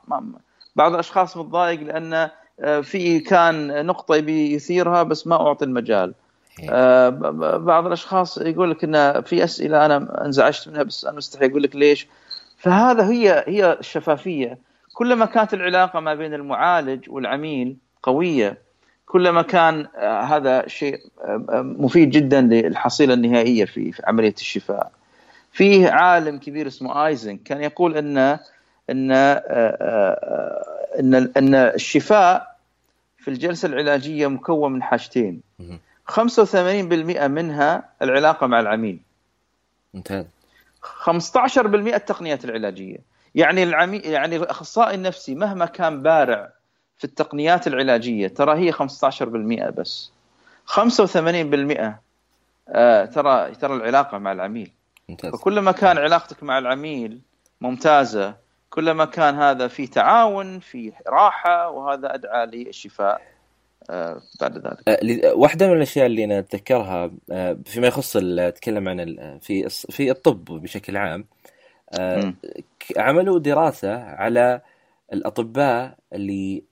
بعض 0.77 0.93
الأشخاص 0.93 1.37
متضايق 1.37 1.81
لأن 1.81 2.31
آه، 2.61 2.81
في 2.81 3.21
كان 3.21 3.87
نقطة 3.87 4.17
يبي 4.17 4.55
يثيرها 4.55 5.03
بس 5.03 5.27
ما 5.27 5.37
أعطي 5.37 5.65
المجال. 5.65 6.15
آه، 6.71 7.09
بعض 7.59 7.87
الأشخاص 7.87 8.39
يقول 8.39 8.71
لك 8.71 8.85
إن 8.85 9.23
في 9.23 9.45
أسئلة 9.45 9.87
أنا 9.87 10.25
انزعجت 10.25 10.69
منها 10.69 10.83
بس 10.83 11.05
أنا 11.05 11.17
مستحي 11.17 11.47
أقول 11.47 11.63
لك 11.63 11.77
ليش؟ 11.77 12.09
فهذا 12.59 13.11
هي 13.11 13.45
هي 13.47 13.73
الشفافية. 13.73 14.59
كلما 14.95 15.27
كانت 15.27 15.55
العلاقة 15.55 16.01
ما 16.01 16.15
بين 16.15 16.35
المعالج 16.35 17.11
والعميل 17.11 17.77
قوية 18.03 18.59
كلما 19.13 19.43
كان 19.43 19.87
آه، 19.97 20.23
هذا 20.23 20.69
شيء 20.69 21.01
مفيد 21.59 22.11
جدا 22.11 22.41
للحصيلة 22.41 23.15
النهائية 23.15 23.65
في 23.65 23.93
عملية 24.05 24.35
الشفاء. 24.35 24.93
فيه 25.53 25.91
عالم 25.91 26.39
كبير 26.39 26.67
اسمه 26.67 27.07
آيزن. 27.07 27.37
كان 27.37 27.63
يقول 27.63 27.97
أن 27.97 28.19
أن 28.91 29.13
أن 31.01 31.15
أن 31.37 31.55
الشفاء 31.55 32.57
في 33.19 33.29
الجلسة 33.29 33.69
العلاجية 33.69 34.27
مكون 34.27 34.73
من 34.73 34.83
حاجتين. 34.83 35.41
85% 36.07 37.29
منها 37.29 37.85
العلاقة 38.03 38.47
مع 38.47 38.61
العميل. 38.61 38.99
ممتاز. 39.95 40.25
15% 40.83 41.95
التقنيات 41.95 42.45
العلاجية. 42.45 42.97
يعني 43.35 43.63
العميل 43.63 44.05
يعني 44.05 44.37
الأخصائي 44.37 44.95
النفسي 44.95 45.35
مهما 45.35 45.67
كان 45.67 46.03
بارع 46.03 46.53
في 47.03 47.09
التقنيات 47.09 47.67
العلاجية 47.67 48.29
ترى 48.29 48.59
هي 48.59 48.73
15% 48.73 49.71
بس. 49.71 50.13
85% 50.67 52.01
آه 52.69 53.05
ترى 53.05 53.55
ترى 53.55 53.75
العلاقة 53.75 54.19
مع 54.19 54.33
العميل. 54.33 54.73
ممتاز. 55.09 55.33
فكلما 55.33 55.73
كان 55.73 55.99
علاقتك 55.99 56.43
مع 56.43 56.59
العميل 56.59 57.21
ممتازة 57.61 58.35
كلما 58.71 59.05
كان 59.05 59.35
هذا 59.35 59.69
في 59.69 59.87
تعاون 59.87 60.59
في 60.59 60.93
راحة 61.07 61.71
وهذا 61.71 62.15
أدعى 62.15 62.47
للشفاء 62.47 63.21
آه، 63.91 64.21
بعد 64.41 64.59
ذلك. 64.59 64.89
آه، 64.89 65.35
واحدة 65.35 65.67
من 65.69 65.77
الأشياء 65.77 66.07
اللي 66.07 66.25
أنا 66.25 66.39
أتذكرها 66.39 67.11
آه، 67.33 67.57
فيما 67.65 67.87
يخص 67.87 68.17
أتكلم 68.17 68.89
عن 68.89 69.39
في 69.41 69.69
في 69.69 70.11
الطب 70.11 70.45
بشكل 70.45 70.97
عام 70.97 71.25
عملوا 72.97 73.39
دراسة 73.39 74.03
على 74.03 74.61
الأطباء 75.13 75.97
اللي 76.13 76.72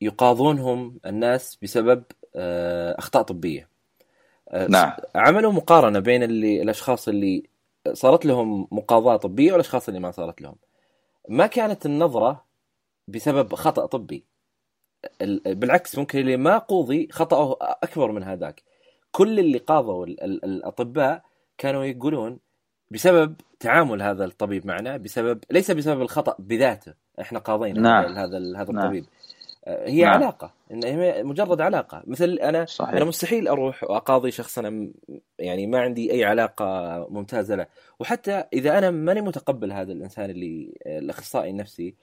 يقاضونهم 0.00 0.98
الناس 1.06 1.58
بسبب 1.62 2.04
أخطاء 2.98 3.22
طبية 3.22 3.68
نعم 4.68 4.92
عملوا 5.14 5.52
مقارنة 5.52 5.98
بين 5.98 6.22
اللي 6.22 6.62
الأشخاص 6.62 7.08
اللي 7.08 7.42
صارت 7.92 8.26
لهم 8.26 8.68
مقاضاة 8.70 9.16
طبية 9.16 9.52
والأشخاص 9.52 9.88
اللي 9.88 10.00
ما 10.00 10.10
صارت 10.10 10.42
لهم 10.42 10.56
ما 11.28 11.46
كانت 11.46 11.86
النظرة 11.86 12.44
بسبب 13.08 13.54
خطأ 13.54 13.86
طبي 13.86 14.24
بالعكس 15.46 15.98
ممكن 15.98 16.18
اللي 16.18 16.36
ما 16.36 16.58
قوضي 16.58 17.08
خطأه 17.12 17.56
أكبر 17.60 18.12
من 18.12 18.22
هذاك 18.22 18.62
كل 19.12 19.38
اللي 19.38 19.58
قاضوا 19.58 20.06
الأطباء 20.06 21.22
كانوا 21.58 21.84
يقولون 21.84 22.38
بسبب 22.90 23.34
تعامل 23.60 24.02
هذا 24.02 24.24
الطبيب 24.24 24.66
معنا 24.66 24.96
بسبب 24.96 25.44
ليس 25.50 25.70
بسبب 25.70 26.02
الخطأ 26.02 26.36
بذاته 26.38 26.94
إحنا 27.20 27.38
قاضينا 27.38 27.80
نعم. 27.80 28.04
هذا 28.04 28.38
هذا 28.38 28.72
نعم. 28.72 28.84
الطبيب 28.84 29.02
نعم. 29.02 29.12
هي 29.68 30.02
نعم. 30.02 30.14
علاقة. 30.14 30.54
إن 30.70 30.84
هي 30.84 31.22
مجرد 31.22 31.60
علاقة. 31.60 32.02
مثل 32.06 32.38
أنا 32.42 32.64
صحيح. 32.64 32.94
أنا 32.94 33.04
مستحيل 33.04 33.48
أروح 33.48 33.84
واقاضي 33.84 34.30
شخص 34.30 34.58
أنا 34.58 34.88
يعني 35.38 35.66
ما 35.66 35.80
عندي 35.80 36.12
أي 36.12 36.24
علاقة 36.24 36.66
ممتازة 37.10 37.54
له. 37.54 37.66
وحتى 38.00 38.44
إذا 38.52 38.78
أنا 38.78 38.90
ماني 38.90 39.20
متقبل 39.20 39.72
هذا 39.72 39.92
الإنسان 39.92 40.30
اللي 40.30 40.74
الأخصائي 40.86 41.50
النفسي 41.50 41.94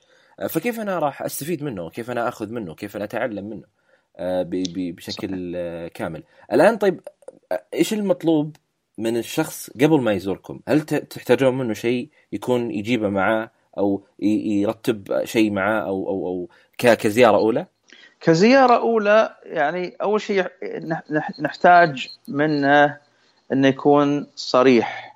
فكيف 0.50 0.80
أنا 0.80 1.00
راح 1.00 1.22
أستفيد 1.22 1.64
منه؟ 1.64 1.90
كيف 1.90 2.12
أنا 2.12 2.28
آخذ 2.28 2.52
منه؟ 2.52 2.76
كيف 2.76 2.96
أنا 2.96 3.06
أتعلم 3.06 3.50
منه؟ 3.50 3.64
آه، 4.18 4.46
بشكل 4.48 5.54
صحيح. 5.54 5.92
كامل. 5.94 6.24
الآن 6.54 6.78
طيب 6.78 7.02
إيش 7.74 7.94
المطلوب 7.94 8.56
من 8.98 9.18
الشخص 9.18 9.70
قبل 9.70 10.02
ما 10.02 10.14
يزوركم؟ 10.14 10.60
هل 10.68 10.82
تحتاجون 10.82 11.58
منه 11.58 11.74
شيء 11.74 12.10
يكون 12.32 12.72
يجيبه 12.72 13.10
معاه؟ 13.10 13.52
أو 13.78 14.02
يرتب 14.20 15.22
شيء 15.24 15.52
معاه 15.52 15.82
أو 15.82 16.10
أو 16.10 16.28
أو 16.28 16.50
كزيارة 16.78 17.38
أولى 17.38 17.66
كزيارة 18.22 18.78
أولى 18.78 19.36
يعني 19.44 19.96
أول 20.02 20.22
شيء 20.22 20.46
نحتاج 21.40 22.10
منه 22.28 22.98
إنه 23.52 23.68
يكون 23.68 24.28
صريح 24.36 25.16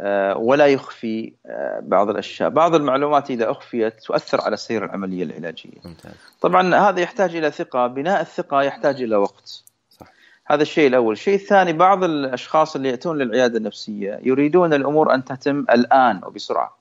آه، 0.00 0.36
ولا 0.36 0.66
يخفي 0.66 1.32
آه، 1.46 1.80
بعض 1.82 2.08
الأشياء، 2.10 2.50
بعض 2.50 2.74
المعلومات 2.74 3.30
إذا 3.30 3.50
أخفيت 3.50 4.00
تؤثر 4.00 4.40
على 4.40 4.56
سير 4.56 4.84
العملية 4.84 5.22
العلاجية. 5.22 5.78
ممتاز. 5.84 6.12
طبعا 6.40 6.74
هذا 6.74 7.00
يحتاج 7.00 7.36
إلى 7.36 7.50
ثقة، 7.50 7.86
بناء 7.86 8.20
الثقة 8.20 8.62
يحتاج 8.62 9.02
إلى 9.02 9.16
وقت. 9.16 9.64
صح. 9.90 10.06
هذا 10.46 10.62
الشيء 10.62 10.86
الأول، 10.88 11.12
الشيء 11.12 11.34
الثاني 11.34 11.72
بعض 11.72 12.04
الأشخاص 12.04 12.76
اللي 12.76 12.88
يأتون 12.88 13.18
للعيادة 13.18 13.58
النفسية 13.58 14.20
يريدون 14.22 14.74
الأمور 14.74 15.14
أن 15.14 15.24
تتم 15.24 15.60
الآن 15.60 16.20
وبسرعة. 16.24 16.78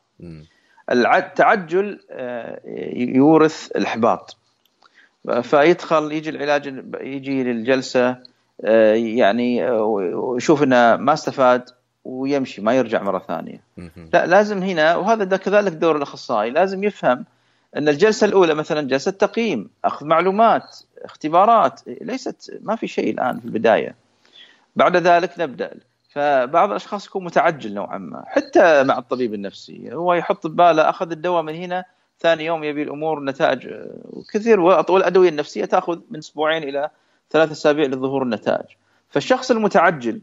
التعجل 0.92 2.00
آه، 2.12 2.60
يورث 2.96 3.72
الاحباط. 3.72 4.38
فيدخل 5.42 6.12
يجي 6.12 6.30
العلاج 6.30 6.84
يجي 7.02 7.44
للجلسة 7.44 8.18
يعني 8.94 9.70
ويشوف 9.72 10.64
إنه 10.64 10.96
ما 10.96 11.14
استفاد 11.14 11.70
ويمشي 12.06 12.62
ما 12.62 12.74
يرجع 12.74 13.04
مرة 13.04 13.20
ثانية. 13.28 13.62
لا 14.14 14.26
لازم 14.26 14.64
هنا 14.64 14.96
وهذا 14.96 15.38
كذلك 15.38 15.72
دور 15.72 15.98
الأخصائي 15.98 16.50
لازم 16.50 16.84
يفهم 16.84 17.26
إن 17.78 17.90
الجلسة 17.90 18.26
الأولى 18.26 18.54
مثلا 18.54 18.88
جلسة 18.88 19.12
تقييم 19.12 19.70
أخذ 19.86 20.06
معلومات 20.06 20.80
اختبارات 21.04 21.82
ليست 22.02 22.60
ما 22.62 22.76
في 22.76 22.88
شيء 22.88 23.14
الآن 23.14 23.40
في 23.40 23.46
البداية. 23.46 23.96
بعد 24.76 24.98
ذلك 24.98 25.32
نبدأ. 25.40 25.72
فبعض 26.18 26.70
الأشخاص 26.70 27.08
يكون 27.08 27.24
متعجل 27.24 27.74
نوعا 27.74 27.98
ما 27.98 28.24
حتى 28.28 28.84
مع 28.84 28.98
الطبيب 28.98 29.34
النفسي. 29.34 29.94
هو 29.94 30.14
يحط 30.14 30.48
بباله 30.48 30.90
أخذ 30.90 31.12
الدواء 31.12 31.42
من 31.42 31.56
هنا 31.56 31.86
ثاني 32.20 32.46
يوم 32.46 32.64
يبي 32.64 32.84
الأمور 32.84 33.24
نتائج 33.24 33.68
كثير. 34.34 34.60
والادويه 34.60 35.30
النفسية 35.30 35.66
تأخذ 35.66 36.00
من 36.10 36.18
أسبوعين 36.18 36.64
إلى 36.64 36.90
ثلاث 37.30 37.52
أسابيع 37.52 37.86
لظهور 37.86 38.24
النتائج. 38.24 38.66
فالشخص 39.10 39.52
المتعجل 39.52 40.22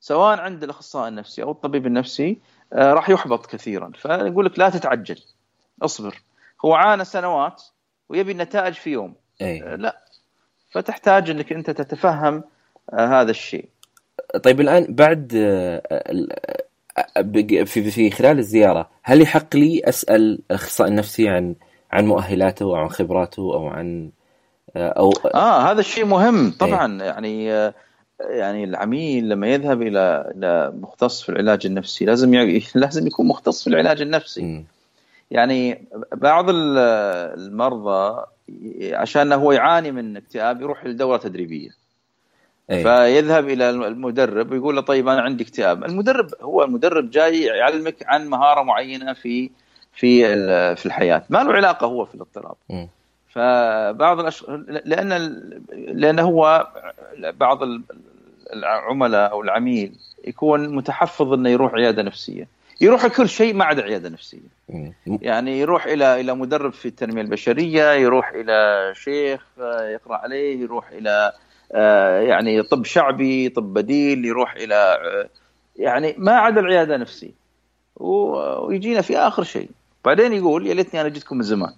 سواء 0.00 0.40
عند 0.40 0.64
الأخصائي 0.64 1.08
النفسي 1.08 1.42
أو 1.42 1.50
الطبيب 1.50 1.86
النفسي 1.86 2.38
آه، 2.72 2.92
راح 2.92 3.10
يحبط 3.10 3.46
كثيرا. 3.46 3.92
فيقول 3.94 4.46
لك 4.46 4.58
لا 4.58 4.70
تتعجل 4.70 5.18
اصبر. 5.82 6.22
هو 6.64 6.74
عانى 6.74 7.04
سنوات 7.04 7.62
ويبي 8.08 8.32
النتائج 8.32 8.74
في 8.74 8.90
يوم. 8.90 9.14
أي. 9.40 9.62
آه، 9.62 9.76
لا. 9.76 10.04
فتحتاج 10.70 11.30
إنك 11.30 11.52
أنت 11.52 11.70
تتفهم 11.70 12.44
آه، 12.92 13.20
هذا 13.20 13.30
الشيء. 13.30 13.68
طيب 14.42 14.60
الآن 14.60 14.86
بعد 14.88 15.32
في 17.64 17.90
في 17.90 18.10
خلال 18.10 18.38
الزيارة 18.38 18.88
هل 19.02 19.20
يحق 19.20 19.56
لي 19.56 19.82
أسأل 19.84 20.38
الاخصائي 20.50 20.90
النفسي 20.90 21.28
عن 21.28 21.54
عن 21.92 22.06
مؤهلاته 22.06 22.62
أو 22.62 22.74
عن 22.74 22.88
خبراته 22.88 23.42
أو 23.54 23.68
عن 23.68 24.10
أو 24.76 25.12
آه 25.34 25.70
هذا 25.70 25.80
الشيء 25.80 26.04
مهم 26.04 26.50
طبعا 26.50 27.02
أي. 27.02 27.06
يعني 27.06 27.46
يعني 28.20 28.64
العميل 28.64 29.28
لما 29.28 29.46
يذهب 29.46 29.82
إلى 29.82 30.32
إلى 30.36 30.72
مختص 30.80 31.22
في 31.22 31.28
العلاج 31.28 31.66
النفسي 31.66 32.04
لازم 32.04 32.34
لازم 32.74 33.06
يكون 33.06 33.26
مختص 33.26 33.64
في 33.64 33.70
العلاج 33.70 34.02
النفسي 34.02 34.42
م. 34.42 34.64
يعني 35.30 35.84
بعض 36.14 36.44
المرضى 36.48 38.24
عشان 38.92 39.32
هو 39.32 39.52
يعاني 39.52 39.92
من 39.92 40.16
اكتئاب 40.16 40.60
يروح 40.60 40.86
لدورة 40.86 41.16
تدريبية 41.16 41.70
أي. 42.70 42.82
فيذهب 42.82 43.48
إلى 43.48 43.70
المدرب 43.70 44.52
ويقول 44.52 44.76
له 44.76 44.80
طيب 44.80 45.08
أنا 45.08 45.20
عندي 45.20 45.44
اكتئاب. 45.44 45.84
المدرب 45.84 46.30
هو 46.42 46.64
المدرب 46.64 47.10
جاي 47.10 47.42
يعلمك 47.42 47.96
عن 48.06 48.28
مهارة 48.28 48.62
معينة 48.62 49.12
في 49.12 49.50
في 49.94 50.24
في 50.76 50.86
الحياة. 50.86 51.22
ما 51.30 51.38
له 51.38 51.52
علاقة 51.52 51.86
هو 51.86 52.04
في 52.04 52.14
الاضطراب. 52.14 52.54
م. 52.70 52.86
فبعض 53.28 54.20
الاشخاص 54.20 54.48
لأن 54.84 55.42
لأن 55.72 56.18
هو 56.18 56.68
بعض 57.18 57.58
العملاء 58.52 59.30
أو 59.30 59.42
العميل 59.42 59.92
يكون 60.24 60.74
متحفظ 60.74 61.32
إنه 61.32 61.50
يروح 61.50 61.74
عيادة 61.74 62.02
نفسية. 62.02 62.48
يروح 62.80 63.06
كل 63.06 63.28
شيء 63.28 63.54
ما 63.54 63.64
عدا 63.64 63.82
عيادة 63.82 64.08
نفسية. 64.08 64.38
يعني 65.06 65.60
يروح 65.60 65.86
إلى 65.86 66.20
إلى 66.20 66.34
مدرب 66.34 66.72
في 66.72 66.88
التنمية 66.88 67.22
البشرية 67.22 67.92
يروح 67.92 68.28
إلى 68.28 68.90
شيخ 68.94 69.46
يقرأ 69.80 70.16
عليه 70.16 70.60
يروح 70.60 70.88
إلى 70.90 71.32
يعني 72.20 72.62
طب 72.62 72.84
شعبي 72.84 73.48
طب 73.48 73.74
بديل 73.74 74.24
يروح 74.24 74.54
إلى 74.54 74.74
آه، 74.74 75.28
يعني 75.76 76.14
ما 76.18 76.32
عدا 76.32 76.60
العيادة 76.60 76.94
النفسيه 76.94 77.30
ويجينا 77.96 79.00
في 79.00 79.18
آخر 79.18 79.42
شيء. 79.42 79.68
بعدين 80.04 80.32
يقول 80.32 80.66
يا 80.66 80.74
ليتني 80.74 81.00
أنا 81.00 81.08
جيتكم 81.08 81.36
من 81.36 81.42
زمان. 81.42 81.72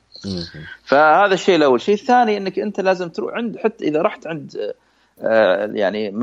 فهذا 0.84 1.34
الشيء 1.34 1.56
الأول. 1.56 1.76
الشيء 1.76 1.94
الثاني 1.94 2.36
إنك 2.36 2.58
أنت 2.58 2.80
لازم 2.80 3.08
تروح 3.08 3.34
عند 3.34 3.58
حتى 3.58 3.84
إذا 3.84 4.02
رحت 4.02 4.26
عند 4.26 4.74
آه، 5.20 5.70
يعني 5.74 6.20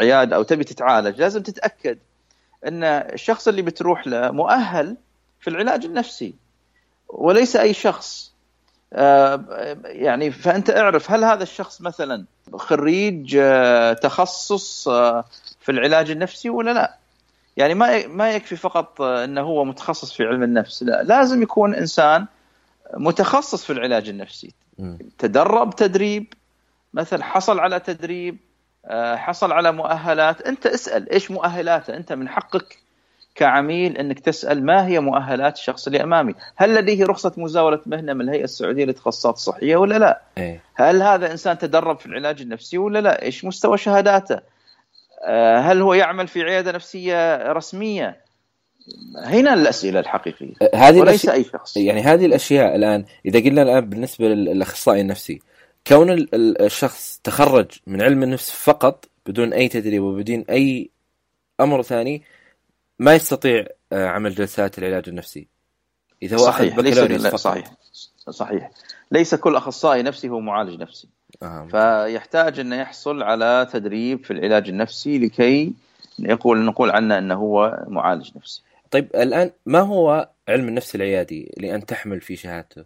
عيادة 0.00 0.36
أو 0.36 0.42
تبي 0.42 0.64
تتعالج 0.64 1.20
لازم 1.20 1.42
تتأكد 1.42 1.98
إن 2.66 2.84
الشخص 2.84 3.48
اللي 3.48 3.62
بتروح 3.62 4.06
له 4.06 4.30
مؤهل 4.30 4.96
في 5.40 5.50
العلاج 5.50 5.84
النفسي 5.84 6.34
وليس 7.08 7.56
أي 7.56 7.74
شخص. 7.74 8.31
آه، 8.31 8.31
يعني 9.84 10.30
فأنت 10.30 10.70
اعرف 10.70 11.10
هل 11.10 11.24
هذا 11.24 11.42
الشخص 11.42 11.80
مثلا 11.80 12.24
خريج 12.54 13.36
آه، 13.40 13.92
تخصص 13.92 14.88
في 15.60 15.68
العلاج 15.68 16.10
النفسي 16.10 16.50
ولا 16.50 16.70
لا؟ 16.70 16.96
يعني 17.56 17.74
ما 17.74 18.06
ما 18.06 18.32
يكفي 18.32 18.56
فقط 18.56 19.00
إنه 19.00 19.40
هو 19.40 19.64
متخصص 19.64 20.12
في 20.12 20.24
علم 20.24 20.42
النفس 20.42 20.82
لا 20.82 21.02
لازم 21.02 21.42
يكون 21.42 21.74
إنسان 21.74 22.26
متخصص 22.94 23.64
في 23.64 23.72
العلاج 23.72 24.08
النفسي. 24.08 24.54
تدرب 25.18 25.76
تدريب 25.76 26.34
مثلا 26.94 27.24
حصل 27.24 27.58
على 27.60 27.80
تدريب 27.80 28.36
آه، 28.86 29.16
حصل 29.16 29.52
على 29.52 29.72
مؤهلات 29.72 30.42
أنت 30.42 30.66
اسأل 30.66 31.10
إيش 31.10 31.30
مؤهلاته؟ 31.30 31.96
أنت 31.96 32.12
من 32.12 32.28
حقك. 32.28 32.81
كعميل 33.34 33.98
إنك 33.98 34.20
تسأل 34.20 34.66
ما 34.66 34.86
هي 34.86 35.00
مؤهلات 35.00 35.56
الشخص 35.56 35.86
اللي 35.86 36.02
أمامي؟ 36.02 36.34
هل 36.56 36.74
لديه 36.74 37.04
رخصة 37.04 37.32
مزاولة 37.36 37.80
مهنة 37.86 38.12
من 38.12 38.20
الهيئة 38.20 38.44
السعودية 38.44 38.84
للتخصصات 38.84 39.34
الصحية 39.34 39.76
ولا 39.76 39.98
لا؟ 39.98 40.22
إيه؟ 40.38 40.60
هل 40.74 41.02
هذا 41.02 41.32
إنسان 41.32 41.58
تدرب 41.58 41.98
في 41.98 42.06
العلاج 42.06 42.42
النفسي 42.42 42.78
ولا 42.78 42.98
لا؟ 42.98 43.22
إيش 43.22 43.44
مستوى 43.44 43.78
شهاداته؟ 43.78 44.40
آه، 45.24 45.58
هل 45.58 45.80
هو 45.80 45.94
يعمل 45.94 46.28
في 46.28 46.42
عيادة 46.42 46.72
نفسية 46.72 47.52
رسمية؟ 47.52 48.22
هنا 49.24 49.54
الأسئلة 49.54 50.00
الحقيقية 50.00 50.54
هذه 50.74 51.00
وليس 51.00 51.28
أي 51.28 51.44
شخص 51.44 51.76
يعني 51.76 52.00
هذه 52.00 52.26
الأشياء 52.26 52.76
الآن 52.76 53.04
إذا 53.26 53.40
قلنا 53.40 53.62
الآن 53.62 53.88
بالنسبة 53.90 54.28
للأخصائي 54.28 55.00
النفسي 55.00 55.40
كون 55.86 56.26
الشخص 56.34 57.20
تخرج 57.24 57.70
من 57.86 58.02
علم 58.02 58.22
النفس 58.22 58.50
فقط 58.50 59.04
بدون 59.26 59.52
أي 59.52 59.68
تدريب 59.68 60.02
وبدون 60.02 60.44
أي 60.50 60.90
أمر 61.60 61.82
ثاني 61.82 62.22
ما 63.02 63.14
يستطيع 63.14 63.66
آه، 63.92 64.08
عمل 64.08 64.34
جلسات 64.34 64.78
العلاج 64.78 65.08
النفسي 65.08 65.48
إذا 66.22 66.36
هو 66.36 66.46
صحيح. 66.46 66.72
اخذ 66.72 66.82
بكالوريوس 66.82 67.26
فقط 67.26 67.36
صحيح 67.36 67.72
صحيح 68.30 68.70
ليس 69.12 69.34
كل 69.34 69.56
أخصائي 69.56 70.02
نفسي 70.02 70.28
هو 70.28 70.40
معالج 70.40 70.80
نفسي 70.80 71.08
آه. 71.42 71.68
فيحتاج 71.70 72.60
انه 72.60 72.76
يحصل 72.76 73.22
على 73.22 73.68
تدريب 73.72 74.24
في 74.24 74.32
العلاج 74.32 74.68
النفسي 74.68 75.18
لكي 75.18 75.72
يقول 76.18 76.64
نقول 76.64 76.90
عنه 76.90 77.18
أنه 77.18 77.34
هو 77.34 77.84
معالج 77.88 78.30
نفسي 78.36 78.62
طيب 78.90 79.08
الآن 79.14 79.50
ما 79.66 79.80
هو 79.80 80.28
علم 80.48 80.68
النفس 80.68 80.94
العيادي 80.94 81.54
لأن 81.56 81.86
تحمل 81.86 82.20
في 82.20 82.36
شهادته؟ 82.36 82.84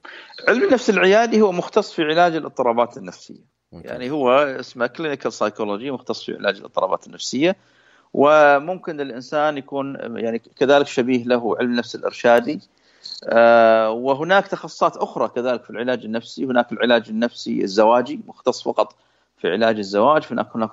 علم 0.49 0.63
النفس 0.63 0.91
العيادي 0.91 1.41
هو 1.41 1.53
مختص 1.53 1.93
في 1.93 2.03
علاج 2.03 2.37
الاضطرابات 2.37 2.97
النفسية. 2.97 3.57
ممكن. 3.73 3.89
يعني 3.89 4.11
هو 4.11 4.31
اسمه 4.31 4.87
clinical 4.87 5.33
psychology 5.33 5.91
مختص 5.91 6.25
في 6.25 6.35
علاج 6.35 6.57
الاضطرابات 6.57 7.07
النفسية 7.07 7.57
وممكن 8.17 9.01
الإنسان 9.01 9.59
يكون 9.59 9.97
يعني 10.17 10.39
كذلك 10.39 10.87
شبيه 10.87 11.25
له 11.25 11.57
علم 11.59 11.71
النفس 11.71 11.95
الإرشادي. 11.95 12.61
آه 13.25 13.91
وهناك 13.91 14.47
تخصصات 14.47 14.97
أخرى 14.97 15.29
كذلك 15.29 15.65
في 15.65 15.71
العلاج 15.71 16.05
النفسي. 16.05 16.45
هناك 16.45 16.73
العلاج 16.73 17.09
النفسي 17.09 17.63
الزواجي 17.63 18.21
مختص 18.27 18.63
فقط 18.63 18.95
في 19.39 19.53
علاج 19.53 19.79
الزواج. 19.79 20.23
هناك 20.31 20.47
هناك 20.55 20.71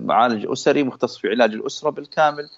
معالج 0.00 0.46
أسري 0.50 0.82
مختص 0.82 1.18
في 1.18 1.28
علاج 1.28 1.52
الأسرة 1.52 1.90
بالكامل. 1.90 2.48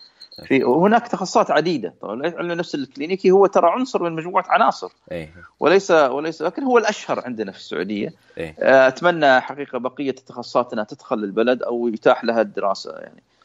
في 0.45 0.65
هناك 0.65 1.09
تخصصات 1.09 1.51
عديدة. 1.51 1.95
طبعا 2.01 2.23
علم 2.27 2.51
النفس 2.51 2.75
الكلينيكي 2.75 3.31
هو 3.31 3.47
ترى 3.47 3.71
عنصر 3.71 4.03
من 4.03 4.13
مجموعة 4.13 4.45
عناصر. 4.49 4.93
أيه. 5.13 5.35
وليس 5.61 5.91
وليس 5.91 6.43
لكن 6.43 6.63
هو 6.63 6.79
الأشهر 6.79 7.23
عندنا 7.25 7.53
في 7.53 7.59
السعودية. 7.59 8.13
أيه. 8.39 8.55
أتمنى 8.89 9.41
حقيقة 9.41 9.79
بقية 9.79 10.11
التخصصات 10.11 10.73
انها 10.73 10.85
تدخل 10.85 11.17
للبلد 11.17 11.63
أو 11.63 11.89
يتاح 11.89 12.25
لها 12.25 12.41
الدراسة 12.41 12.93
يعني. 12.93 13.23
آه، 13.23 13.36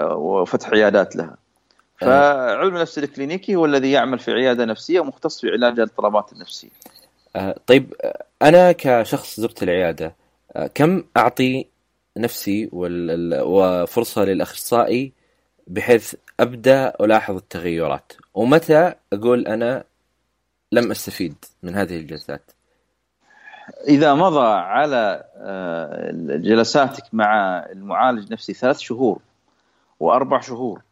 وفتح 0.00 0.68
عيادات 0.68 1.16
لها. 1.16 1.36
فعلم 2.00 2.76
النفس 2.76 2.98
الكلينيكي 2.98 3.54
هو 3.56 3.64
الذي 3.64 3.92
يعمل 3.92 4.18
في 4.18 4.32
عيادة 4.32 4.64
نفسية 4.64 5.00
ومختص 5.00 5.40
في 5.40 5.50
علاج 5.50 5.72
الاضطرابات 5.72 6.32
النفسية. 6.32 6.68
آه، 7.36 7.56
طيب 7.66 7.94
أنا 8.42 8.72
كشخص 8.72 9.40
زرت 9.40 9.62
العيادة 9.62 10.14
آه، 10.56 10.66
كم 10.66 11.04
أعطي 11.16 11.66
نفسي 12.16 12.70
وفرصة 13.42 14.24
للأخصائي 14.24 15.12
بحيث 15.66 16.14
أبدأ 16.40 16.92
ألاحظ 17.00 17.36
التغيرات؟ 17.36 18.12
ومتى 18.34 18.92
أقول 19.12 19.46
أنا 19.46 19.84
لم 20.72 20.90
أستفيد 20.90 21.34
من 21.62 21.74
هذه 21.74 21.96
الجلسات؟ 21.96 22.50
إذا 23.88 24.14
مضى 24.14 24.46
على 24.46 25.24
جلساتك 26.44 27.04
مع 27.12 27.58
المعالج 27.72 28.24
النفسي 28.26 28.54
ثلاث 28.54 28.78
شهور 28.78 29.18
وأربع 30.00 30.40
شهور. 30.40 30.82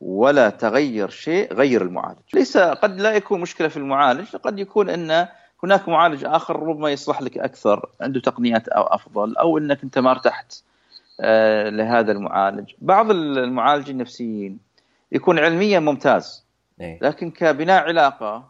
ولا 0.00 0.50
تغير 0.50 1.08
شيء 1.10 1.54
غير 1.54 1.82
المعالج. 1.82 2.18
ليس 2.34 2.56
قد 2.58 3.00
لا 3.00 3.12
يكون 3.12 3.40
مشكلة 3.40 3.68
في 3.68 3.76
المعالج 3.76 4.36
قد 4.36 4.58
يكون 4.58 4.90
أن 4.90 5.28
هناك 5.64 5.88
معالج 5.88 6.24
آخر 6.24 6.62
ربما 6.62 6.90
يصلح 6.90 7.22
لك 7.22 7.38
أكثر 7.38 7.88
عنده 8.00 8.20
تقنيات 8.20 8.68
أو 8.68 8.82
أفضل 8.82 9.36
أو 9.36 9.58
أنك 9.58 9.82
أنت 9.82 9.98
ما 9.98 10.10
ارتحت 10.10 10.62
آه، 11.20 11.68
لهذا 11.68 12.12
المعالج. 12.12 12.72
بعض 12.78 13.10
المعالجين 13.10 13.94
النفسيين 13.94 14.58
يكون 15.12 15.38
علميا 15.38 15.80
ممتاز 15.80 16.44
إيه. 16.80 16.98
لكن 17.02 17.30
كبناء 17.30 17.84
علاقة 17.84 18.48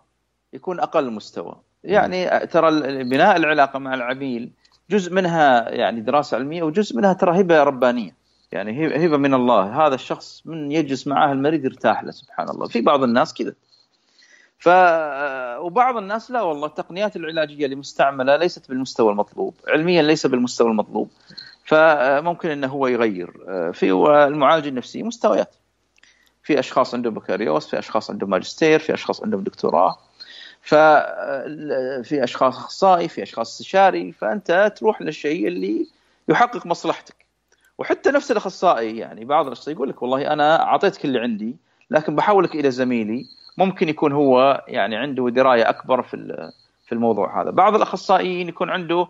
يكون 0.52 0.80
أقل 0.80 1.10
مستوى. 1.10 1.56
يعني 1.84 2.46
ترى 2.46 3.04
بناء 3.04 3.36
العلاقة 3.36 3.78
مع 3.78 3.94
العميل 3.94 4.50
جزء 4.90 5.12
منها 5.12 5.70
يعني 5.70 6.00
دراسة 6.00 6.36
علمية 6.36 6.62
وجزء 6.62 6.96
منها 6.96 7.12
ترى 7.12 7.40
هبه 7.40 7.62
ربانية. 7.62 8.14
يعني 8.52 8.86
هبه 9.06 9.16
من 9.16 9.34
الله. 9.34 9.86
هذا 9.86 9.94
الشخص 9.94 10.42
من 10.44 10.72
يجلس 10.72 11.06
معاه 11.06 11.32
المريض 11.32 11.64
يرتاح 11.64 12.04
له 12.04 12.10
سبحان 12.10 12.48
الله 12.48 12.68
في 12.68 12.80
بعض 12.80 13.02
الناس 13.02 13.34
كذا. 13.34 13.52
ف 14.58 14.68
وبعض 15.58 15.96
الناس 15.96 16.30
لا 16.30 16.42
والله 16.42 16.66
التقنيات 16.66 17.16
العلاجية 17.16 17.64
اللي 17.64 17.76
مستعمله 17.76 18.36
ليست 18.36 18.68
بالمستوى 18.68 19.12
المطلوب. 19.12 19.54
علميا 19.68 20.02
ليس 20.02 20.26
بالمستوى 20.26 20.70
المطلوب. 20.70 21.10
فممكن 21.64 22.50
إنه 22.50 22.66
هو 22.66 22.86
يغير. 22.86 23.32
في 23.72 23.92
المعالج 24.26 24.66
النفسي 24.66 25.02
مستويات. 25.02 25.54
في 26.42 26.58
أشخاص 26.58 26.94
عندهم 26.94 27.14
بكالوريوس 27.14 27.66
في 27.66 27.78
أشخاص 27.78 28.10
عندهم 28.10 28.30
ماجستير 28.30 28.78
في 28.78 28.94
أشخاص 28.94 29.22
عندهم 29.22 29.42
دكتوراه. 29.42 29.98
ففي 30.60 32.24
أشخاص 32.24 32.56
أخصائي 32.56 33.08
في 33.08 33.22
أشخاص 33.22 33.50
استشاري. 33.50 34.12
فأنت 34.12 34.72
تروح 34.76 35.02
للشيء 35.02 35.48
اللي 35.48 35.86
يحقق 36.28 36.66
مصلحتك. 36.66 37.25
وحتى 37.78 38.10
نفس 38.10 38.30
الأخصائي 38.30 38.96
يعني 38.96 39.24
بعض 39.24 39.46
الأخصائيين 39.46 39.76
يقول 39.76 39.88
لك 39.88 40.02
والله 40.02 40.32
أنا 40.32 40.62
أعطيتك 40.62 41.04
اللي 41.04 41.18
عندي 41.18 41.56
لكن 41.90 42.16
بحولك 42.16 42.54
إلى 42.54 42.70
زميلي 42.70 43.26
ممكن 43.58 43.88
يكون 43.88 44.12
هو 44.12 44.64
يعني 44.68 44.96
عنده 44.96 45.30
دراية 45.30 45.68
أكبر 45.68 46.02
في 46.02 46.50
في 46.86 46.92
الموضوع 46.92 47.42
هذا. 47.42 47.50
بعض 47.50 47.74
الأخصائيين 47.74 48.48
يكون 48.48 48.70
عنده 48.70 49.08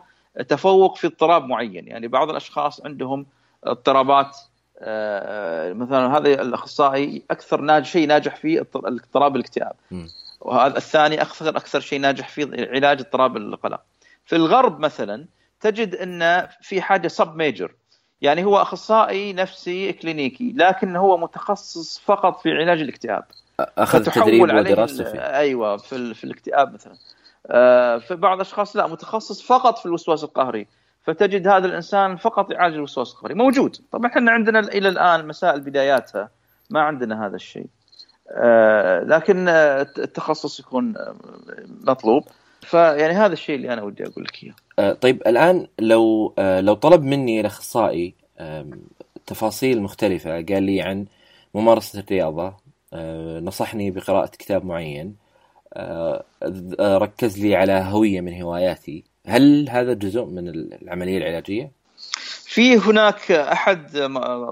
تفوق 0.48 0.96
في 0.96 1.06
اضطراب 1.06 1.44
معين 1.44 1.88
يعني 1.88 2.08
بعض 2.08 2.30
الأشخاص 2.30 2.86
عندهم 2.86 3.26
اضطرابات 3.64 4.36
آه، 4.78 5.72
مثلا 5.72 6.16
هذا 6.16 6.42
الأخصائي 6.42 7.22
أكثر 7.30 7.60
ناجح 7.60 7.86
شيء 7.86 8.08
ناجح 8.08 8.36
فيه 8.36 8.60
اضطراب 8.74 9.36
الاكتئاب. 9.36 9.74
وهذا 10.40 10.76
الثاني 10.76 11.22
أكثر 11.22 11.48
أكثر 11.48 11.80
شيء 11.80 12.00
ناجح 12.00 12.28
فيه 12.28 12.46
علاج 12.70 13.00
اضطراب 13.00 13.36
القلق. 13.36 13.80
في 14.24 14.36
الغرب 14.36 14.80
مثلا 14.80 15.26
تجد 15.60 15.94
إن 15.94 16.48
في 16.60 16.82
حاجة 16.82 17.08
سب 17.08 17.36
ميجر 17.36 17.74
يعني 18.20 18.44
هو 18.44 18.56
أخصائي 18.56 19.32
نفسي 19.32 19.92
كلينيكي 19.92 20.54
لكن 20.56 20.96
هو 20.96 21.16
متخصص 21.16 21.98
فقط 21.98 22.40
في 22.40 22.50
علاج 22.50 22.80
الاكتئاب. 22.80 23.24
أخذ 23.60 24.04
تدريب 24.04 24.42
ودراسته 24.42 25.04
فيه. 25.04 25.18
أيوه 25.18 25.76
في, 25.76 26.14
في 26.14 26.24
الاكتئاب 26.24 26.74
مثلا. 26.74 26.94
آه، 27.46 27.98
في 27.98 28.14
بعض 28.14 28.34
الأشخاص 28.34 28.76
لا 28.76 28.86
متخصص 28.86 29.42
فقط 29.42 29.78
في 29.78 29.86
الوسواس 29.86 30.24
القهري. 30.24 30.66
فتجد 31.02 31.48
هذا 31.48 31.66
الإنسان 31.66 32.16
فقط 32.16 32.50
يعالج 32.50 32.74
الوسواس 32.74 33.12
القهري. 33.12 33.34
موجود. 33.34 33.76
طبعا 33.92 34.10
إحنا 34.10 34.30
عندنا 34.30 34.58
إلى 34.58 34.88
الآن 34.88 35.26
مسائل 35.26 35.60
بداياتها. 35.60 36.30
ما 36.70 36.80
عندنا 36.80 37.26
هذا 37.26 37.36
الشيء. 37.36 37.66
آه، 38.30 39.00
لكن 39.00 39.48
التخصص 39.48 40.60
يكون 40.60 40.94
مطلوب. 41.86 42.24
فيعني 42.66 43.12
هذا 43.12 43.32
الشيء 43.32 43.56
اللي 43.56 43.72
أنا 43.72 43.82
ودي 43.82 44.06
أقول 44.06 44.24
لك 44.24 44.44
إياه. 44.44 44.54
آه، 44.78 44.92
طيب 44.92 45.22
الآن 45.26 45.66
لو 45.78 46.34
لو 46.38 46.74
طلب 46.74 47.02
مني 47.02 47.40
الاخصائي 47.40 48.14
تفاصيل 49.26 49.82
مختلفة 49.82 50.30
قال 50.30 50.62
لي 50.62 50.82
عن 50.82 51.06
ممارسة 51.54 52.00
الرياضة 52.00 52.54
نصحني 53.40 53.90
بقراءة 53.90 54.30
كتاب 54.30 54.64
معين 54.64 55.16
آه، 55.74 56.24
ركز 56.80 57.38
لي 57.38 57.56
على 57.56 57.72
هوية 57.72 58.20
من 58.20 58.42
هواياتي 58.42 59.04
هل 59.26 59.68
هذا 59.70 59.92
جزء 59.92 60.24
من 60.24 60.48
العملية 60.48 61.18
العلاجية؟ 61.18 61.70
في 62.44 62.76
هناك 62.76 63.32
أحد 63.32 63.90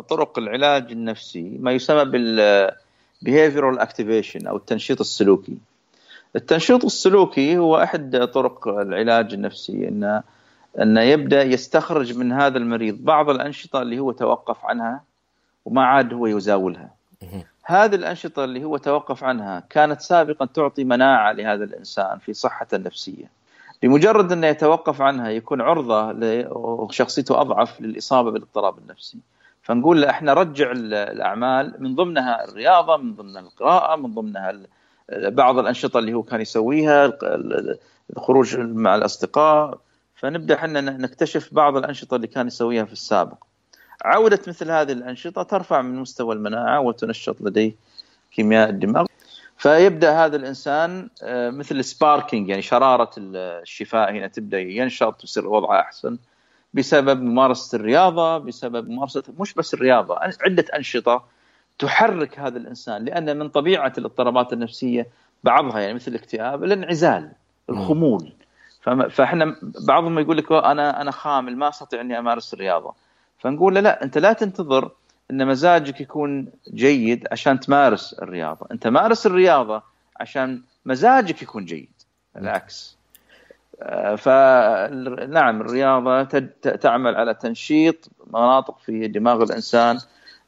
طرق 0.09 0.39
العلاج 0.39 0.93
النفسي 0.93 1.57
ما 1.61 1.73
يسمى 1.73 2.05
بال 2.05 2.71
behavioral 3.27 3.79
activation 3.79 4.47
أو 4.47 4.57
التنشيط 4.57 5.01
السلوكي. 5.01 5.59
التنشيط 6.37 6.85
السلوكي 6.85 7.59
هو 7.59 7.83
أحد 7.83 8.29
طرق 8.35 8.69
العلاج 8.69 9.35
النفسي 9.35 9.89
انه 9.89 10.23
انه 10.81 11.01
يبدأ 11.01 11.43
يستخرج 11.43 12.19
من 12.19 12.33
هذا 12.33 12.59
المريض 12.59 13.05
بعض 13.05 13.31
الأنشطة 13.31 13.83
اللي 13.83 13.99
هو 13.99 14.13
توقف 14.13 14.65
عنها 14.65 15.03
وما 15.65 15.85
عاد 15.85 16.15
هو 16.15 16.27
يزاولها. 16.27 16.91
هذه 17.65 17.95
الأنشطة 17.95 18.45
اللي 18.45 18.65
هو 18.65 18.77
توقف 18.77 19.25
عنها 19.25 19.63
كانت 19.71 20.01
سابقا 20.01 20.47
تعطي 20.47 20.85
مناعة 20.85 21.33
لهذا 21.33 21.65
الإنسان 21.65 22.19
في 22.19 22.33
صحته 22.35 22.77
النفسية. 22.77 23.31
بمجرد 23.83 24.33
إنه 24.33 24.47
يتوقف 24.47 25.01
عنها 25.01 25.31
يكون 25.31 25.61
عرضة 25.61 26.15
وشخصيته 26.57 27.41
أضعف 27.41 27.81
للإصابة 27.81 28.31
بالاضطراب 28.31 28.79
النفسي. 28.79 29.19
فنقول 29.63 30.03
له 30.03 30.11
إحنا 30.11 30.35
رجع 30.35 30.73
الأعمال 30.73 31.75
من 31.79 31.95
ضمنها 31.95 32.45
الرياضة، 32.45 32.97
من 32.97 33.15
ضمنها 33.15 33.41
القراءة، 33.41 33.97
من 33.97 34.15
ضمنها 34.15 34.53
بعض 35.13 35.59
الأنشطة 35.59 35.99
اللي 35.99 36.15
هو 36.15 36.23
كان 36.23 36.41
يسويها، 36.41 37.13
الخروج 38.17 38.57
مع 38.57 38.95
الأصدقاء، 38.95 39.79
فنبدأ 40.15 40.55
إحنا 40.55 40.81
نكتشف 40.81 41.55
بعض 41.55 41.77
الأنشطة 41.77 42.15
اللي 42.17 42.27
كان 42.27 42.47
يسويها 42.47 42.85
في 42.85 42.93
السابق. 42.93 43.45
عودة 44.05 44.41
مثل 44.47 44.71
هذه 44.71 44.93
الأنشطة 44.93 45.43
ترفع 45.43 45.83
من 45.83 45.99
مستوى 45.99 46.35
المناعة 46.35 46.81
وتنشط 46.81 47.37
لديه 47.41 47.75
كيمياء 48.33 48.71
الدماغ. 48.71 49.07
فيبدأ 49.57 50.25
هذا 50.25 50.37
الإنسان 50.37 51.09
آه، 51.23 51.51
مثل 51.51 51.85
سباركينج 51.85 52.49
يعني 52.49 52.63
شرارة 52.63 53.11
الشفاء 53.19 54.13
هنا 54.13 54.27
تبدأ 54.27 54.61
ينشط 54.61 55.21
ويصير 55.21 55.49
وضعه 55.49 55.81
أحسن. 55.81 56.19
بسبب 56.75 57.23
ممارسة 57.23 57.77
الرياضة 57.77 58.39
بسبب 58.39 58.89
ممارسه 58.89 59.23
مش 59.39 59.55
بس 59.55 59.75
الرياضة 59.75 60.19
عدة 60.19 60.65
أنشطة 60.77 61.25
تحرك 61.79 62.39
هذا 62.39 62.59
الإنسان 62.59 63.05
لأن 63.05 63.39
من 63.39 63.49
طبيعة 63.49 63.93
الاضطرابات 63.99 64.53
النفسية 64.53 65.07
بعضها 65.45 65.81
يعني 65.81 65.95
مثل 65.95 66.11
الاكتئاب 66.11 66.65
الانعزال 66.65 67.33
الخمول. 67.71 68.33
فاحنا 69.11 69.57
بعضهم 69.63 70.19
يقول 70.19 70.37
لك 70.37 70.53
أنا 70.53 71.01
أنا 71.01 71.11
خامل 71.11 71.57
ما 71.57 71.69
أستطيع 71.69 72.01
إني 72.01 72.19
أمارس 72.19 72.55
الرياضة. 72.55 72.95
فنقول 73.39 73.75
له 73.75 73.81
لا 73.81 74.05
أنت 74.05 74.19
لا 74.19 74.33
تنتظر 74.33 74.91
إن 75.31 75.47
مزاجك 75.47 76.01
يكون 76.01 76.49
جيد 76.75 77.27
عشان 77.33 77.61
تمارس 77.61 78.13
الرياضة. 78.13 78.67
أنت 78.73 78.87
مارس 78.87 79.27
الرياضة 79.27 79.83
عشان 80.21 80.63
مزاجك 80.85 81.43
يكون 81.43 81.65
جيد 81.65 81.93
العكس. 82.37 82.97
آه، 83.83 84.15
فنعم 84.15 85.61
الرياضة 85.61 86.23
تعمل 86.81 87.17
على 87.17 87.35
تنشيط 87.35 88.09
مناطق 88.27 88.79
في 88.79 89.09
دماغ 89.09 89.43
الإنسان 89.43 89.99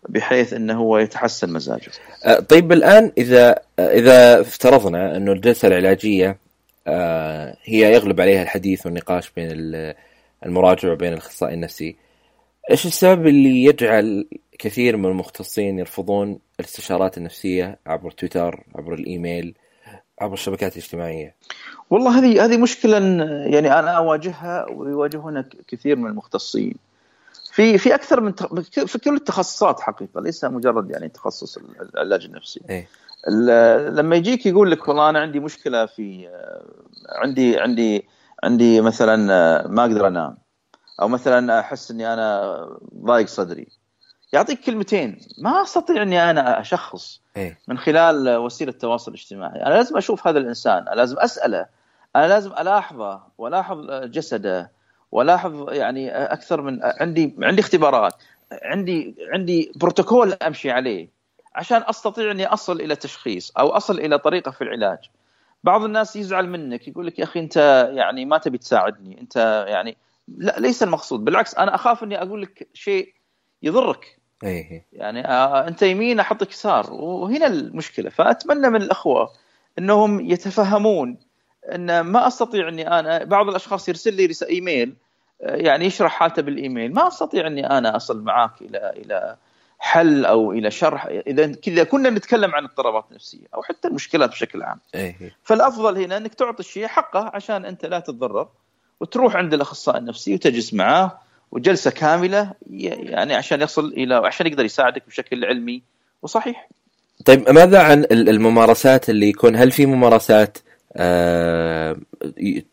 بحيث 0.08 0.52
إنه 0.52 0.78
هو 0.78 0.98
يتحسن 0.98 1.52
مزاجه. 1.52 1.90
آه، 2.24 2.40
طيب 2.40 2.72
الآن 2.72 3.12
إذا 3.18 3.58
إذا 3.78 4.40
افترضنا 4.40 5.16
انه 5.16 5.32
الجلسة 5.32 5.68
العلاجية 5.68 6.38
آه، 6.86 7.56
هي 7.64 7.92
يغلب 7.94 8.20
عليها 8.20 8.42
الحديث 8.42 8.86
والنقاش 8.86 9.30
بين 9.30 9.48
المراجع 10.46 10.92
وبين 10.92 11.12
الأخصائي 11.12 11.54
النفسي 11.54 11.96
إيش 12.70 12.86
السبب 12.86 13.26
اللي 13.26 13.64
يجعل 13.64 14.26
كثير 14.58 14.96
من 14.96 15.06
المختصين 15.06 15.78
يرفضون 15.78 16.38
الاستشارات 16.60 17.18
النفسية 17.18 17.78
عبر 17.86 18.10
تويتر 18.10 18.64
عبر 18.74 18.94
الإيميل 18.94 19.54
عبر 20.20 20.34
الشبكات 20.34 20.72
الاجتماعية 20.72 21.34
والله 21.90 22.18
هذه 22.18 22.44
هذه 22.44 22.56
مشكلة 22.56 22.98
يعني 23.46 23.78
أنا 23.78 23.90
أواجهها 23.90 24.66
ويواجهونها 24.70 25.44
كثير 25.68 25.96
من 25.96 26.06
المختصين 26.06 26.74
في 27.56 27.78
في 27.78 27.94
أكثر 27.94 28.20
من 28.20 28.32
في 28.86 28.98
كل 28.98 29.14
التخصصات 29.14 29.80
حقيقة 29.80 30.20
ليس 30.20 30.44
مجرد 30.44 30.90
يعني 30.90 31.08
تخصص 31.08 31.58
العلاج 31.94 32.24
النفسي 32.24 32.60
إيه؟ 32.70 32.88
لما 33.88 34.16
يجيك 34.16 34.46
يقول 34.46 34.70
لك 34.70 34.88
والله 34.88 35.10
أنا 35.10 35.18
عندي 35.20 35.40
مشكلة 35.40 35.86
في 35.86 36.28
عندي 37.22 37.60
عندي 37.60 38.08
عندي 38.44 38.80
مثلا 38.80 39.16
ما 39.68 39.82
أقدر 39.82 40.08
أنام 40.08 40.36
أو 41.02 41.08
مثلا 41.08 41.60
أحس 41.60 41.90
إني 41.90 42.12
أنا 42.12 42.58
ضايق 42.94 43.26
صدري 43.26 43.66
يعطيك 44.32 44.60
كلمتين 44.60 45.18
ما 45.38 45.62
أستطيع 45.62 46.02
إني 46.02 46.30
أنا 46.30 46.60
أشخص 46.60 47.20
إيه؟ 47.36 47.58
من 47.68 47.78
خلال 47.78 48.36
وسيلة 48.36 48.70
التواصل 48.70 49.10
الاجتماعي 49.10 49.62
أنا 49.62 49.74
لازم 49.74 49.96
أشوف 49.96 50.26
هذا 50.26 50.38
الإنسان 50.38 50.88
أنا 50.88 50.94
لازم 50.94 51.18
أسأله 51.18 51.66
أنا 52.16 52.28
لازم 52.28 52.52
ألاحظه 52.52 53.22
وألاحظ 53.38 53.90
جسده 53.90 54.75
والاحظ 55.12 55.72
يعني 55.72 56.10
أكثر 56.10 56.62
من 56.62 56.80
عندي 56.82 57.34
عندي 57.42 57.60
اختبارات. 57.60 58.14
عندي 58.52 59.14
عندي 59.32 59.72
بروتوكول 59.76 60.32
أمشي 60.32 60.70
عليه 60.70 61.08
عشان 61.54 61.82
أستطيع 61.86 62.30
إني 62.30 62.46
أصل 62.46 62.80
إلى 62.80 62.96
تشخيص 62.96 63.52
أو 63.58 63.68
أصل 63.68 63.98
إلى 63.98 64.18
طريقة 64.18 64.50
في 64.50 64.64
العلاج. 64.64 64.98
بعض 65.64 65.84
الناس 65.84 66.16
يزعل 66.16 66.48
منك 66.48 66.88
يقول 66.88 67.06
لك 67.06 67.18
يا 67.18 67.24
أخي 67.24 67.40
أنت 67.40 67.56
يعني 67.94 68.24
ما 68.24 68.38
تبي 68.38 68.58
تساعدني 68.58 69.20
أنت 69.20 69.64
يعني 69.68 69.96
لا 70.28 70.56
ليس 70.58 70.82
المقصود. 70.82 71.24
بالعكس 71.24 71.54
أنا 71.54 71.74
أخاف 71.74 72.04
إني 72.04 72.22
أقول 72.22 72.42
لك 72.42 72.68
شيء 72.74 73.14
يضرك. 73.62 74.18
إيه. 74.44 74.86
يعني 74.92 75.28
آه 75.28 75.68
أنت 75.68 75.82
يمين 75.82 76.20
أحطك 76.20 76.50
يسار. 76.50 76.92
وهنا 76.92 77.46
المشكلة. 77.46 78.10
فأتمنى 78.10 78.70
من 78.70 78.82
الأخوة 78.82 79.32
إنهم 79.78 80.20
يتفهمون 80.30 81.18
إن 81.74 82.00
ما 82.00 82.26
أستطيع 82.26 82.68
إني 82.68 82.98
أنا 82.98 83.24
بعض 83.24 83.48
الأشخاص 83.48 83.88
يرسل 83.88 84.14
لي 84.14 84.34
إيميل 84.50 84.94
آه، 85.42 85.56
يعني 85.56 85.84
يشرح 85.84 86.12
حالته 86.12 86.42
بالإيميل 86.42 86.94
ما 86.94 87.08
أستطيع 87.08 87.46
إني 87.46 87.70
أنا 87.70 87.96
أصل 87.96 88.22
معاك 88.22 88.60
إلى 88.60 88.92
إلى 88.96 89.36
حل 89.78 90.24
أو 90.24 90.52
إلى 90.52 90.70
شرح 90.70 91.06
إذا 91.26 91.52
كذا 91.52 91.84
كنا 91.84 92.10
نتكلم 92.10 92.54
عن 92.54 92.64
اضطرابات 92.64 93.04
نفسية 93.12 93.46
أو 93.54 93.62
حتى 93.62 93.88
المشكلات 93.88 94.30
بشكل 94.30 94.62
عام 94.62 94.78
إيه. 94.94 95.36
فالأفضل 95.42 95.98
هنا 95.98 96.16
إنك 96.16 96.34
تعطي 96.34 96.60
الشيء 96.60 96.86
حقه 96.86 97.30
عشان 97.34 97.64
أنت 97.64 97.86
لا 97.86 98.00
تتضرر 98.00 98.48
وتروح 99.00 99.36
عند 99.36 99.54
الأخصائي 99.54 99.98
النفسي 99.98 100.34
وتجلس 100.34 100.74
معاه 100.74 101.18
وجلسة 101.52 101.90
كاملة 101.90 102.52
يعني 102.70 103.34
عشان 103.34 103.62
يصل 103.62 103.86
إلى 103.86 104.14
عشان 104.14 104.46
يقدر 104.46 104.64
يساعدك 104.64 105.02
بشكل 105.08 105.44
علمي 105.44 105.82
وصحيح. 106.22 106.68
طيب 107.24 107.50
ماذا 107.50 107.82
عن 107.82 108.06
الممارسات 108.10 109.10
اللي 109.10 109.28
يكون 109.28 109.56
هل 109.56 109.70
في 109.70 109.86
ممارسات 109.86 110.58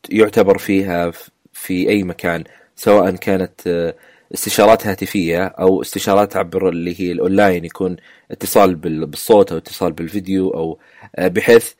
يعتبر 0.09 0.57
فيها 0.57 1.11
في 1.53 1.89
أي 1.89 2.03
مكان 2.03 2.43
سواء 2.76 3.11
كانت 3.11 3.67
آه، 3.67 3.95
استشارات 4.34 4.88
هاتفية 4.88 5.45
أو 5.45 5.82
استشارات 5.82 6.38
عبر 6.38 6.69
اللي 6.69 7.01
هي 7.01 7.11
الأونلاين 7.11 7.65
يكون 7.65 7.95
اتصال 8.32 8.76
بالصوت 8.76 9.51
أو 9.51 9.57
اتصال 9.57 9.91
بالفيديو 9.91 10.49
أو 10.49 10.80
آه، 11.15 11.28
بحيث 11.28 11.74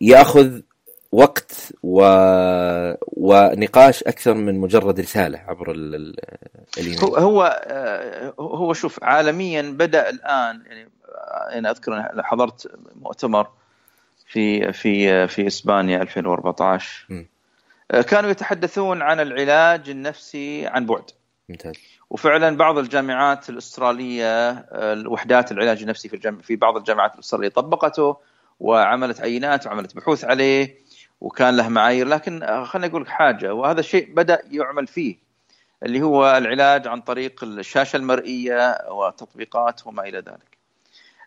يأخذ 0.00 0.60
وقت 1.12 1.72
و... 1.82 2.02
ونقاش 3.02 4.02
أكثر 4.02 4.34
من 4.34 4.60
مجرد 4.60 5.00
رسالة 5.00 5.38
عبر 5.38 5.72
الإيميل. 5.72 6.98
هو 7.02 7.16
هو 7.16 7.62
آه، 7.66 8.34
هو 8.40 8.72
شوف 8.72 9.04
عالميا 9.04 9.62
بدأ 9.62 10.10
الآن 10.10 10.62
يعني 10.66 10.90
أنا 11.52 11.70
أذكر 11.70 12.22
حضرت 12.22 12.72
مؤتمر 12.94 13.46
في 14.30 14.72
في 14.72 15.28
في 15.28 15.46
إسبانيا 15.46 16.02
2014 16.02 17.06
م. 17.08 17.24
آه، 17.90 18.02
كانوا 18.02 18.30
يتحدثون 18.30 19.02
عن 19.02 19.20
العلاج 19.20 19.90
النفسي 19.90 20.66
عن 20.66 20.86
بعد 20.86 21.10
ممتاز 21.48 21.74
وفعلا 22.10 22.56
بعض 22.56 22.78
الجامعات 22.78 23.50
الأسترالية 23.50 24.50
آه، 24.50 25.02
وحدات 25.06 25.52
العلاج 25.52 25.82
النفسي 25.82 26.08
في 26.08 26.16
الجامعة 26.16 26.42
في 26.42 26.56
بعض 26.56 26.76
الجامعات 26.76 27.14
الأسترالية 27.14 27.48
طبقته 27.48 28.16
وعملت 28.60 29.20
عينات 29.20 29.66
وعملت 29.66 29.96
بحوث 29.96 30.24
عليه 30.24 30.78
وكان 31.20 31.56
له 31.56 31.68
معايير 31.68 32.06
لكن 32.06 32.64
خليني 32.64 32.86
أقول 32.86 33.02
لك 33.02 33.08
حاجة 33.08 33.54
وهذا 33.54 33.80
الشيء 33.80 34.14
بدأ 34.14 34.42
يعمل 34.50 34.86
فيه 34.86 35.16
اللي 35.82 36.02
هو 36.02 36.36
العلاج 36.36 36.86
عن 36.88 37.00
طريق 37.00 37.44
الشاشة 37.44 37.96
المرئية 37.96 38.78
وتطبيقات 38.90 39.86
وما 39.86 40.02
إلى 40.02 40.18
ذلك. 40.18 40.59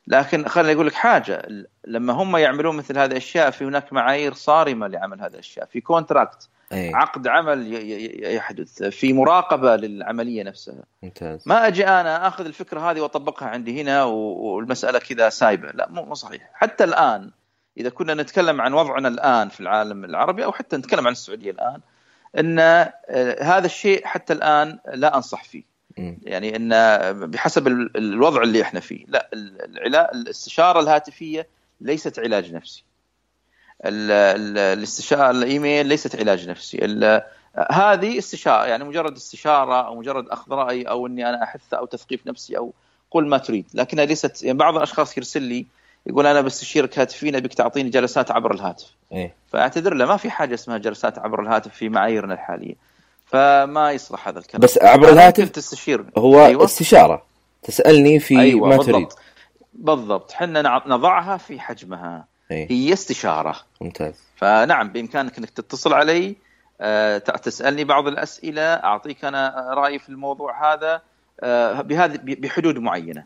لكن 0.08 0.48
خليني 0.48 0.74
أقول 0.74 0.88
لك 0.88 0.94
حاجة. 0.94 1.48
لما 1.88 2.14
هم 2.14 2.38
يعملون 2.38 2.78
مثل 2.78 2.98
هذه 2.98 3.12
الأشياء 3.12 3.52
في 3.52 3.66
هناك 3.66 3.94
معايير 3.94 4.34
صارمة 4.34 4.88
لعمل 4.88 5.22
هذه 5.22 5.34
الأشياء. 5.34 5.66
في 5.66 5.82
كونتراكت 5.82 6.50
أيه. 6.72 6.96
عقد 6.96 7.28
عمل 7.28 7.74
يحدث. 8.36 8.84
في 8.84 9.14
مراقبة 9.14 9.76
للعملية 9.76 10.44
نفسها. 10.44 10.84
ممتاز. 11.04 11.44
ما 11.46 11.68
أجي 11.68 11.88
أنا 11.88 12.28
أخذ 12.28 12.46
الفكرة 12.46 12.92
هذه 12.92 13.02
وأطبقها 13.02 13.48
عندي 13.48 13.82
هنا 13.82 14.04
والمسألة 14.04 15.00
كذا 15.00 15.30
سايبة. 15.30 15.72
لا 15.72 15.90
مو 15.90 16.14
صحيح. 16.14 16.50
حتى 16.54 16.84
الآن 16.84 17.32
إذا 17.78 17.90
كنا 17.90 18.14
نتكلم 18.14 18.62
عن 18.62 18.74
وضعنا 18.74 19.08
الآن 19.08 19.50
في 19.50 19.60
العالم 19.60 20.06
العربي 20.06 20.46
أو 20.46 20.52
حتى 20.52 20.78
نتكلم 20.78 21.08
عن 21.08 21.12
السعودية 21.12 21.52
الآن 21.52 21.80
إن 22.40 22.60
آه، 22.60 23.44
هذا 23.44 23.66
الشيء 23.66 24.06
حتى 24.06 24.34
الآن 24.34 24.80
لا 24.94 25.16
أنصح 25.16 25.44
فيه. 25.44 25.73
يعني 25.98 26.56
إن 26.56 26.70
بحسب 27.30 27.68
الوضع 27.68 28.42
اللي 28.42 28.62
إحنا 28.62 28.80
فيه. 28.80 29.06
لا 29.08 29.30
العلاج 29.34 30.08
الاستشارة 30.14 30.80
الهاتفية 30.80 31.48
ليست 31.82 32.20
علاج 32.20 32.54
نفسي. 32.54 32.84
الاستشارة 33.86 35.32
الإيميل 35.32 35.86
ليست 35.86 36.16
علاج 36.16 36.50
نفسي. 36.50 36.78
هذه 37.72 38.18
استشارة 38.18 38.66
يعني 38.66 38.84
مجرد 38.84 39.16
استشارة 39.16 39.88
أو 39.88 39.96
مجرد 39.96 40.30
أخذ 40.30 40.52
رأي 40.52 40.84
أو 40.84 41.08
إني 41.08 41.30
أنا 41.30 41.44
أحث 41.44 41.74
أو 41.74 41.86
تثقيف 41.86 42.28
نفسي 42.28 42.58
أو 42.58 42.74
قل 43.12 43.28
ما 43.28 43.38
تريد. 43.38 43.66
لكنها 43.74 44.06
ليست 44.06 44.44
يعني 44.44 44.58
بعض 44.58 44.76
الأشخاص 44.76 45.18
يرسل 45.18 45.42
لي 45.42 45.66
يقول 46.06 46.28
أنا 46.28 46.42
بستشيرك 46.42 47.00
هاتفيا 47.00 47.38
ابيك 47.38 47.54
تعطيني 47.54 47.90
جلسات 47.90 48.32
عبر 48.32 48.54
الهاتف. 48.54 48.86
إيه. 49.12 49.36
فأعتذر 49.52 49.94
له 49.94 50.06
ما 50.06 50.18
في 50.18 50.30
حاجة 50.30 50.54
اسمها 50.54 50.78
جلسات 50.78 51.20
عبر 51.20 51.42
الهاتف 51.42 51.74
في 51.74 51.90
معاييرنا 51.90 52.34
الحالية. 52.34 52.76
فما 53.34 53.92
يصلح 53.92 54.28
هذا 54.28 54.40
الكلام. 54.40 54.62
بس 54.62 54.78
عبر 54.82 55.10
الهاتف 55.10 55.40
ممكن 55.40 55.52
تستشير. 55.52 56.06
هو 56.18 56.46
أيوة. 56.46 56.66
استشارة. 56.66 57.24
تسألني 57.64 58.20
في 58.20 58.40
أيوة 58.40 58.70
ما 58.70 58.78
بالضبط. 58.78 58.96
تريد. 58.96 59.08
بالضبط. 59.74 60.32
حنا 60.32 60.62
نع- 60.62 60.88
نضعها 60.88 61.38
في 61.38 61.60
حجمها. 61.60 62.26
إيه. 62.52 62.72
هي 62.72 62.94
استشارة. 62.94 63.56
ممتاز. 63.82 64.14
فنعم 64.36 64.90
بإمكانك 64.90 65.38
إنك 65.38 65.50
تتصل 65.50 65.94
علي 65.94 66.36
آه، 66.82 67.18
تسألني 67.18 67.84
بعض 67.84 68.08
الأسئلة 68.08 68.62
أعطيك 68.62 69.26
أنا 69.26 69.68
رأيي 69.78 70.00
في 70.00 70.10
الموضوع 70.10 70.74
هذا 70.74 71.02
آه، 71.44 71.82
بهذه 71.82 72.20
بحدود 72.24 72.78
معينة. 72.78 73.24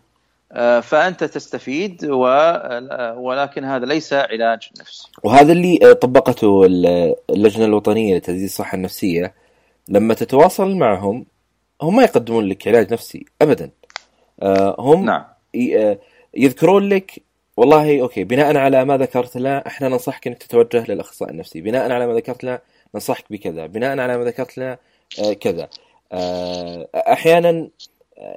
آه، 0.52 0.80
فأنت 0.80 1.24
تستفيد 1.24 2.06
و- 2.06 3.18
ولكن 3.18 3.64
هذا 3.66 3.86
ليس 3.86 4.14
علاج 4.14 4.70
نفسي. 4.80 5.08
وهذا 5.24 5.52
اللي 5.52 5.94
طبقته 6.02 6.66
ال- 6.66 7.16
اللجنة 7.30 7.66
الوطنية 7.66 8.18
لتعزيز 8.18 8.44
الصحة 8.44 8.76
النفسية. 8.76 9.34
لما 9.90 10.14
تتواصل 10.14 10.76
معهم 10.76 11.26
هم 11.82 11.96
ما 11.96 12.04
يقدمون 12.04 12.46
لك 12.46 12.68
علاج 12.68 12.94
نفسي 12.94 13.26
ابدا. 13.42 13.72
آه، 14.42 14.76
هم 14.80 15.06
نعم. 15.06 15.26
آه، 15.76 16.00
يذكرون 16.36 16.90
لك 16.90 17.12
والله 17.58 18.02
أوكي 18.02 18.24
بناء 18.24 18.58
على 18.58 18.86
ما 18.86 18.98
ذكرت 18.98 19.38
لنا 19.38 19.68
إحنا 19.68 19.90
ننصحك 19.90 20.28
إنك 20.28 20.38
تتوجه 20.38 20.86
للأخصائي 20.92 21.32
النفسي. 21.32 21.62
بناء 21.62 21.92
على 21.92 22.08
ما 22.08 22.14
ذكرت 22.14 22.44
لنا 22.44 22.62
ننصحك 22.96 23.26
بكذا. 23.30 23.66
بناء 23.66 24.00
على 24.00 24.18
ما 24.18 24.24
ذكرت 24.24 24.58
لنا 24.58 24.78
آه، 25.20 25.34
كذا. 25.34 25.70
أحيانا 26.96 27.70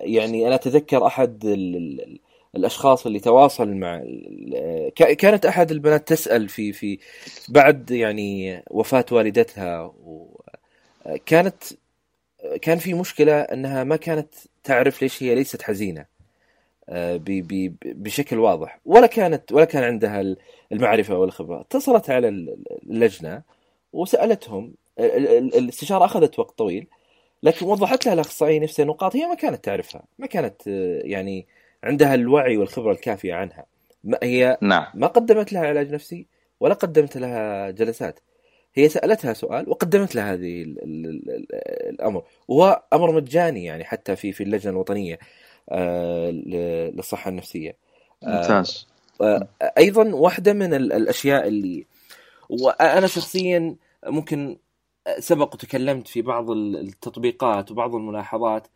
يعني 0.00 0.46
أنا 0.46 0.54
أتذكر 0.54 1.06
أحد 1.06 1.44
ال- 1.44 1.76
ال- 1.76 2.00
ال- 2.02 2.18
الأشخاص 2.56 3.06
اللي 3.06 3.20
تواصل 3.20 3.68
مع 3.68 4.02
كانت 4.96 5.46
أحد 5.46 5.70
البنات 5.70 6.08
تسأل 6.08 6.48
في 6.48 6.72
في 6.72 6.98
بعد 7.48 7.90
يعني 7.90 8.62
وفاة 8.70 9.04
والدتها 9.12 9.80
و- 9.82 10.40
كانت 11.26 11.62
كان 12.62 12.78
في 12.78 12.94
مشكلة 12.94 13.40
أنها 13.40 13.84
ما 13.84 13.96
كانت 13.96 14.34
تعرف 14.64 15.02
ليش 15.02 15.22
هي 15.22 15.34
ليست 15.34 15.62
حزينة 15.62 16.06
آه، 16.88 17.20
بشكل 17.84 18.38
واضح. 18.38 18.80
ولا 18.86 19.06
كانت 19.06 19.52
ولا 19.52 19.64
كان 19.64 19.82
عندها 19.84 20.36
المعرفة 20.72 21.18
والخبرة. 21.18 21.60
اتصلت 21.60 22.10
على 22.10 22.28
اللجنة 22.86 23.42
وسألتهم 23.92 24.74
ال- 24.98 25.28
ال- 25.28 25.54
الاستشارة 25.56 26.04
أخذت 26.04 26.38
وقت 26.38 26.58
طويل 26.58 26.86
لكن 27.42 27.66
وضحت 27.66 28.06
لها 28.06 28.14
الأخصائية 28.14 28.60
نفسها 28.60 28.84
نقاط 28.84 29.16
هي 29.16 29.26
ما 29.26 29.34
كانت 29.34 29.64
تعرفها 29.64 30.02
ما 30.18 30.26
كانت 30.26 30.68
آه، 30.68 31.00
يعني 31.04 31.46
عندها 31.84 32.14
الوعي 32.14 32.56
والخبرة 32.56 32.92
الكافية 32.92 33.34
عنها. 33.34 33.64
ما 34.04 34.18
هي 34.22 34.58
نعم. 34.62 34.86
ما 34.94 35.06
قدمت 35.06 35.52
لها 35.52 35.66
علاج 35.66 35.92
نفسي 35.94 36.26
ولا 36.60 36.74
قدمت 36.74 37.16
لها 37.16 37.70
جلسات. 37.70 38.20
هي 38.74 38.88
سألتها 38.88 39.32
سؤال 39.32 39.68
وقدمت 39.68 40.14
لها 40.14 40.32
هذه 40.32 40.62
ال 40.62 40.82
ال 40.84 41.06
ال 41.30 41.46
الأمر. 41.90 42.22
وهو 42.48 42.82
أمر 42.92 43.12
مجاني 43.12 43.64
يعني 43.64 43.84
حتى 43.84 44.16
في 44.16 44.32
في 44.32 44.42
اللجنة 44.42 44.72
الوطنية 44.72 45.18
آه، 45.70 46.30
للصحة 46.30 47.28
النفسية. 47.28 47.76
ممتاز. 48.22 48.86
آه، 49.20 49.48
أيضا 49.78 50.14
واحدة 50.14 50.52
من 50.52 50.74
ال- 50.74 50.92
الأشياء 50.92 51.48
اللي 51.48 51.86
وأنا 52.48 53.06
شخصيا 53.06 53.76
ممكن 54.06 54.56
سبق 55.18 55.54
وتكلمت 55.54 56.08
في 56.08 56.22
بعض 56.22 56.50
ال- 56.50 56.76
التطبيقات 56.76 57.70
وبعض 57.70 57.94
الملاحظات. 57.94 58.66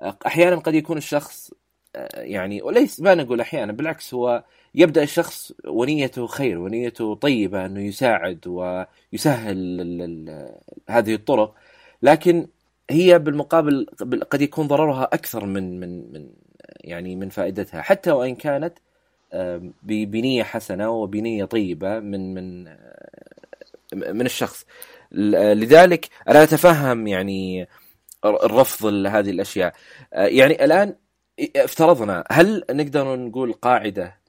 آه، 0.00 0.16
أحيانا 0.26 0.56
قد 0.56 0.74
يكون 0.74 0.96
الشخص 0.96 1.50
آه، 1.96 2.20
يعني 2.22 2.62
وليس 2.62 3.00
ما 3.00 3.14
نقول 3.14 3.40
أحيانا 3.40 3.72
بالعكس 3.72 4.14
هو 4.14 4.44
يبدأ 4.74 5.02
الشخص 5.02 5.52
ونيته 5.66 6.26
خير 6.26 6.58
ونيته 6.58 7.14
طيبة 7.14 7.66
أنه 7.66 7.80
يساعد 7.80 8.46
ويسهل 8.46 9.80
هذه 10.88 11.14
الطرق. 11.14 11.54
لكن 12.02 12.46
هي 12.90 13.18
بالمقابل 13.18 13.86
قد 14.30 14.42
يكون 14.42 14.66
ضررها 14.66 15.04
أكثر 15.12 15.46
من 15.46 15.80
من 15.80 16.12
من 16.12 16.30
يعني 16.80 17.16
من 17.16 17.28
فائدتها 17.28 17.82
حتى 17.82 18.10
وإن 18.12 18.34
كانت 18.34 18.78
بنية 19.82 20.42
حسنة 20.42 20.90
وبنية 20.90 21.44
طيبة 21.44 22.00
من 22.00 22.34
من 22.34 22.64
من 23.94 24.26
الشخص. 24.26 24.66
لذلك 25.12 26.08
أنا 26.28 26.42
أتفهم 26.42 27.06
يعني 27.06 27.68
الرفض 28.24 28.86
لهذه 28.86 29.30
الأشياء. 29.30 29.72
آه، 30.14 30.26
يعني 30.26 30.64
الآن 30.64 30.96
افترضنا 31.56 32.24
هل 32.30 32.64
نقدر 32.70 33.16
نقول 33.16 33.52
قاعدة 33.52 34.21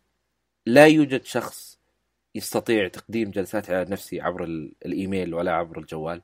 لا 0.66 0.88
يوجد 0.88 1.24
شخص 1.24 1.80
يستطيع 2.36 2.88
تقديم 2.88 3.32
جلسات 3.32 3.70
علاج 3.70 3.90
نفسي 3.90 4.22
عبر 4.22 4.44
ال- 4.44 4.72
الإيميل 4.86 5.34
ولا 5.34 5.52
عبر 5.52 5.78
الجوال. 5.80 6.22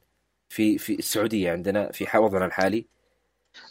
في 0.49 0.77
في 0.77 0.99
السعودية 0.99 1.51
عندنا 1.51 1.91
في 1.91 2.17
وضعنا 2.17 2.45
الحالي. 2.45 2.85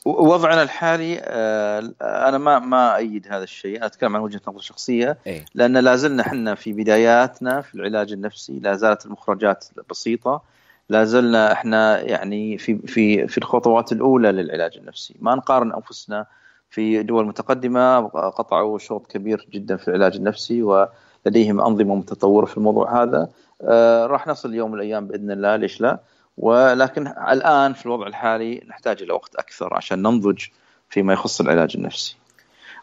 وضعنا 0.05 0.63
الحالي 0.63 1.21
آه، 1.25 1.93
أنا 2.03 2.39
ما 2.39 2.59
ما 2.59 2.97
أيد 2.97 3.27
هذا 3.31 3.45
الشيء. 3.45 3.77
أنا 3.77 3.87
أتكلم 3.87 4.17
عن 4.17 4.23
وجهة 4.23 4.41
نظر 4.49 4.61
شخصية. 4.61 5.19
لأن 5.55 5.77
لا 5.77 5.97
زلنا 5.97 6.23
إحنا 6.23 6.55
في 6.55 6.73
بداياتنا 6.73 7.61
في 7.61 7.75
العلاج 7.75 8.13
النفسي 8.13 8.59
لا 8.59 8.77
زالت 8.77 9.07
المخرجات 9.07 9.65
بسيطة. 9.91 10.43
لا 10.89 11.05
زلنا 11.05 11.53
إحنا 11.53 12.01
يعني 12.01 12.59
في 12.59 12.79
في 12.79 13.29
في 13.29 13.39
الخطوات 13.39 13.93
الأولى 13.93 14.33
للعلاج 14.33 14.77
النفسي. 14.79 15.15
ما 15.21 15.35
نقارن 15.35 15.73
أنفسنا 15.73 16.27
في 16.71 17.03
دول 17.03 17.27
متقدمة 17.27 18.01
قطعوا 18.09 18.79
شوط 18.79 19.07
كبير 19.07 19.47
جدا 19.53 19.77
في 19.77 19.89
العلاج 19.89 20.17
النفسي 20.17 20.63
ولديهم 20.63 21.61
أنظمة 21.61 21.95
متطورة 21.95 22.47
في 22.47 22.57
الموضوع 22.57 23.03
هذا. 23.03 23.29
آه، 23.63 24.07
راح 24.07 24.27
نصل 24.27 24.55
يوم 24.55 24.71
من 24.71 24.77
الأيام 24.77 25.07
بإذن 25.07 25.31
الله 25.31 25.57
ليش 25.57 25.81
لا؟ 25.81 26.01
ولكن 26.39 27.07
الآن 27.07 27.73
في 27.73 27.87
الوضع 27.87 28.07
الحالي 28.07 28.63
نحتاج 28.69 29.03
إلى 29.03 29.13
وقت 29.13 29.35
أكثر 29.35 29.75
عشان 29.75 30.03
ننضج 30.03 30.45
فيما 30.89 31.13
يخص 31.13 31.41
العلاج 31.41 31.77
النفسي. 31.77 32.17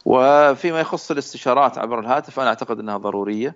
وفيما 0.06 0.80
يخص 0.80 1.12
الاستشارات 1.12 1.78
عبر 1.78 2.00
الهاتف 2.00 2.40
أنا 2.40 2.50
أعتقد 2.50 2.80
إنها 2.80 2.98
ضرورية. 2.98 3.56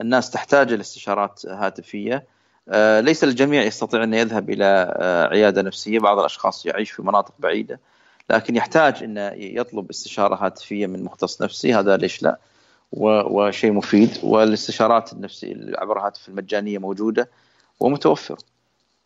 الناس 0.00 0.30
تحتاج 0.30 0.72
الاستشارات 0.72 1.46
هاتفية. 1.46 2.26
آه، 2.68 3.00
ليس 3.00 3.24
الجميع 3.24 3.62
يستطيع 3.62 4.02
أن 4.02 4.14
يذهب 4.14 4.50
إلى 4.50 4.94
آه، 4.96 5.26
عيادة 5.28 5.62
نفسية. 5.62 5.98
بعض 5.98 6.18
الأشخاص 6.18 6.66
يعيش 6.66 6.90
في 6.90 7.02
مناطق 7.02 7.34
بعيدة. 7.38 7.80
لكن 8.30 8.56
يحتاج 8.56 9.02
انه 9.02 9.32
يطلب 9.36 9.90
استشارة 9.90 10.34
هاتفية 10.34 10.86
من 10.86 11.02
مختص 11.02 11.42
نفسي 11.42 11.74
هذا 11.74 11.96
ليش 11.96 12.22
لا؟ 12.22 12.38
وشيء 12.92 13.72
مفيد. 13.72 14.10
والاستشارات 14.22 15.12
النفسية 15.12 15.54
عبر 15.78 15.98
الهاتف 15.98 16.28
المجانية 16.28 16.78
موجودة 16.78 17.30
ومتوفرة. 17.80 18.38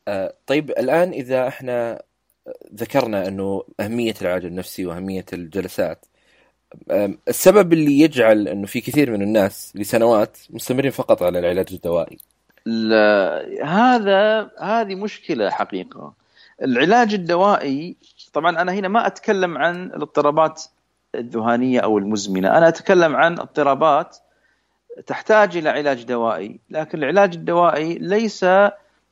آه، 0.09 0.35
طيب 0.47 0.70
الآن 0.70 1.12
إذا 1.12 1.49
إحنا 1.49 2.03
ذكرنا 2.75 3.29
أنه 3.29 3.64
أهمية 3.81 4.14
العلاج 4.23 4.45
النفسي 4.45 4.87
وأهمية 4.87 5.25
الجلسات 5.33 6.07
السبب 7.29 7.73
اللي 7.73 8.01
يجعل 8.01 8.49
أنه 8.49 8.66
في 8.66 8.81
كثير 8.81 9.11
من 9.11 9.23
الناس 9.23 9.73
لسنوات 9.75 10.39
مستمرين 10.51 10.91
فقط 10.91 11.23
على 11.23 11.39
العلاج 11.39 11.66
الدوائي؟ 11.73 12.18
لا 12.66 13.47
هذا 13.64 14.51
هذه 14.61 14.95
مشكلة 14.95 15.51
حقيقة. 15.51 16.14
العلاج 16.62 17.14
الدوائي 17.14 17.97
طبعا 18.33 18.62
أنا 18.62 18.72
هنا 18.72 18.89
ما 18.89 19.07
أتكلم 19.07 19.59
عن 19.59 19.85
الاضطرابات 19.85 20.62
الذهانية 21.14 21.80
أو 21.80 21.99
المزمنة. 21.99 22.59
أنا 22.59 22.68
أتكلم 22.68 23.16
عن 23.16 23.33
اضطرابات 23.39 24.16
تحتاج 25.07 25.57
إلى 25.57 25.68
علاج 25.68 26.03
دوائي 26.05 26.61
لكن 26.70 26.99
العلاج 26.99 27.35
الدوائي 27.35 27.95
ليس 27.95 28.47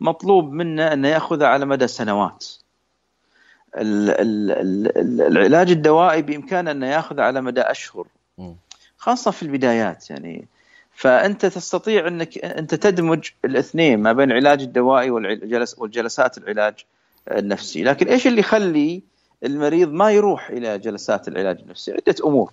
مطلوب 0.00 0.52
منه 0.52 0.92
انه 0.92 1.08
ياخذه 1.08 1.46
على 1.46 1.66
مدى 1.66 1.86
سنوات. 1.86 2.46
ال- 3.76 4.10
ال- 4.10 4.50
ال- 4.50 4.98
ال- 4.98 5.36
العلاج 5.36 5.70
الدوائي 5.70 6.22
بامكانه 6.22 6.70
انه 6.70 6.86
ياخذ 6.86 7.20
على 7.20 7.40
مدى 7.40 7.60
أشهر. 7.60 8.06
خاصة 8.98 9.30
في 9.30 9.42
البدايات 9.42 10.10
يعني. 10.10 10.46
فأنت 10.94 11.46
تستطيع 11.46 12.08
أنك 12.08 12.38
أنت 12.38 12.74
تدمج 12.74 13.28
الاثنين 13.44 14.02
ما 14.02 14.12
بين 14.12 14.30
العلاج 14.30 14.62
الدوائي 14.62 15.10
والجلس 15.10 15.78
والجلسات 15.78 16.38
العلاج 16.38 16.74
النفسي، 17.30 17.82
لكن 17.82 18.08
إيش 18.08 18.26
اللي 18.26 18.40
يخلي 18.40 19.02
المريض 19.44 19.92
ما 19.92 20.10
يروح 20.10 20.50
إلى 20.50 20.78
جلسات 20.78 21.28
العلاج 21.28 21.58
النفسي؟ 21.60 21.92
عدة 21.92 22.14
أمور. 22.24 22.52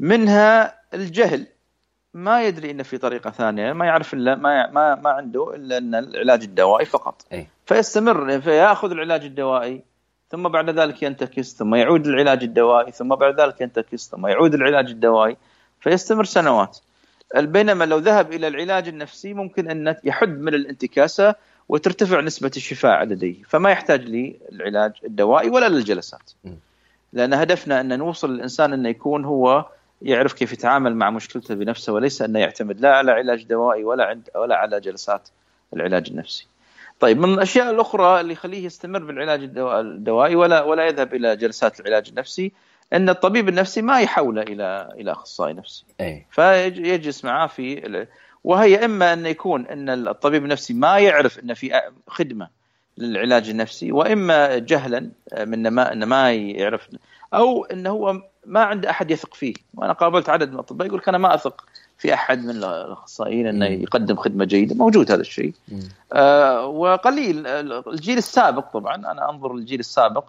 منها 0.00 0.80
الجهل 0.94 1.46
ما 2.14 2.42
يدري 2.42 2.70
ان 2.70 2.82
في 2.82 2.98
طريقة 2.98 3.30
ثانية 3.30 3.72
ما 3.72 3.86
يعرف 3.86 4.14
الا 4.14 4.34
ما 4.34 4.70
ما 4.70 4.94
ما 4.94 5.10
عنده 5.10 5.54
إلا 5.54 5.78
إن 5.78 5.94
العلاج 5.94 6.42
الدوائي 6.42 6.86
فقط. 6.86 7.26
أي. 7.32 7.46
فيستمر 7.66 8.40
فيأخذ 8.40 8.90
العلاج 8.90 9.24
الدوائي 9.24 9.82
ثم 10.30 10.48
بعد 10.48 10.70
ذلك 10.70 11.02
ينتكس 11.02 11.56
ثم 11.56 11.74
يعود 11.74 12.06
للعلاج 12.06 12.42
الدوائي 12.42 12.92
ثم 12.92 13.14
بعد 13.14 13.40
ذلك 13.40 13.60
ينتكس 13.60 14.10
ثم 14.10 14.26
يعود 14.26 14.54
العلاج 14.54 14.90
الدوائي 14.90 15.36
فيستمر 15.80 16.24
سنوات 16.24 16.78
بينما 17.36 17.84
لو 17.84 17.98
ذهب 17.98 18.32
إلى 18.32 18.48
العلاج 18.48 18.88
النفسي 18.88 19.34
ممكن 19.34 19.70
أن 19.70 19.96
يحد 20.04 20.38
من 20.38 20.54
الانتكاسة 20.54 21.34
وترتفع 21.70 22.20
نسبة 22.20 22.50
الشفاء 22.56 23.04
لديه 23.04 23.42
فما 23.48 23.70
يحتاج 23.70 24.04
للعلاج 24.04 24.92
الدوائي 25.04 25.50
ولا 25.50 25.68
للجلسات. 25.68 26.30
لأن 27.12 27.34
هدفنا 27.34 27.80
أن 27.80 27.98
نوصل 27.98 28.30
الإنسان 28.30 28.72
انه 28.72 28.88
يكون 28.88 29.24
هو 29.24 29.66
يعرف 30.02 30.32
كيف 30.32 30.52
يتعامل 30.52 30.96
مع 30.96 31.10
مشكلته 31.10 31.54
بنفسه 31.54 31.92
وليس 31.92 32.22
أنه 32.22 32.38
يعتمد 32.38 32.80
لا 32.80 32.96
على 32.96 33.12
علاج 33.12 33.44
دوائي 33.44 33.84
ولا 33.84 34.04
عند 34.04 34.28
ولا 34.34 34.56
على 34.56 34.80
جلسات 34.80 35.28
العلاج 35.74 36.10
النفسي. 36.10 36.46
طيب 37.00 37.18
من 37.18 37.34
الأشياء 37.34 37.70
الأخرى 37.70 38.20
اللي 38.20 38.32
يخليه 38.32 38.64
يستمر 38.64 38.98
بالعلاج 38.98 39.50
الدوائي 39.56 40.36
ولا 40.36 40.62
ولا 40.62 40.86
يذهب 40.86 41.14
إلى 41.14 41.36
جلسات 41.36 41.80
العلاج 41.80 42.08
النفسي 42.08 42.52
أن 42.92 43.08
الطبيب 43.08 43.48
النفسي 43.48 43.82
ما 43.82 44.00
يحوله 44.00 44.42
إلى 44.42 44.94
إلى 44.98 45.12
أخصائي 45.12 45.52
نفسي. 45.52 45.84
أي. 46.00 46.26
فيجلس 46.30 47.24
معاه 47.24 47.46
في 47.46 48.06
وهي 48.44 48.84
إما 48.84 49.12
أن 49.12 49.26
يكون 49.26 49.66
أن 49.66 50.08
الطبيب 50.08 50.44
النفسي 50.44 50.74
ما 50.74 50.98
يعرف 50.98 51.38
إن 51.38 51.54
في 51.54 51.80
خدمة 52.08 52.48
للعلاج 52.98 53.48
النفسي 53.48 53.92
وإما 53.92 54.58
جهلا 54.58 55.10
من 55.38 55.68
ما 55.68 55.92
إنه 55.92 56.06
ما 56.06 56.32
يعرف 56.32 56.88
أو 57.34 57.64
انه 57.64 57.90
هو 57.90 58.22
ما 58.46 58.60
عنده 58.60 58.90
أحد 58.90 59.10
يثق 59.10 59.34
فيه. 59.34 59.54
وأنا 59.74 59.92
قابلت 59.92 60.28
عدد 60.28 60.48
من 60.48 60.54
الأطباء 60.54 60.86
يقول 60.86 61.02
أنا 61.08 61.18
ما 61.18 61.34
أثق 61.34 61.64
في 61.98 62.14
أحد 62.14 62.44
من 62.44 62.50
الأخصائيين 62.50 63.46
إنه 63.46 63.66
يقدم 63.66 64.16
خدمة 64.16 64.44
جيدة. 64.44 64.74
موجود 64.74 65.12
هذا 65.12 65.20
الشيء. 65.20 65.52
آه 66.12 66.66
وقليل 66.66 67.46
الجيل 67.46 68.18
السابق 68.18 68.72
طبعا 68.72 68.94
أنا 68.94 69.30
أنظر 69.30 69.54
للجيل 69.54 69.80
السابق. 69.80 70.24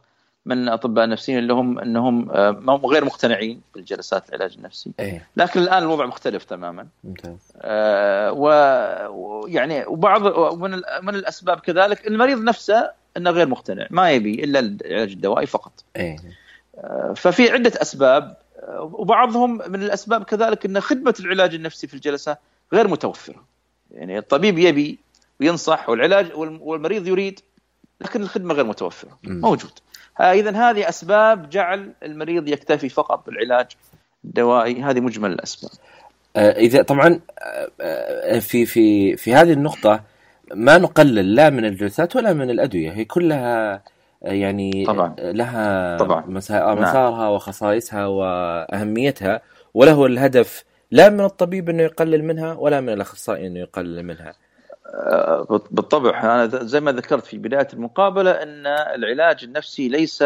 من 0.46 0.70
أطباء 0.70 1.10
نفسيين 1.10 1.38
اللي 1.38 1.54
هم 1.54 1.80
إنهم 1.80 2.32
آه 2.32 2.82
غير 2.86 3.06
مقتنعين 3.06 3.62
بالجلسات 3.76 4.30
العلاج 4.30 4.56
النفسي 4.58 4.92
أيه. 5.00 5.28
لكن 5.38 5.60
الآن 5.60 5.84
الوضع 5.84 6.06
مختلف 6.06 6.44
تماما 6.44 6.88
ممتاز 7.04 7.52
آه 7.62 8.32
ويعني 8.32 9.86
وبعض 9.86 10.54
من 10.54 10.82
من 11.02 11.16
الأسباب 11.16 11.60
كذلك 11.60 12.08
المريض 12.08 12.44
نفسه 12.44 12.92
إنه 13.18 13.30
غير 13.30 13.48
مقتنع 13.48 13.88
ما 13.90 14.12
يبي 14.12 14.44
إلا 14.44 14.60
العلاج 14.60 15.12
الدوائي 15.12 15.46
فقط 15.46 15.72
أيه. 15.96 16.18
ففي 17.16 17.52
عدة 17.52 17.72
أسباب 17.82 18.38
وبعضهم 18.80 19.58
من 19.68 19.84
الأسباب 19.84 20.24
كذلك 20.24 20.66
إن 20.66 20.80
خدمة 20.80 21.16
العلاج 21.20 21.56
النفسي 21.56 21.88
في 21.88 21.94
الجلسة 21.94 22.38
غير 22.74 22.88
متوفرة. 22.88 23.44
يعني 23.92 24.18
الطبيب 24.18 24.60
يبي 24.60 25.00
وينصح 25.40 25.90
والعلاج 25.90 26.32
والمريض 26.36 27.08
يريد 27.08 27.40
لكن 28.02 28.22
الخدمة 28.22 28.54
غير 28.54 28.66
متوفرة 28.66 29.20
موجود. 29.24 29.72
اذا 30.20 30.52
هذه 30.52 30.90
أسباب 30.90 31.50
جعل 31.50 31.94
المريض 32.04 32.48
يكتفي 32.48 32.90
فقط 32.90 33.26
بالعلاج 33.26 33.68
الدوائي 34.26 34.82
هذه 34.82 35.00
مجمل 35.00 35.32
الأسباب. 35.32 35.72
إذا 36.38 36.82
طبعا 36.82 37.20
في 38.40 38.66
في 38.66 39.16
في 39.18 39.34
هذه 39.34 39.54
النقطة 39.54 40.04
ما 40.56 40.78
نقلل 40.78 41.36
لا 41.36 41.50
من 41.50 41.66
الجلسات 41.66 42.16
ولا 42.16 42.34
من 42.34 42.50
الأدوية 42.50 42.92
هي 42.92 43.06
كلها 43.06 43.84
يعني 44.22 44.86
طبعا. 44.86 45.16
لها 45.20 45.98
طبعا. 45.98 46.26
مسارها 46.28 47.12
نعم. 47.12 47.32
وخصائصها 47.32 48.06
وأهميتها 48.06 49.42
وله 49.74 50.06
الهدف 50.06 50.64
لا 50.92 51.10
من 51.10 51.26
الطبيب 51.26 51.70
إنه 51.70 51.84
يقلل 51.84 52.24
منها 52.24 52.54
ولا 52.54 52.82
من 52.82 52.90
الأخصائي 52.90 53.48
إنه 53.48 53.60
يقلل 53.60 54.04
منها. 54.04 54.34
بالطبع. 55.72 56.20
أنا 56.24 56.48
زي 56.48 56.80
ما 56.80 56.92
ذكرت 56.92 57.26
في 57.26 57.38
بداية 57.38 57.68
المقابلة 57.74 58.32
أن 58.32 58.68
العلاج 58.68 59.44
النفسي 59.44 59.90
ليس 59.90 60.24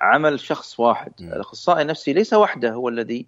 عمل 0.00 0.40
شخص 0.40 0.80
واحد،. 0.80 1.12
الأخصائي 1.20 1.82
النفسي 1.82 2.12
ليس 2.12 2.34
وحده 2.34 2.70
هو 2.70 2.88
الذي 2.88 3.26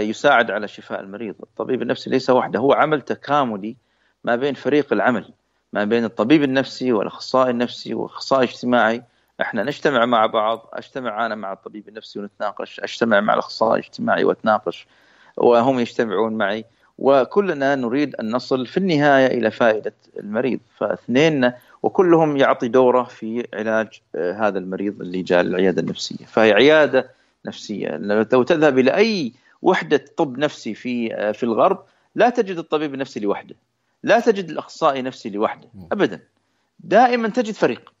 يساعد 0.00 0.50
على 0.50 0.68
شفاء 0.68 1.00
المريض، 1.00 1.34
الطبيب 1.42 1.82
النفسي 1.82 2.10
ليس 2.10 2.30
وحده 2.30 2.58
هو 2.58 2.72
عمل 2.72 3.00
تكاملي 3.00 3.76
ما 4.24 4.36
بين 4.36 4.54
فريق 4.54 4.92
العمل 4.92 5.32
ما 5.72 5.84
بين 5.84 6.04
الطبيب 6.04 6.42
النفسي 6.42 6.92
والأخصائي 6.92 7.50
النفسي 7.50 7.94
والأخصائي 7.94 8.44
الاجتماعي. 8.44 9.02
إحنا 9.40 9.62
نجتمع 9.62 10.06
مع 10.06 10.26
بعض 10.26 10.70
أجتمع 10.72 11.26
أنا 11.26 11.34
مع 11.34 11.52
الطبيب 11.52 11.88
النفسي 11.88 12.18
ونتناقش 12.18 12.80
أجتمع 12.80 13.20
مع 13.20 13.34
الأخصائي 13.34 13.80
الاجتماعي 13.80 14.24
واتناقش 14.24 14.86
وهم 15.36 15.78
يجتمعون 15.80 16.32
معي. 16.32 16.64
وكلنا 17.00 17.74
نريد 17.74 18.16
أن 18.16 18.30
نصل 18.30 18.66
في 18.66 18.76
النهاية 18.76 19.26
إلى 19.26 19.50
فائدة 19.50 19.94
المريض. 20.18 20.60
فاثنين 20.78 21.52
وكلهم 21.82 22.36
يعطي 22.36 22.68
دوره 22.68 23.02
في 23.02 23.46
علاج 23.54 24.00
هذا 24.14 24.58
المريض 24.58 25.00
اللي 25.00 25.22
جاء 25.22 25.40
العياده 25.40 25.82
النفسية. 25.82 26.24
فهي 26.24 26.52
عيادة 26.52 27.10
نفسية. 27.46 27.88
لو 28.32 28.42
تذهب 28.42 28.78
إلى 28.78 28.96
أي 28.96 29.32
وحدة 29.62 30.04
طب 30.16 30.38
نفسي 30.38 30.74
في 30.74 31.08
في 31.32 31.42
الغرب 31.42 31.84
لا 32.14 32.30
تجد 32.30 32.56
الطبيب 32.56 32.94
النفسي 32.94 33.20
لوحده. 33.20 33.54
لا 34.02 34.20
تجد 34.20 34.50
الأخصائي 34.50 35.00
النفسي 35.00 35.30
لوحده. 35.30 35.68
ابدا. 35.92 36.20
دائما 36.80 37.28
تجد 37.28 37.54
فريق. 37.54 37.92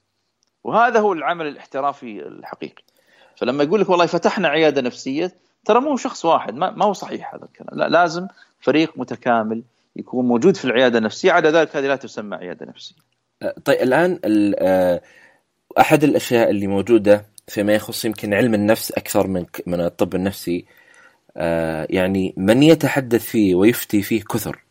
وهذا 0.64 1.00
هو 1.00 1.12
العمل 1.12 1.46
الاحترافي 1.46 2.26
الحقيقي. 2.26 2.82
فلما 3.36 3.64
يقول 3.64 3.80
لك 3.80 3.90
والله 3.90 4.06
فتحنا 4.06 4.48
عيادة 4.48 4.80
نفسية 4.80 5.32
ترى 5.64 5.80
مو 5.80 5.96
شخص 5.96 6.24
واحد. 6.24 6.54
ما, 6.54 6.70
ما 6.70 6.84
هو 6.84 6.92
صحيح 6.92 7.34
هذا 7.34 7.44
الكلام. 7.44 7.78
لا 7.78 7.88
لازم 7.88 8.26
فريق 8.60 8.92
متكامل 8.96 9.62
يكون 9.96 10.28
موجود 10.28 10.56
في 10.56 10.64
العيادة 10.64 10.98
النفسية 10.98 11.32
عدا 11.32 11.50
ذلك 11.50 11.76
هذه 11.76 11.86
لا 11.86 11.96
تسمى 11.96 12.36
عيادة 12.36 12.66
نفسية 12.66 12.96
طيب 13.64 13.78
الآن 13.82 14.18
أحد 15.78 16.04
الأشياء 16.04 16.50
اللي 16.50 16.66
موجودة 16.66 17.24
فيما 17.48 17.72
يخص 17.72 18.04
يمكن 18.04 18.34
علم 18.34 18.54
النفس 18.54 18.92
أكثر 18.92 19.26
من 19.26 19.46
من 19.66 19.80
الطب 19.80 20.14
النفسي 20.14 20.64
يعني 21.90 22.34
من 22.36 22.62
يتحدث 22.62 23.24
فيه 23.24 23.54
ويفتي 23.54 24.02
فيه 24.02 24.22
كثر 24.22 24.62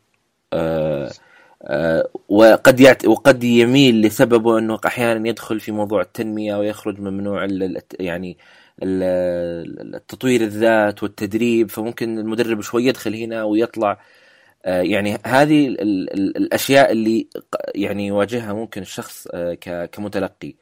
وقد 2.29 2.79
يعت... 2.79 3.05
وقد 3.05 3.43
يميل 3.43 4.01
لسببه 4.01 4.59
أنه 4.59 4.79
أحيانا 4.85 5.29
يدخل 5.29 5.59
في 5.59 5.71
موضوع 5.71 6.01
التنمية 6.01 6.55
ويخرج 6.55 6.99
ممنوع. 6.99 7.47
يعني 7.99 8.37
التطوير 8.83 10.41
الذات 10.41 11.03
والتدريب 11.03 11.69
فممكن 11.69 12.19
المدرب 12.19 12.61
شوي 12.61 12.85
يدخل 12.85 13.15
هنا 13.15 13.43
ويطلع. 13.43 14.01
يعني 14.65 15.17
هذه 15.25 15.67
الأشياء 16.37 16.91
اللي 16.91 17.27
يعني 17.75 18.07
يواجهها 18.07 18.53
ممكن 18.53 18.81
الشخص 18.81 19.27
كمتلقي. 19.91 20.55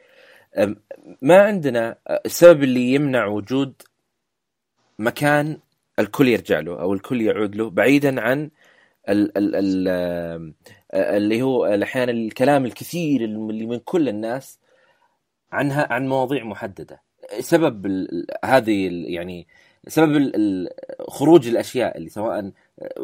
ما 1.22 1.42
عندنا 1.42 1.98
السبب 2.26 2.64
اللي 2.64 2.94
يمنع 2.94 3.26
وجود 3.26 3.74
مكان 5.00 5.58
الكل 6.00 6.28
يرجع 6.28 6.60
له 6.60 6.82
أو 6.82 6.94
الكل 6.94 7.22
يعود 7.22 7.56
له 7.56 7.70
بعيدا 7.70 8.22
عن 8.22 8.50
ال 9.10 9.38
ال 9.38 9.56
ال 9.56 10.54
اللي 10.94 11.42
هو 11.42 11.66
أحيانا 11.84 12.12
الكلام 12.12 12.66
الكثير 12.66 13.24
اللي 13.26 13.66
من 13.66 13.80
كل 13.80 14.10
الناس 14.10 14.60
عنها 15.52 15.94
عن 15.94 16.08
مواضيع 16.08 16.44
محددة. 16.44 17.07
سبب 17.40 18.08
هذه 18.46 18.90
يعني 19.08 19.48
سبب 19.88 20.32
خروج 21.08 21.48
الأشياء 21.48 21.98
اللي 21.98 22.10
سواء 22.10 22.52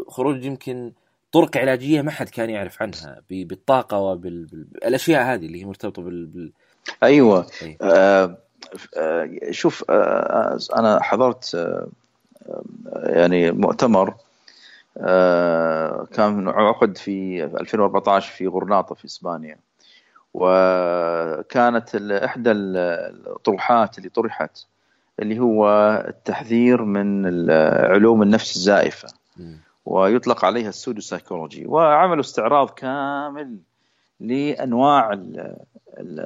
خروج 0.07 0.45
يمكن 0.45 0.91
طرق 1.31 1.57
علاجية 1.57 2.01
ما 2.01 2.11
حد 2.11 2.29
كان 2.29 2.49
يعرف 2.49 2.81
عنها 2.81 3.21
بالطاقة 3.29 3.97
وبالاشياء 3.97 5.23
هذه 5.23 5.45
اللي 5.45 5.61
هي 5.61 5.65
مرتبطة 5.65 6.01
بال, 6.01 6.25
بال... 6.25 6.51
أيوه 7.03 7.47
أي. 7.61 7.77
آه 7.81 8.37
شوف 9.51 9.85
آه 9.89 10.57
أنا 10.75 11.03
حضرت 11.03 11.55
آه 11.55 11.87
يعني 12.93 13.51
مؤتمر 13.51 14.15
آه 14.97 16.07
كان 16.13 16.47
عقد 16.49 16.97
في 16.97 17.43
2014 17.43 18.33
في 18.33 18.47
غرناطة 18.47 18.95
في 18.95 19.05
إسبانيا 19.05 19.57
وكانت 20.33 21.95
إحدى 21.95 22.51
الطروحات 22.51 23.97
اللي 23.97 24.09
طرحت 24.09 24.65
اللي 25.19 25.39
هو 25.39 25.67
التحذير 26.07 26.83
من 26.83 27.25
علوم 27.91 28.21
النفس 28.23 28.55
الزائفة. 28.55 29.07
ويطلق 29.85 30.45
عليها 30.45 30.69
السودو 30.69 31.01
سايكولوجي 31.01 31.65
وعملوا 31.65 32.21
استعراض 32.21 32.69
كامل 32.69 33.57
لأنواع 34.19 35.13
ال 35.13 35.55
ال 35.97 36.19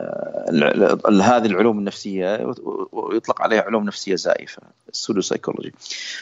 ال 1.08 1.22
هذه 1.22 1.46
العلوم 1.46 1.80
النفسية 1.80 2.54
ويطلق 2.92 3.42
عليها 3.42 3.62
علوم 3.62 3.84
نفسية 3.84 4.16
زائفة 4.16 4.62
السودو 4.90 5.22
سايكولوجي 5.22 5.74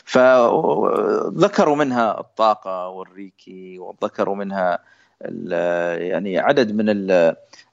فذكروا 0.03 1.75
منها 1.75 2.19
الطاقة 2.19 2.87
والريكي 2.87 3.79
وذكروا 3.79 4.35
منها 4.35 4.79
يعني 5.21 6.39
عدد 6.39 6.71
من 6.71 6.85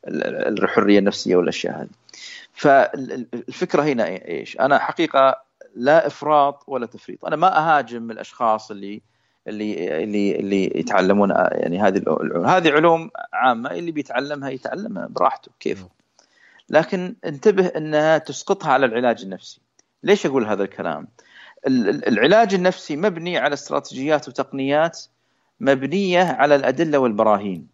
الحرية 0.06 0.98
النفسية 0.98 1.36
والأشياء 1.36 1.82
هذه. 1.82 1.88
فالفكرة 2.52 3.82
هنا 3.82 4.06
إيش؟ 4.06 4.60
أنا 4.60 4.78
حقيقة 4.78 5.42
لا 5.74 6.06
إفراط 6.06 6.64
ولا 6.66 6.86
تفريط. 6.86 7.24
أنا 7.24 7.36
ما 7.36 7.58
أهاجم 7.58 8.10
الأشخاص 8.10 8.70
اللي 8.70 9.02
اللي 9.48 10.04
اللي 10.04 10.36
اللي 10.36 10.64
يتعلمون 10.78 11.30
يعني 11.30 11.80
هذه 11.80 12.02
هذه 12.46 12.70
علوم 12.70 13.10
عامة 13.32 13.70
اللي 13.70 13.92
بيتعلمها 13.92 14.50
يتعلمها 14.50 15.06
براحته. 15.06 15.50
كيف؟ 15.60 15.84
لكن 16.68 17.14
انتبه 17.24 17.66
إنها 17.66 18.18
تسقطها 18.18 18.72
على 18.72 18.86
العلاج 18.86 19.22
النفسي. 19.22 19.60
ليش 20.02 20.26
أقول 20.26 20.46
هذا 20.46 20.64
الكلام؟ 20.64 21.08
العلاج 21.66 22.54
النفسي 22.54 22.96
مبني 22.96 23.38
على 23.38 23.54
استراتيجيات 23.54 24.28
وتقنيات 24.28 25.00
مبنية 25.62 26.22
على 26.22 26.54
الأدلة 26.54 26.98
والبراهين. 26.98 27.66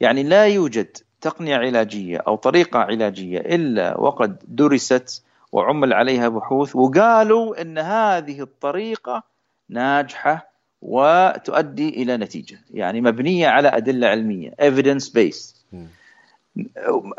يعني 0.00 0.22
لا 0.22 0.46
يوجد 0.46 0.96
تقنية 1.20 1.56
علاجية 1.56 2.18
أو 2.26 2.36
طريقة 2.36 2.78
علاجية 2.78 3.38
إلا 3.38 4.00
وقد 4.00 4.36
درست 4.48 5.22
وعمل 5.52 5.92
عليها 5.92 6.28
بحوث 6.28 6.76
وقالوا 6.76 7.62
إن 7.62 7.78
هذه 7.78 8.40
الطريقة 8.40 9.22
ناجحة 9.68 10.50
وتؤدي 10.82 11.88
إلى 11.88 12.16
نتيجة. 12.16 12.58
يعني 12.70 13.00
مبنية 13.00 13.48
على 13.48 13.68
أدلة 13.68 14.06
علمية 14.06 14.50
evidence 14.50 15.08
based. 15.08 15.76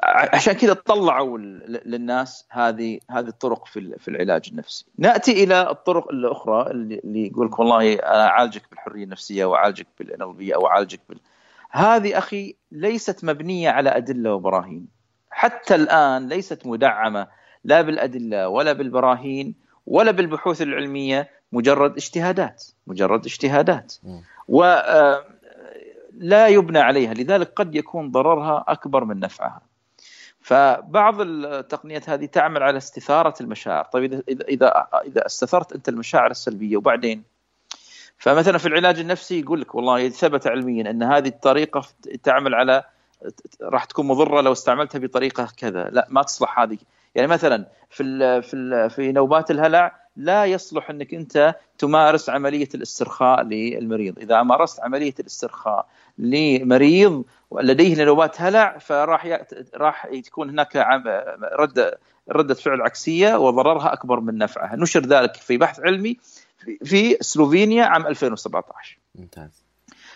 عشان 0.04 0.54
كذا 0.54 0.74
طلعوا 0.74 1.38
للناس 1.86 2.48
هذه 2.50 3.00
هذه 3.10 3.28
الطرق 3.28 3.66
في 3.66 3.96
في 4.00 4.08
العلاج 4.08 4.50
النفسي. 4.52 4.86
نأتي 4.98 5.44
إلى 5.44 5.70
الطرق 5.70 6.12
الأخرى 6.12 6.72
اللي 6.72 7.28
يقول 7.28 7.48
لك 7.48 7.60
والله 7.60 7.94
أنا 7.94 8.28
أعالجك 8.28 8.62
بالحرية 8.70 9.04
النفسية 9.04 9.46
وأعالجك 9.46 9.88
بالان 10.00 10.22
أو 10.22 10.68
أعالجك 10.68 11.00
بال 11.10 11.20
هذه 11.72 12.18
أخي 12.18 12.56
ليست 12.72 13.24
مبنية 13.26 13.70
على 13.70 13.90
أدلة 13.98 14.34
وبراهين. 14.34 14.88
حتى 15.30 15.76
الآن 15.76 16.28
ليست 16.30 16.68
مدعمة 16.68 17.28
لا 17.64 17.82
بالأدلة 17.82 18.48
ولا 18.48 18.74
بالبراهين 18.74 19.56
ولا 19.86 20.12
بالبحوث 20.12 20.62
العلمية 20.62 21.30
مجرد 21.52 21.92
اجتهادات 21.92 22.64
مجرد 22.88 23.26
اجتهادات 23.26 23.94
و 24.48 24.64
آه، 24.64 25.26
لا 26.18 26.48
يبنى 26.48 26.80
عليها 26.80 27.14
لذلك 27.14 27.54
قد 27.56 27.76
يكون 27.76 28.12
ضررها 28.12 28.66
أكبر 28.68 29.04
من 29.04 29.20
نفعها. 29.20 29.62
فبعض 30.42 31.22
التقنيات 31.22 32.10
هذه 32.10 32.26
تعمل 32.26 32.64
على 32.64 32.78
استثارة 32.78 33.34
المشاعر. 33.42 33.86
طيب 33.86 34.24
اذا 34.30 34.44
اذا 34.48 34.88
اذا 35.06 35.26
استثرت 35.26 35.74
أنت 35.74 35.90
المشاعر 35.90 36.32
السلبية 36.32 36.78
وبعدين؟ 36.78 37.24
فمثلا 38.18 38.58
في 38.58 38.68
العلاج 38.68 39.00
النفسي 39.00 39.40
يقول 39.40 39.62
لك 39.62 39.76
والله 39.76 40.10
ثبت 40.10 40.48
علميا 40.48 40.90
أن 40.90 41.04
هذه 41.04 41.28
الطريقة 41.28 41.84
تعمل 42.24 42.56
على 42.56 42.84
راح 43.62 43.86
تكون 43.86 44.08
مضرة 44.08 44.42
لو 44.42 44.52
استعملتها 44.52 45.00
بطريقة 45.00 45.50
كذا. 45.58 45.90
لا 45.90 46.08
ما 46.10 46.24
تصلح 46.24 46.60
هذه. 46.60 46.78
يعني 47.16 47.28
مثلا 47.28 47.66
في 47.90 48.42
في 48.42 48.90
في 48.90 49.12
نوبات 49.12 49.52
الهلع 49.52 50.05
لا 50.18 50.46
يصلح 50.46 50.90
أنك 50.90 51.14
أنت 51.14 51.56
تمارس 51.78 52.30
عملية 52.30 52.70
الاسترخاء 52.76 53.42
للمريض، 53.42 54.20
إذا 54.20 54.44
مارست 54.44 54.80
عملية 54.80 55.14
الاسترخاء 55.20 55.88
لمريض 56.18 57.24
لديه 57.52 58.04
نوبات 58.04 58.42
هلع 58.42 58.78
فراح 58.78 59.40
راح 59.76 60.08
تكون 60.08 60.50
هناك 60.50 60.76
رده 61.60 61.98
ردة 62.32 62.54
فعل 62.54 62.82
عكسية 62.82 63.36
وضررها 63.36 63.94
أكبر 63.94 64.20
من 64.20 64.38
نفعها، 64.38 64.76
نشر 64.76 65.00
ذلك 65.00 65.36
في 65.36 65.58
بحث 65.58 65.80
علمي 65.80 66.18
في 66.84 67.18
سلوفينيا 67.22 67.86
عام 67.86 68.08
2017. 68.08 68.98
ممتاز. 69.16 69.64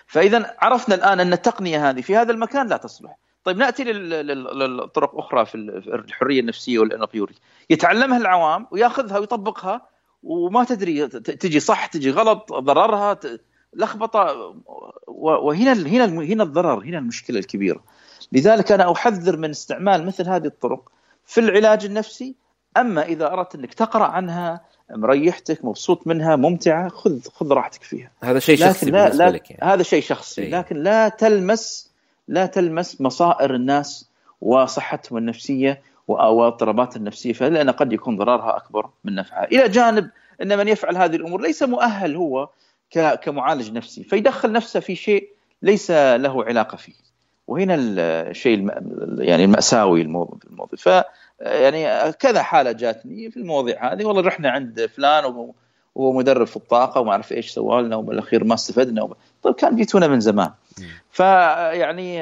فإذا 0.08 0.56
عرفنا 0.60 0.95
الآن 0.95 1.20
أن 1.20 1.34
التقنية 1.34 1.89
هذه 1.89 2.02
في 2.02 2.16
هذا 2.16 2.32
المكان 2.32 2.68
لا 2.68 2.78
تصلح. 2.78 3.18
طيب 3.50 3.58
نأتي 3.58 3.84
للطرق 3.84 5.18
أخرى 5.18 5.45
في 5.45 5.56
الحرية 6.08 6.39
النفسية 6.39 6.80
والانابيوري 6.80 7.34
يتعلمها 7.70 8.18
العوام 8.18 8.68
ويأخذها 8.72 9.18
ويطبقها 9.18 9.82
وما 10.24 10.64
تدري 10.64 11.08
تجي 11.08 11.60
صح 11.60 11.86
تجي 11.86 12.12
غلط 12.12 12.54
ضررها 12.54 13.20
لخبطة 13.74 14.54
وهنا 15.08 15.74
هنا 15.74 16.06
هنا 16.06 16.43
الضرر 16.43 16.84
هنا 16.84 16.97
المشكلة 16.97 17.39
الكبيرة. 17.39 17.84
لذلك 18.32 18.72
أنا 18.72 18.91
أحذر 18.91 19.38
من 19.38 19.50
استعمال 19.50 20.06
مثل 20.06 20.30
هذه 20.30 20.45
الطرق 20.45 20.91
في 21.26 21.39
العلاج 21.39 21.86
النفسي. 21.86 22.36
أما 22.78 23.06
إذا 23.06 23.28
أردت 23.28 23.56
أنك 23.56 23.74
تقرأ 23.74 24.06
عنها 24.06 24.62
مريحتك 24.91 25.66
مبسوط 25.66 26.08
منها 26.08 26.36
ممتعة 26.36 26.89
خذ 26.89 27.22
خذ 27.34 27.52
راحتك 27.52 27.84
فيها. 27.84 28.12
هذا 28.24 28.39
شيء 28.39 28.58
شخصي 28.58 28.86
لا 28.86 29.04
بالنسبة 29.04 29.26
لا 29.26 29.32
لك 29.32 29.52
يعني. 29.52 29.74
هذا 29.74 29.84
شيء 29.84 30.02
شخصي. 30.04 30.41
إيه. 30.41 30.52
لكن 30.52 30.76
لا 30.76 31.10
تلمس 31.10 31.89
لا 32.30 32.45
تلمس 32.45 33.01
مصائر 33.01 33.55
الناس 33.55 34.09
وصحتهم 34.41 35.17
النفسية 35.17 35.82
واضطرابات 36.07 36.95
النفسية 36.95 37.47
لأن 37.47 37.69
قد 37.69 37.93
يكون 37.93 38.17
ضررها 38.17 38.57
أكبر 38.57 38.89
من 39.03 39.15
نفعها، 39.15 39.45
إلى 39.45 39.69
جانب 39.69 40.09
أن 40.41 40.57
من 40.57 40.67
يفعل 40.67 40.97
هذه 40.97 41.15
الأمور 41.15 41.41
ليس 41.41 41.63
مؤهل 41.63 42.15
هو 42.15 42.49
كمعالج 43.21 43.71
نفسي 43.71 44.03
فيدخل 44.03 44.51
نفسه 44.51 44.80
في 44.80 44.95
شيء 44.95 45.30
ليس 45.61 45.91
له 45.91 46.43
علاقة 46.43 46.75
فيه. 46.75 46.93
وهنا 47.47 47.75
الشيء 47.80 48.67
يعني 49.17 49.45
المأساوي 49.45 50.01
الموضوع 50.01 50.38
ف 50.77 50.89
يعني 51.39 52.11
كذا 52.11 52.43
حالة 52.43 52.71
جاتني 52.71 53.32
في 53.32 53.38
المواضيع 53.38 53.93
هذه 53.93 54.05
والله 54.05 54.21
رحنا 54.21 54.49
عند 54.49 54.86
فلان 54.86 55.25
وهو 55.95 56.13
مدرب 56.13 56.47
في 56.47 56.57
الطاقة 56.57 57.01
وما 57.01 57.11
أعرف 57.11 57.32
إيش 57.32 57.51
سوى 57.51 57.82
لنا 57.82 57.95
وبالأخير 57.95 58.43
ما 58.43 58.53
استفدنا. 58.53 59.09
طيب 59.44 59.54
كان 59.56 59.76
جيتونا 59.76 60.08
من 60.08 60.20
زمان. 60.20 60.50
فيعني 61.12 62.16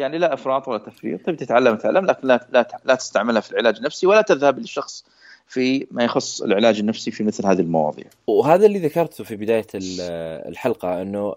يعني 0.00 0.18
لا 0.18 0.34
إفراط 0.34 0.68
ولا 0.68 0.78
تفريط. 0.78 1.26
طيب 1.26 1.36
تتعلم 1.36 1.76
تتعلم 1.76 2.06
لكن 2.06 2.28
لا 2.28 2.46
لا 2.52 2.80
لا 2.84 2.94
تستعملها 2.94 3.40
في 3.40 3.52
العلاج 3.52 3.76
النفسي 3.76 4.06
ولا 4.06 4.22
تذهب 4.22 4.58
للشخص 4.58 5.04
في 5.46 5.86
ما 5.90 6.04
يخص 6.04 6.42
العلاج 6.42 6.78
النفسي 6.78 7.10
في 7.10 7.24
مثل 7.24 7.46
هذه 7.46 7.60
المواضيع. 7.60 8.04
وهذا 8.26 8.66
اللي 8.66 8.78
ذكرته 8.78 9.24
في 9.24 9.36
بداية 9.36 9.66
الحلقة 9.74 11.02
إنه 11.02 11.34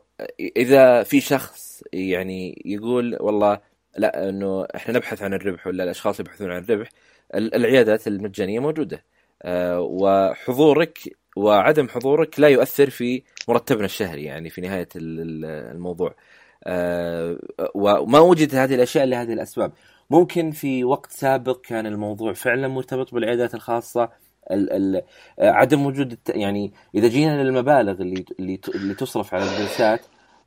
إذا 0.57 1.03
في 1.03 1.21
شخص 1.21 1.83
يعني 1.93 2.61
يقول 2.65 3.17
والله 3.19 3.59
لا 3.97 4.29
إنه 4.29 4.67
إحنا 4.75 4.93
نبحث 4.93 5.21
عن 5.21 5.33
الربح 5.33 5.67
ولا 5.67 5.83
الأشخاص 5.83 6.19
يبحثون 6.19 6.51
عن 6.51 6.63
الربح 6.63 6.89
العيادات 7.35 8.07
المجانية 8.07 8.59
موجودة. 8.59 9.03
آه، 9.43 9.79
وحضورك 9.79 10.99
وعدم 11.35 11.87
حضورك 11.89 12.39
لا 12.39 12.47
يؤثر 12.47 12.89
في 12.89 13.23
مرتبنا 13.47 13.85
الشهري 13.85 14.23
يعني 14.23 14.49
في 14.49 14.61
نهاية 14.61 14.89
الموضوع. 14.95 16.15
آه، 16.63 17.37
وما 17.75 18.19
وجدت 18.19 18.55
هذه 18.55 18.75
الأشياء 18.75 19.05
لهذه 19.05 19.33
الأسباب. 19.33 19.71
ممكن 20.09 20.51
في 20.51 20.83
وقت 20.83 21.11
سابق 21.11 21.61
كان 21.61 21.85
الموضوع 21.85 22.33
فعلا 22.33 22.67
مرتبط 22.67 23.13
بالعيادات 23.13 23.55
الخاصة 23.55 24.09
ال 24.51 24.73
ال 24.73 25.01
عدم 25.39 25.85
وجود 25.85 26.17
يعني 26.29 26.73
إذا 26.95 27.07
جينا 27.07 27.43
للمبالغ 27.43 28.01
اللي 28.01 28.25
اللي 28.39 28.59
اللي 28.75 28.93
تصرف 28.93 29.33
على 29.33 29.43
الجلسات 29.43 30.01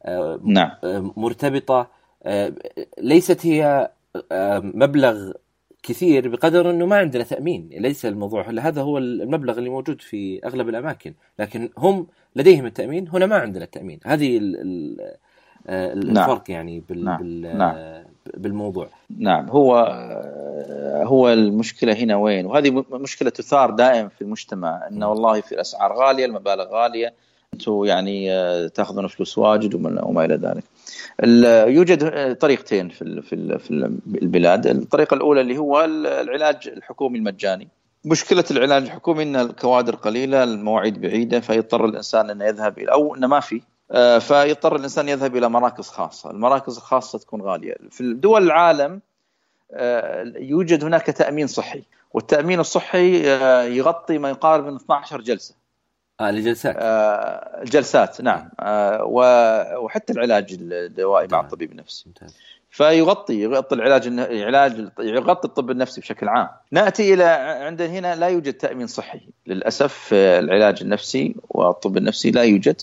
آه، 0.05 0.41
نعم. 0.45 0.71
مرتبطة 1.17 1.91
ليست 2.99 3.47
هي 3.47 3.91
مبلغ 4.63 5.33
كثير 5.87 6.29
بقدر 6.29 6.71
إنه 6.71 6.87
ما 6.87 6.97
عندنا 6.97 7.25
تأمين 7.25 7.69
ليس 7.73 8.07
الموضوع 8.07 8.51
هذا 8.51 8.83
هو 8.83 8.99
المبلغ 8.99 9.59
اللي 9.59 9.71
موجود 9.71 10.01
في 10.01 10.41
أغلب 10.45 10.69
الأماكن 10.69 11.15
لكن 11.39 11.71
هم 11.79 12.07
لديهم 12.37 12.67
التأمين 12.67 13.09
هنا 13.09 13.27
ما 13.27 13.37
عندنا 13.37 13.65
التأمين 13.65 14.01
هذه 14.05 14.37
آه، 15.67 15.95
نعم. 15.95 16.09
الفرق 16.09 16.51
نعم. 16.51 16.59
يعني 16.59 16.83
بال 16.89 17.05
نعم. 17.05 17.19
بال 17.19 17.59
نعم. 17.59 18.05
بالموضوع 18.37 18.89
نعم 19.19 19.49
هو 19.49 19.77
هو 21.05 21.33
المشكلة 21.33 21.93
هنا 21.93 22.17
وين 22.17 22.47
وهذه 22.47 22.85
مشكلة 22.91 23.31
تثار 23.31 23.71
دائما 23.71 24.09
في 24.09 24.23
المجتمع 24.23 24.89
إنه 24.91 25.09
والله 25.11 25.41
في 25.41 25.53
الأسعار 25.53 25.93
غالية 25.93 26.25
المبالغ 26.25 26.65
غالية 26.65 27.15
أنتم 27.55 27.85
يعني 27.85 28.33
آه، 28.33 28.67
تاخذون 28.67 29.07
فلوس 29.07 29.39
واجد 29.39 29.75
وما 29.75 30.25
إلى 30.25 30.35
ذلك. 30.35 30.65
يوجد 31.69 32.37
طريقتين 32.37 32.89
في 32.89 33.23
في 33.23 33.35
البلاد. 34.23 34.67
الطريقة 34.67 35.15
الأولى 35.15 35.41
اللي 35.41 35.59
هو 35.59 35.85
العلاج 35.85 36.69
الحكومي 36.69 37.19
المجاني. 37.19 37.69
مشكلة 38.05 38.45
العلاج 38.51 38.83
الحكومي 38.83 39.23
إن 39.23 39.37
الكوادر 39.37 39.95
قليلة، 39.95 40.45
المواعيد 40.45 41.01
بعيدة 41.01 41.41
فيضطر 41.41 41.85
الإنسان 41.85 42.31
إنه 42.31 42.45
يذهب 42.45 42.79
إلى 42.79 42.93
أو 42.93 43.15
إنه 43.15 43.27
ما 43.27 43.41
في 43.41 43.61
آه، 43.91 44.19
فيضطر 44.19 44.77
الإنسان 44.77 45.09
يذهب 45.09 45.37
إلى 45.37 45.49
مراكز 45.49 45.89
خاصة، 45.89 46.31
المراكز 46.31 46.77
الخاصة 46.77 47.19
تكون 47.19 47.43
غالية، 47.43 47.77
في 47.91 48.15
دول 48.15 48.43
العالم 48.43 49.01
آه، 49.73 50.33
يوجد 50.37 50.85
هناك 50.85 51.07
تأمين 51.07 51.47
صحي، 51.47 51.83
والتأمين 52.15 52.61
الصحي 52.61 53.31
آه، 53.31 53.63
يغطي 53.63 54.19
ما 54.19 54.31
يقارب 54.31 54.67
من 54.67 54.77
12 54.77 55.21
جلسة. 55.21 55.55
آه 56.21 56.31
الجلسات 56.31 56.77
آه 56.79 57.63
الجلسات 57.63 58.21
نعم 58.21 58.51
آه 58.61 59.05
وحتى 59.79 60.13
العلاج 60.13 60.57
الدوائي 60.61 61.29
مع 61.33 61.41
الطبيب 61.41 61.73
النفسي 61.73 62.05
ممتاز. 62.07 62.37
فيغطي 62.71 63.41
يغطي 63.41 63.75
العلاج 63.75 64.07
العلاج 64.07 64.89
يغطي 64.99 65.49
الطب 65.49 65.71
النفسي 65.71 66.01
بشكل 66.01 66.29
عام. 66.29 66.49
نأتي 66.71 67.15
إلى 67.15 67.25
عندنا 67.65 67.89
هنا 67.89 68.17
لا 68.17 68.27
يوجد 68.27 68.53
تأمين 68.53 68.87
صحي 68.87 69.21
للأسف 69.47 69.95
في 69.95 70.15
العلاج 70.15 70.79
النفسي 70.83 71.35
والطب 71.49 71.97
النفسي 71.97 72.31
لا 72.31 72.43
يوجد. 72.43 72.83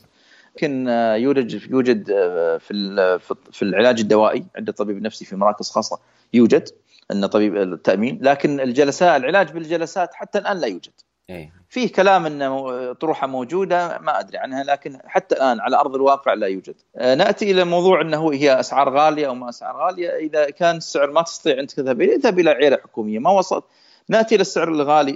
لكن 0.56 0.88
آه، 0.88 1.16
يوجد 1.16 1.62
يوجد 1.72 2.10
آه، 2.10 2.58
في 2.58 3.20
في 3.52 3.62
العلاج 3.62 4.00
الدوائي 4.00 4.46
عند 4.56 4.70
الطبيب 4.70 4.98
النفسي 4.98 5.26
في 5.26 5.36
مراكز 5.36 5.70
خاصة 5.70 6.00
يوجد 6.34 6.70
أن 7.12 7.26
طبيب 7.26 7.58
التأمين 7.58 8.20
لكن 8.22 8.60
الجلسات 8.60 9.22
العلاج 9.22 9.52
بالجلسات 9.52 10.14
حتى 10.14 10.38
الآن 10.38 10.58
لا 10.58 10.68
يوجد. 10.68 10.92
أيه. 11.30 11.54
فيه 11.70 11.92
كلام 11.92 12.26
إن 12.26 12.94
طروحة 12.94 13.28
موجودة 13.28 14.00
ما 14.00 14.20
أدري 14.20 14.38
عنها 14.38 14.64
لكن 14.64 15.00
حتى 15.06 15.36
الآن 15.36 15.60
على 15.60 15.78
أرض 15.78 15.96
الواقع 15.96 16.34
لا 16.34 16.48
يوجد. 16.48 16.76
آه، 16.98 17.16
نأتي 17.16 17.52
إلى 17.52 17.64
موضوع 17.64 18.02
إنه 18.02 18.34
هي 18.34 18.60
أسعار 18.60 18.90
غالية 18.90 19.28
أو 19.28 19.36
ما 19.36 19.50
أسعار 19.50 19.78
غالية. 19.78 20.10
إذا 20.10 20.50
كان 20.50 20.78
السعر 20.78 21.12
ما 21.12 21.22
تستطيع 21.22 21.60
انت 21.60 21.72
تذهب 21.72 22.02
إليه 22.02 22.16
اذهب 22.16 22.40
إلى 22.40 22.50
عياده 22.50 22.80
حكومية. 22.84 23.20
ما 23.20 23.32
وصلت؟ 23.32 23.64
نأتي 24.10 24.36
إلى 24.36 24.42
السعر 24.42 24.68
الغالي. 24.68 25.16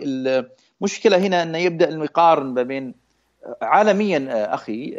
المشكلة 0.81 1.17
هنا 1.17 1.43
إنه 1.43 1.57
يبدأ 1.57 1.89
المقارن 1.89 2.45
ما 2.45 2.63
بين 2.63 2.93
عالميا 3.61 4.27
آه، 4.29 4.53
أخي 4.53 4.97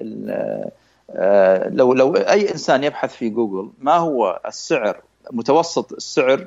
آه، 1.11 1.69
لو 1.69 1.93
لو 1.93 2.17
أي 2.17 2.51
إنسان 2.51 2.85
يبحث 2.85 3.17
في 3.17 3.29
جوجل 3.29 3.71
ما 3.79 3.97
هو 3.97 4.41
السعر 4.47 5.01
متوسط 5.31 5.93
السعر 5.93 6.47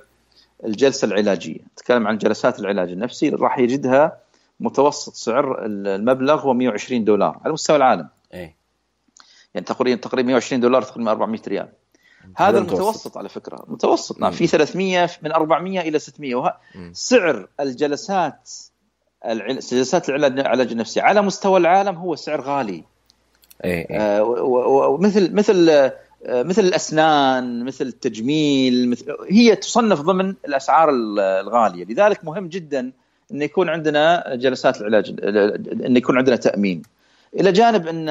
الجلسة 0.66 1.06
العلاجية، 1.06 1.60
تكلم 1.76 2.08
عن 2.08 2.18
جلسات 2.18 2.60
العلاج 2.60 2.92
النفسي 2.92 3.30
راح 3.30 3.60
يجدها 3.60 4.21
متوسط 4.62 5.14
سعر 5.14 5.66
المبلغ 5.66 6.42
هو 6.42 6.54
120 6.54 7.04
دولار 7.04 7.40
على 7.44 7.54
مستوى 7.54 7.76
العالم. 7.76 8.10
يعني 9.54 9.66
تقريبا 9.66 10.02
تقريبا 10.02 10.28
120 10.28 10.62
دولار 10.62 10.82
تقريبا 10.82 11.12
400 11.12 11.42
ريال. 11.48 11.70
هذا 12.38 12.58
المتوسط 12.58 13.18
على 13.18 13.30
فكرة. 13.30 13.66
متوسط. 13.68 14.20
نعم. 14.20 14.32
في 14.32 14.48
300 14.48 15.10
من 15.22 15.32
400 15.32 15.80
إلى 15.80 16.00
600 16.00 16.36
وه... 16.36 16.58
سعر 16.92 17.48
الجلسات 17.60 18.50
جلسات 19.72 20.10
العلاج 20.10 20.72
النفسي 20.72 21.00
على 21.00 21.22
مستوى 21.22 21.60
العالم 21.60 21.96
هو 21.96 22.16
سعر 22.16 22.42
غالي. 22.42 22.84
إيه 23.64 23.90
إيه. 23.90 24.00
آه 24.00 24.24
ومثل 24.24 25.34
مثل 25.34 25.70
آه 25.70 25.94
مثل 26.26 26.62
الأسنان 26.62 27.66
مثل 27.66 27.86
التجميل 27.86 28.90
مثل 28.90 29.18
هي 29.30 29.56
تصنف 29.56 30.02
ضمن 30.02 30.36
الأسعار 30.46 30.90
الغالية. 31.40 31.86
لذلك 31.86 32.26
مهم 32.26 32.48
جدا 32.48 32.92
إن 33.34 33.42
يكون 33.42 33.70
عندنا 33.70 34.36
جلسات 34.36 34.82
العلاج 34.82 35.16
إن 35.86 35.98
يكون 35.98 36.18
عندنا 36.18 36.36
تأمين. 36.36 36.82
إلى 37.40 37.52
جانب 37.52 37.88
إن 37.88 38.06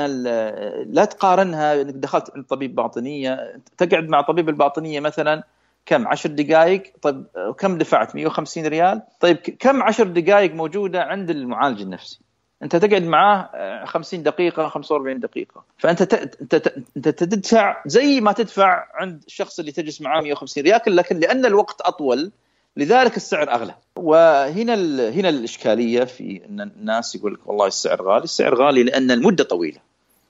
لا 0.92 1.04
تقارنها 1.04 1.82
إنك 1.82 1.94
دخلت 1.94 2.30
عند 2.36 2.44
طبيب 2.44 2.74
باطنية 2.74 3.60
تقعد 3.78 4.08
مع 4.08 4.20
طبيب 4.20 4.48
الباطنية 4.48 5.00
مثلا 5.00 5.42
كم؟ 5.86 6.08
10 6.08 6.30
دقائق 6.30 6.82
طيب 7.02 7.24
كم 7.58 7.78
دفعت؟ 7.78 8.14
150 8.14 8.66
ريال؟ 8.66 9.02
طيب 9.20 9.36
كم 9.36 9.82
10 9.82 10.04
دقائق 10.04 10.54
موجودة 10.54 11.02
عند 11.02 11.30
المعالج 11.30 11.80
النفسي؟ 11.80 12.20
أنت 12.62 12.76
تقعد 12.76 13.02
معاه 13.02 13.84
50 13.84 14.22
دقيقة 14.22 14.68
45 14.68 15.20
دقيقة. 15.20 15.64
فأنت 15.78 16.14
انت 16.14 16.54
أنت 16.96 17.08
تدفع 17.08 17.82
زي 17.86 18.20
ما 18.20 18.32
تدفع 18.32 18.86
عند 18.94 19.22
الشخص 19.26 19.58
اللي 19.58 19.72
تجلس 19.72 20.00
معاه 20.00 20.20
150 20.20 20.64
ريال 20.64 20.96
لكن 20.96 21.18
لأن 21.18 21.46
الوقت 21.46 21.80
أطول 21.80 22.32
لذلك 22.80 23.16
السعر 23.16 23.50
أغلى. 23.50 23.74
وهنا 23.96 24.74
هنا 25.10 25.28
الإشكالية 25.28 26.04
في 26.04 26.40
إن 26.48 26.60
الناس 26.60 27.14
يقول 27.14 27.34
لك 27.34 27.38
والله 27.46 27.66
السعر 27.66 28.02
غالي. 28.02 28.24
السعر 28.24 28.54
غالي 28.54 28.82
لأن 28.82 29.10
المدة 29.10 29.44
طويلة. 29.44 29.78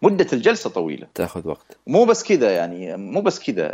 مدة 0.02 0.26
الجلسة 0.32 0.70
طويلة. 0.70 1.06
تأخذ 1.14 1.48
وقت. 1.48 1.76
مو 1.86 2.04
بس 2.04 2.22
كذا 2.24 2.50
يعني 2.50 2.96
مو 2.96 3.20
بس 3.20 3.40
كذا. 3.40 3.70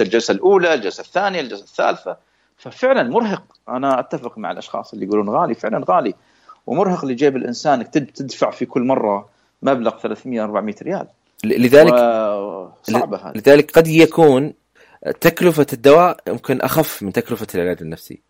الجلسة 0.00 0.32
الأولى 0.32 0.74
الجلسة 0.74 1.00
الثانية 1.00 1.40
الجلسة 1.40 1.62
الثالثة. 1.62 2.16
ففعلا 2.56 3.02
مرهق. 3.02 3.42
أنا 3.68 4.00
أتفق 4.00 4.38
مع 4.38 4.50
الأشخاص 4.50 4.92
اللي 4.92 5.06
يقولون 5.06 5.30
غالي. 5.30 5.54
فعلا 5.54 5.84
غالي. 5.88 6.14
ومرهق 6.66 7.04
لجيب 7.04 7.36
الإنسان 7.36 7.74
إنك 7.74 7.88
تدفع 7.88 8.50
في 8.50 8.66
كل 8.66 8.82
مرة 8.82 9.28
مبلغ 9.62 9.98
300 9.98 10.44
400 10.44 10.74
ريال. 10.82 11.06
لذلك 11.44 11.94
صعبة 12.82 13.16
هذه. 13.16 13.32
لذلك 13.36 13.70
قد 13.70 13.88
يكون 13.88 14.52
تكلفة 15.20 15.66
الدواء 15.72 16.16
يمكن 16.28 16.60
أخف 16.60 17.02
من 17.02 17.12
تكلفة 17.12 17.46
العلاج 17.54 17.76
النفسي. 17.80 18.20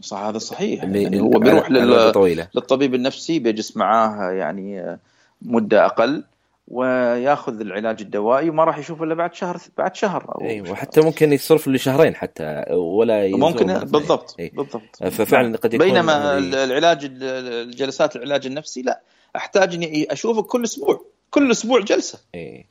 صح 0.00 0.18
هذا 0.18 0.38
صحيح. 0.38 0.84
يعني 0.84 1.20
هو 1.20 1.28
بيروح 1.28 1.70
لل... 1.70 2.12
طويلة. 2.12 2.48
للطبيب 2.54 2.94
النفسي 2.94 3.38
بيجلس 3.38 3.76
معاه 3.76 4.30
يعني 4.30 4.98
مدة 5.42 5.86
أقل 5.86 6.24
وياخذ 6.68 7.60
العلاج 7.60 8.00
الدوائي 8.00 8.50
وما 8.50 8.64
راح 8.64 8.78
يشوفه 8.78 9.04
إلا 9.04 9.14
بعد 9.14 9.34
شهر 9.34 9.60
بعد 9.78 9.96
شهر 9.96 10.34
أو 10.34 10.48
اي 10.48 10.60
وحتى 10.60 11.00
ممكن 11.00 11.32
يصرف 11.32 11.68
لشهرين 11.68 12.14
حتى 12.14 12.64
ولا 12.70 13.28
ممكن 13.28 13.66
بالضبط 13.66 14.36
أي. 14.40 14.52
بالضبط. 14.54 14.96
ففعلا 15.10 15.56
قد 15.56 15.74
يكون 15.74 15.86
بينما 15.86 16.38
العلاج 16.38 17.10
الجلسات 17.22 18.16
العلاج 18.16 18.46
النفسي 18.46 18.82
لا 18.82 19.00
أحتاج 19.36 19.74
إني 19.74 20.12
اشوفك 20.12 20.46
كل 20.46 20.64
أسبوع 20.64 21.04
كل 21.30 21.50
أسبوع 21.50 21.80
جلسة. 21.80 22.18
اي 22.34 22.66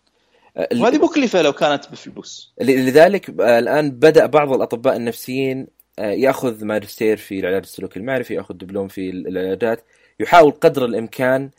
وهذه 0.55 0.97
مكلفة 0.97 1.41
لو 1.41 1.53
كانت 1.53 1.91
بفلوس. 1.91 2.53
لذلك 2.61 3.29
الآن 3.39 3.91
بدأ 3.91 4.25
بعض 4.25 4.53
الأطباء 4.53 4.95
النفسيين 4.95 5.67
يأخذ 5.99 6.65
ماجستير 6.65 7.17
في 7.17 7.39
العلاج 7.39 7.61
السلوكي 7.61 7.99
المعرفي 7.99 8.33
يأخذ 8.33 8.53
دبلوم 8.53 8.87
في 8.87 9.09
العلاجات. 9.09 9.83
يحاول 10.19 10.51
قدر 10.51 10.85
الإمكان 10.85 11.49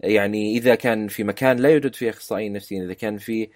يعني 0.00 0.56
إذا 0.56 0.74
كان 0.74 1.08
في 1.08 1.24
مكان 1.24 1.56
لا 1.56 1.68
يوجد 1.68 1.94
فيه 1.94 2.10
أخصائيين 2.10 2.52
نفسيين 2.52 2.82
إذا 2.82 2.92
كان 2.92 3.18
في 3.18 3.48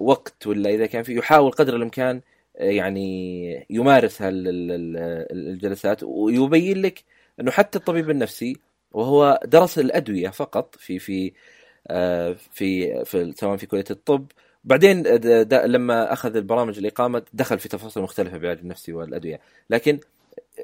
وقت 0.00 0.46
ولا 0.46 0.70
إذا 0.70 0.86
كان 0.86 1.02
في 1.02 1.14
يحاول 1.14 1.50
قدر 1.50 1.76
الإمكان 1.76 2.20
يعني 2.54 3.66
يمارس 3.70 4.18
الجلسات. 4.20 6.02
ويبين 6.02 6.82
لك 6.82 7.04
أنه 7.40 7.50
حتى 7.50 7.78
الطبيب 7.78 8.10
النفسي 8.10 8.56
وهو 8.92 9.40
درس 9.44 9.78
الأدوية 9.78 10.28
فقط 10.28 10.76
في 10.78 10.98
في 10.98 11.32
في 12.36 13.04
في 13.04 13.32
سواء 13.36 13.56
في 13.56 13.66
كلية 13.66 13.84
الطب. 13.90 14.26
بعدين 14.64 15.02
لما 15.52 16.12
أخذ 16.12 16.36
البرامج 16.36 16.78
الاقامه 16.78 17.22
دخل 17.32 17.58
في 17.58 17.68
تفاصيل 17.68 18.02
مختلفة 18.02 18.38
بالعلاج 18.38 18.58
النفسي 18.58 18.92
والأدوية. 18.92 19.40
لكن 19.70 20.00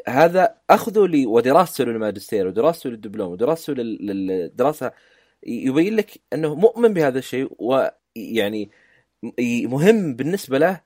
هذا 0.08 0.54
أخذه 0.70 1.06
لي 1.06 1.26
ودراسته 1.26 1.84
للماجستير 1.84 2.46
ودراسته 2.46 2.90
للدبلوم 2.90 3.32
ودراسته 3.32 3.72
للدراسه 3.72 4.92
يبين 5.46 5.96
لك 5.96 6.10
أنه 6.32 6.54
مؤمن 6.54 6.94
بهذا 6.94 7.18
الشيء 7.18 7.48
ويعني 7.58 8.70
مهم 9.66 10.16
بالنسبة 10.16 10.58
له 10.58 10.80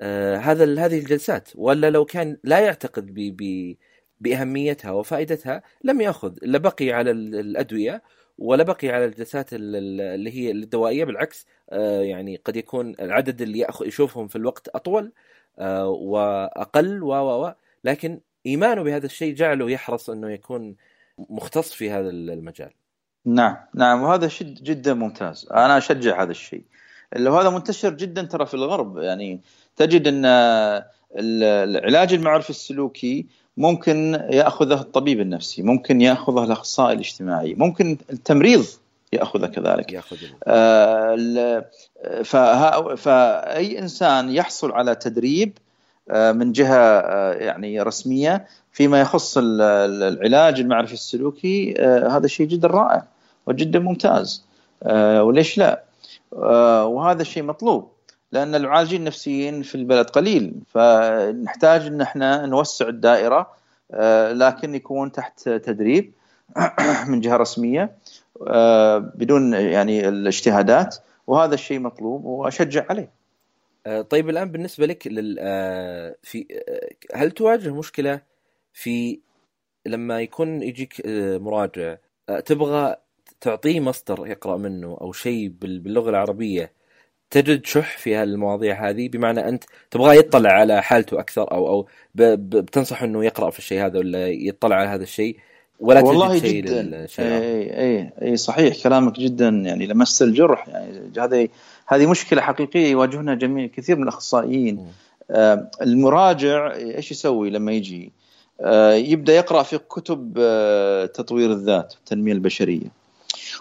آه 0.00 0.36
هذا 0.36 0.64
هذه 0.86 0.98
الجلسات. 0.98 1.48
ولا 1.54 1.90
لو 1.90 2.04
كان 2.04 2.38
لا 2.44 2.58
يعتقد 2.60 3.06
ب 3.14 3.76
بأهميتها 4.20 4.90
وفائدتها 4.90 5.62
لم 5.84 6.00
يأخذ 6.00 6.36
الا 6.42 6.58
بقي 6.58 6.92
على 6.92 7.10
الأدوية. 7.10 8.02
ولا 8.38 8.62
بقي 8.62 8.88
على 8.88 9.04
الجلسات 9.04 9.48
اللي 9.52 10.30
هي 10.30 10.50
الدوائية 10.50 11.04
بالعكس 11.04 11.46
آه 11.70 12.00
يعني 12.02 12.36
قد 12.36 12.56
يكون 12.56 12.94
العدد 13.00 13.42
اللي 13.42 13.66
يشوفهم 13.82 14.28
في 14.28 14.36
الوقت 14.36 14.68
أطول 14.68 15.12
آه 15.58 15.88
وأقل 15.88 17.02
و 17.02 17.12
و 17.12 17.54
لكن 17.84 18.20
إيمانه 18.46 18.82
بهذا 18.82 19.06
الشيء 19.06 19.34
جعله 19.34 19.70
يحرص 19.70 20.10
إنه 20.10 20.30
يكون 20.30 20.76
مختص 21.18 21.72
في 21.72 21.90
هذا 21.90 22.10
المجال. 22.10 22.70
نعم 23.24 23.56
نعم 23.74 24.02
وهذا 24.02 24.28
شيء 24.28 24.46
جدا 24.46 24.94
ممتاز. 24.94 25.48
أنا 25.50 25.78
أشجع 25.78 26.22
هذا 26.22 26.30
الشيء. 26.30 26.64
اللي 27.16 27.30
هذا 27.30 27.50
منتشر 27.50 27.94
جدا 27.94 28.22
ترى 28.22 28.46
في 28.46 28.54
الغرب. 28.54 28.98
يعني 28.98 29.40
تجد 29.76 30.08
إن 30.08 30.24
العلاج 31.16 32.12
المعرفي 32.14 32.50
السلوكي 32.50 33.26
ممكن 33.58 34.22
يأخذه 34.30 34.80
الطبيب 34.80 35.20
النفسي 35.20 35.62
ممكن 35.62 36.00
يأخذه 36.00 36.44
الأخصائي 36.44 36.94
الاجتماعي 36.94 37.54
ممكن 37.54 37.98
التمريض 38.12 38.66
يأخذه 39.12 39.46
كذلك. 39.46 39.92
يأخذ 39.92 40.16
آه 40.46 41.64
فأي 42.94 43.78
إنسان 43.78 44.30
يحصل 44.30 44.72
على 44.72 44.94
تدريب 44.94 45.58
من 46.10 46.52
جهة 46.52 47.02
يعني 47.32 47.80
رسمية 47.82 48.46
فيما 48.72 49.00
يخص 49.00 49.38
العلاج 49.38 50.60
المعرفي 50.60 50.92
السلوكي 50.92 51.74
هذا 52.10 52.26
شيء 52.26 52.46
جدا 52.46 52.68
رائع 52.68 53.04
وجدا 53.46 53.78
ممتاز. 53.78 54.44
وليش 55.20 55.58
لا؟ 55.58 55.82
وهذا 56.86 57.22
الشيء 57.22 57.42
مطلوب. 57.42 57.88
لأن 58.32 58.54
المعالجين 58.54 59.00
النفسيين 59.00 59.62
في 59.62 59.74
البلد 59.74 60.10
قليل 60.10 60.54
فنحتاج 60.68 61.86
إن 61.86 62.00
إحنا 62.00 62.46
نوسع 62.46 62.88
الدائرة 62.88 63.50
لكن 64.32 64.74
يكون 64.74 65.12
تحت 65.12 65.48
تدريب 65.48 66.12
من 67.08 67.20
جهة 67.20 67.36
رسمية 67.36 67.96
بدون 69.14 69.52
يعني 69.52 70.08
الاجتهادات 70.08 70.96
وهذا 71.26 71.54
الشيء 71.54 71.78
مطلوب 71.78 72.24
وأشجع 72.24 72.86
عليه. 72.90 73.10
طيب 74.10 74.28
الآن 74.28 74.50
بالنسبة 74.50 74.86
لك 74.86 75.06
لل 75.06 75.36
في 76.22 76.46
هل 77.14 77.30
تواجه 77.30 77.74
مشكلة 77.74 78.20
في 78.72 79.20
لما 79.86 80.20
يكون 80.20 80.62
يجيك 80.62 81.02
مراجع 81.40 81.96
تبغى 82.44 82.96
تعطيه 83.40 83.80
مصدر 83.80 84.26
يقرأ 84.26 84.56
منه 84.56 84.98
أو 85.00 85.12
شيء 85.12 85.48
باللغة 85.60 86.10
العربية 86.10 86.72
تجد 87.30 87.66
شح 87.66 87.98
في 87.98 88.14
هالمواضيع 88.14 88.88
هذه 88.88 89.08
بمعنى 89.08 89.48
أنت 89.48 89.64
تبغاه 89.90 90.14
يطلع 90.14 90.50
على 90.50 90.82
حالته 90.82 91.20
أكثر 91.20 91.52
أو 91.52 91.68
أو 91.68 91.88
بتنصح 92.14 93.02
إنه 93.02 93.24
يقرأ 93.24 93.50
في 93.50 93.58
الشيء 93.58 93.86
هذا 93.86 93.98
ولا 93.98 94.28
يطلع 94.28 94.76
على 94.76 94.88
هذا 94.88 95.02
الشيء؟ 95.02 95.36
ولا 95.80 96.00
والله 96.00 96.38
تجد 96.38 96.40
شيء 96.40 96.62
جدا. 96.62 97.06
اي 97.18 97.80
اي 97.80 98.12
اي 98.22 98.36
صحيح 98.36 98.82
كلامك 98.82 99.18
جدا 99.18 99.48
يعني 99.48 99.86
لمس 99.86 100.22
الجرح. 100.22 100.68
يعني 100.68 101.12
هذه 101.18 101.48
هذه 101.86 102.06
مشكلة 102.06 102.42
حقيقية 102.42 102.90
يواجهونها 102.90 103.34
جميع 103.34 103.66
كثير 103.66 103.96
من 103.96 104.02
الأخصائيين. 104.02 104.86
آه 105.30 105.70
المراجع 105.82 106.74
إيش 106.74 107.10
يسوي 107.10 107.50
لما 107.50 107.72
يجي؟ 107.72 108.12
آه 108.60 108.92
يبدأ 108.92 109.32
يقرأ 109.32 109.62
في 109.62 109.78
كتب 109.78 110.34
آه 110.38 111.06
تطوير 111.06 111.52
الذات 111.52 111.94
التنمية 111.98 112.32
البشرية. 112.32 112.86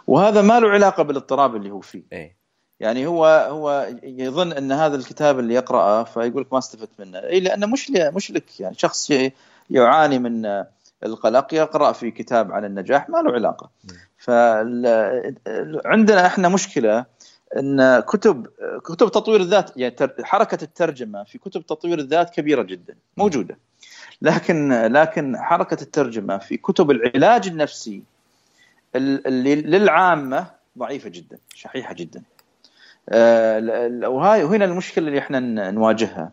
وهذا 0.07 0.41
ما 0.41 0.59
له 0.59 0.69
علاقة 0.69 1.03
بالاضطراب 1.03 1.55
اللي 1.55 1.71
هو 1.71 1.79
فيه. 1.79 2.03
أي. 2.13 2.36
يعني 2.79 3.07
هو 3.07 3.25
هو 3.49 3.87
يظن 4.03 4.51
أن 4.51 4.71
هذا 4.71 4.95
الكتاب 4.95 5.39
اللي 5.39 5.53
يقرأه 5.53 6.03
فيقول 6.03 6.41
لك 6.41 6.53
ما 6.53 6.59
استفدت 6.59 6.89
منه. 6.99 7.19
اي 7.19 7.39
لأنه 7.39 7.67
مش 7.67 7.91
مش 7.91 8.31
لك 8.31 8.59
يعني. 8.59 8.75
شخص 8.75 9.11
يعاني 9.69 10.19
من 10.19 10.63
القلق 11.03 11.53
يقرأ 11.53 11.91
في 11.91 12.11
كتاب 12.11 12.51
عن 12.51 12.65
النجاح 12.65 13.09
ما 13.09 13.17
له 13.17 13.31
علاقة. 13.31 13.69
فعندنا 14.17 16.25
إحنا 16.25 16.49
مشكلة 16.49 17.05
أن 17.57 17.99
كتب 17.99 18.47
كتب 18.83 19.11
تطوير 19.11 19.41
الذات 19.41 19.77
يعني 19.77 19.95
حركة 20.23 20.63
الترجمة 20.63 21.23
في 21.23 21.37
كتب 21.37 21.65
تطوير 21.65 21.99
الذات 21.99 22.29
كبيرة 22.29 22.61
جدا 22.61 22.95
موجودة. 23.17 23.57
لكن 24.21 24.71
لكن 24.71 25.37
حركة 25.37 25.81
الترجمة 25.81 26.37
في 26.37 26.57
كتب 26.57 26.91
العلاج 26.91 27.47
النفسي 27.47 28.03
اللي 28.95 29.55
للعامة 29.55 30.47
ضعيفة 30.77 31.09
جدا 31.09 31.37
شحيحة 31.53 31.93
جدا. 31.93 32.23
وهاي 33.11 34.43
وهنا 34.43 34.65
المشكلة 34.65 35.07
اللي 35.07 35.19
إحنا 35.19 35.71
نواجهها. 35.71 36.31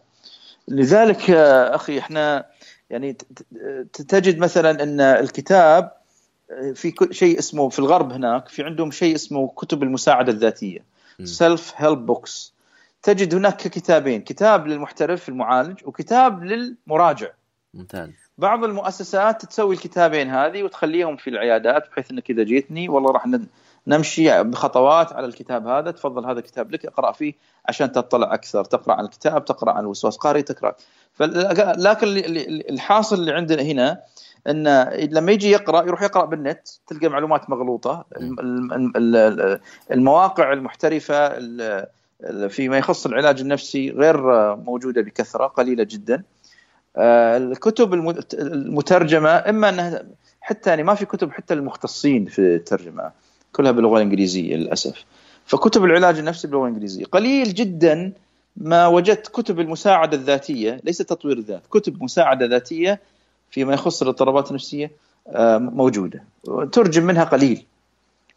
لذلك 0.69 1.31
أخي 1.31 1.99
إحنا 1.99 2.47
يعني 2.91 3.17
تجد 4.09 4.39
مثلا 4.39 4.83
إن 4.83 5.01
الكتاب 5.01 5.93
في 6.75 6.95
شيء 7.11 7.39
اسمه 7.39 7.69
في 7.69 7.79
الغرب 7.79 8.13
هناك 8.13 8.49
في 8.49 8.63
عندهم 8.63 8.91
شيء 8.91 9.15
اسمه 9.15 9.49
كتب 9.49 9.83
المساعدة 9.83 10.33
الذاتية 10.33 10.85
self 11.25 11.73
help 11.77 12.07
books 12.07 12.55
تجد 13.03 13.35
هناك 13.35 13.57
كتابين 13.57 14.21
كتاب 14.21 14.67
للمحترف 14.67 15.29
المعالج 15.29 15.81
وكتاب 15.85 16.45
للمراجع. 16.45 17.29
ممتاز. 17.75 18.11
بعض 18.39 18.65
المؤسسات 18.65 19.45
تسوي 19.45 19.75
الكتابين 19.75 20.31
هذه 20.31 20.63
وتخليهم 20.63 21.17
في 21.17 21.31
العيادات 21.31 21.91
بحيث 21.91 22.11
إنك 22.11 22.31
إذا 22.31 22.43
جيتني 22.43 22.89
والله 22.89 23.11
راح 23.11 23.27
نمشي 23.87 24.43
بخطوات 24.43 25.13
على 25.13 25.27
الكتاب 25.27 25.67
هذا. 25.67 25.91
تفضل 25.91 26.27
هذا 26.27 26.39
الكتاب 26.39 26.73
لك 26.73 26.87
اقرأ 26.87 27.13
فيه 27.13 27.35
عشان 27.69 27.93
تطلع 27.93 28.35
أكثر. 28.35 28.65
تقرأ 28.65 28.95
عن 28.95 29.05
الكتاب 29.05 29.45
تقرأ 29.45 29.73
عن 29.73 29.81
الوسواس. 29.81 30.17
قاري 30.17 30.43
تقرأ. 30.43 30.75
لكن 31.79 32.07
الحاصل 32.71 33.17
اللي 33.17 33.33
عندنا 33.33 33.63
هنا 33.63 34.01
إن 34.49 34.69
لما 35.13 35.33
يجي 35.33 35.51
يقرأ 35.51 35.87
يروح 35.87 36.03
يقرأ 36.03 36.25
بالنت 36.25 36.69
تلقى 36.87 37.09
معلومات 37.09 37.51
مغلوطة. 37.51 38.05
المواقع 39.91 40.53
المحترفة 40.53 41.29
فيما 42.49 42.79
يخص 42.79 43.07
العلاج 43.07 43.41
النفسي 43.41 43.91
غير 43.91 44.17
موجودة 44.57 45.03
بكثرة 45.03 45.47
قليلة 45.47 45.85
جدا. 45.85 46.23
الكتب 46.99 47.95
المترجمة 48.35 49.31
إما 49.31 49.69
إنها 49.69 50.03
حتى 50.41 50.71
يعني 50.71 50.83
ما 50.83 50.95
في 50.95 51.05
كتب 51.05 51.33
حتى 51.33 51.55
المختصين 51.55 52.27
في 52.27 52.55
الترجمة. 52.55 53.11
كلها 53.57 53.73
باللغة 53.73 53.97
الإنجليزية 53.97 54.57
للأسف. 54.57 55.05
فكتب 55.47 55.85
العلاج 55.85 56.19
النفسي 56.19 56.47
باللغة 56.47 56.63
الإنجليزية. 56.63 57.05
قليل 57.05 57.55
جدا 57.55 58.13
ما 58.57 58.87
وجدت 58.87 59.29
كتب 59.29 59.61
المساعدة 59.61 60.17
الذاتية 60.17 60.81
ليس 60.85 60.99
تطوير 60.99 61.39
الذات 61.39 61.63
كتب 61.71 62.03
مساعدة 62.03 62.47
ذاتية 62.47 63.01
فيما 63.51 63.75
يخص 63.75 64.03
الاضطرابات 64.03 64.51
النفسية 64.51 64.91
آه، 65.29 65.59
موجودة. 65.59 66.25
ترجم 66.73 67.05
منها 67.05 67.25
قليل. 67.25 67.65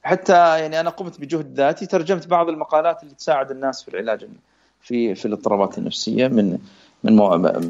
حتى 0.04 0.34
يعني 0.34 0.80
أنا 0.80 0.90
قمت 0.90 1.22
بجهد 1.22 1.54
ذاتي 1.54 1.86
ترجمت 1.86 2.28
بعض 2.28 2.50
المقالات 2.50 3.04
اللي 3.04 3.14
تساعد 3.16 3.52
الناس 3.52 3.84
في 3.84 3.90
العلاج 3.90 4.28
في 4.82 5.16
في 5.16 5.26
الاضطرابات 5.26 5.78
النفسية 5.78 6.28
من 6.28 6.58
من 7.04 7.20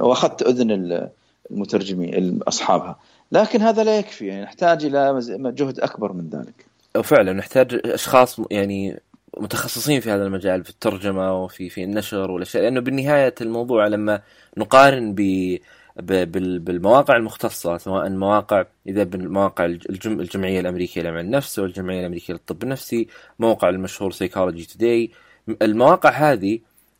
وأخذت 0.01 0.41
أذن 0.41 1.09
المترجمين 1.51 2.39
أصحابها. 2.47 2.99
لكن 3.31 3.61
هذا 3.61 3.83
لا 3.83 3.99
يكفي 3.99 4.27
يعني 4.27 4.43
نحتاج 4.43 4.85
إلى 4.85 5.19
جهد 5.51 5.79
أكبر 5.79 6.13
من 6.13 6.29
ذلك. 6.29 6.66
وفعلا 6.95 7.33
نحتاج 7.33 7.81
أشخاص 7.85 8.41
يعني 8.51 8.99
متخصصين 9.37 10.01
في 10.01 10.11
هذا 10.11 10.23
المجال 10.25 10.63
في 10.63 10.69
الترجمة 10.69 11.43
وفي 11.43 11.69
في 11.69 11.83
النشر 11.83 12.31
والأشياء 12.31 12.63
لأنه 12.63 12.79
بالنهاية 12.79 13.35
الموضوع 13.41 13.87
لما 13.87 14.21
نقارن 14.57 15.13
ب 15.13 15.59
بالمواقع 15.99 17.15
المختصة 17.15 17.77
سواء 17.77 18.09
مواقع 18.09 18.65
إذا 18.87 19.03
بالمواقع 19.03 19.65
الجم 19.65 20.19
الجمعية 20.19 20.59
الأمريكية 20.59 21.01
لعلم 21.01 21.17
النفس 21.17 21.59
أو 21.59 21.65
الجمعية 21.65 21.99
الأمريكية 21.99 22.33
للطب 22.33 22.63
النفسي 22.63 23.07
موقع 23.39 23.69
المشهور 23.69 24.11
Psychology 24.11 24.65
Today 24.65 25.11
المواقع 25.61 26.09
هذه 26.09 26.59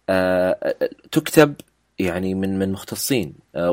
آه، 0.10 0.76
تكتب 1.12 1.56
يعني 2.00 2.34
من 2.34 2.60
من 2.60 2.72
مختصين 2.72 3.34
آه، 3.56 3.72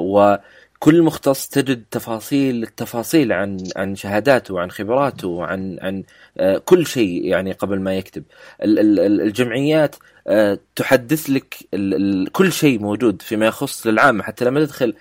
وكل 0.84 1.02
مختص 1.02 1.48
تجد 1.48 1.84
تفاصيل 1.90 2.62
التفاصيل 2.62 3.32
عن 3.32 3.58
عن 3.76 3.94
شهاداته 3.94 4.54
وعن 4.54 4.70
خبراته 4.70 5.28
وعن 5.28 5.78
عن 5.82 6.02
آه، 6.38 6.58
كل 6.58 6.86
شيء 6.86 7.24
يعني 7.24 7.52
قبل 7.52 7.80
ما 7.80 7.94
يكتب. 7.94 8.24
الجمعيات 8.62 9.96
آه، 10.26 10.58
تحدث 10.76 11.30
لك 11.30 11.54
كل 12.32 12.52
شيء 12.52 12.78
موجود 12.78 13.22
فيما 13.22 13.46
يخص 13.46 13.86
للعامة 13.86 14.22
حتى 14.22 14.44
لما 14.44 14.64
تدخل 14.64 14.94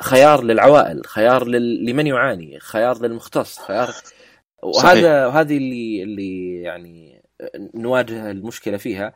خيار 0.00 0.44
للعوائل 0.44 1.06
خيار 1.06 1.46
لمن 1.48 2.06
يعاني 2.06 2.58
خيار 2.60 3.02
للمختص 3.02 3.58
خيار. 3.58 3.94
وهذا 4.62 5.26
وهذه 5.26 5.56
اللي 5.56 6.02
اللي 6.02 6.62
يعني 6.62 7.22
نواجه 7.74 8.30
المشكلة 8.30 8.76
فيها. 8.76 9.12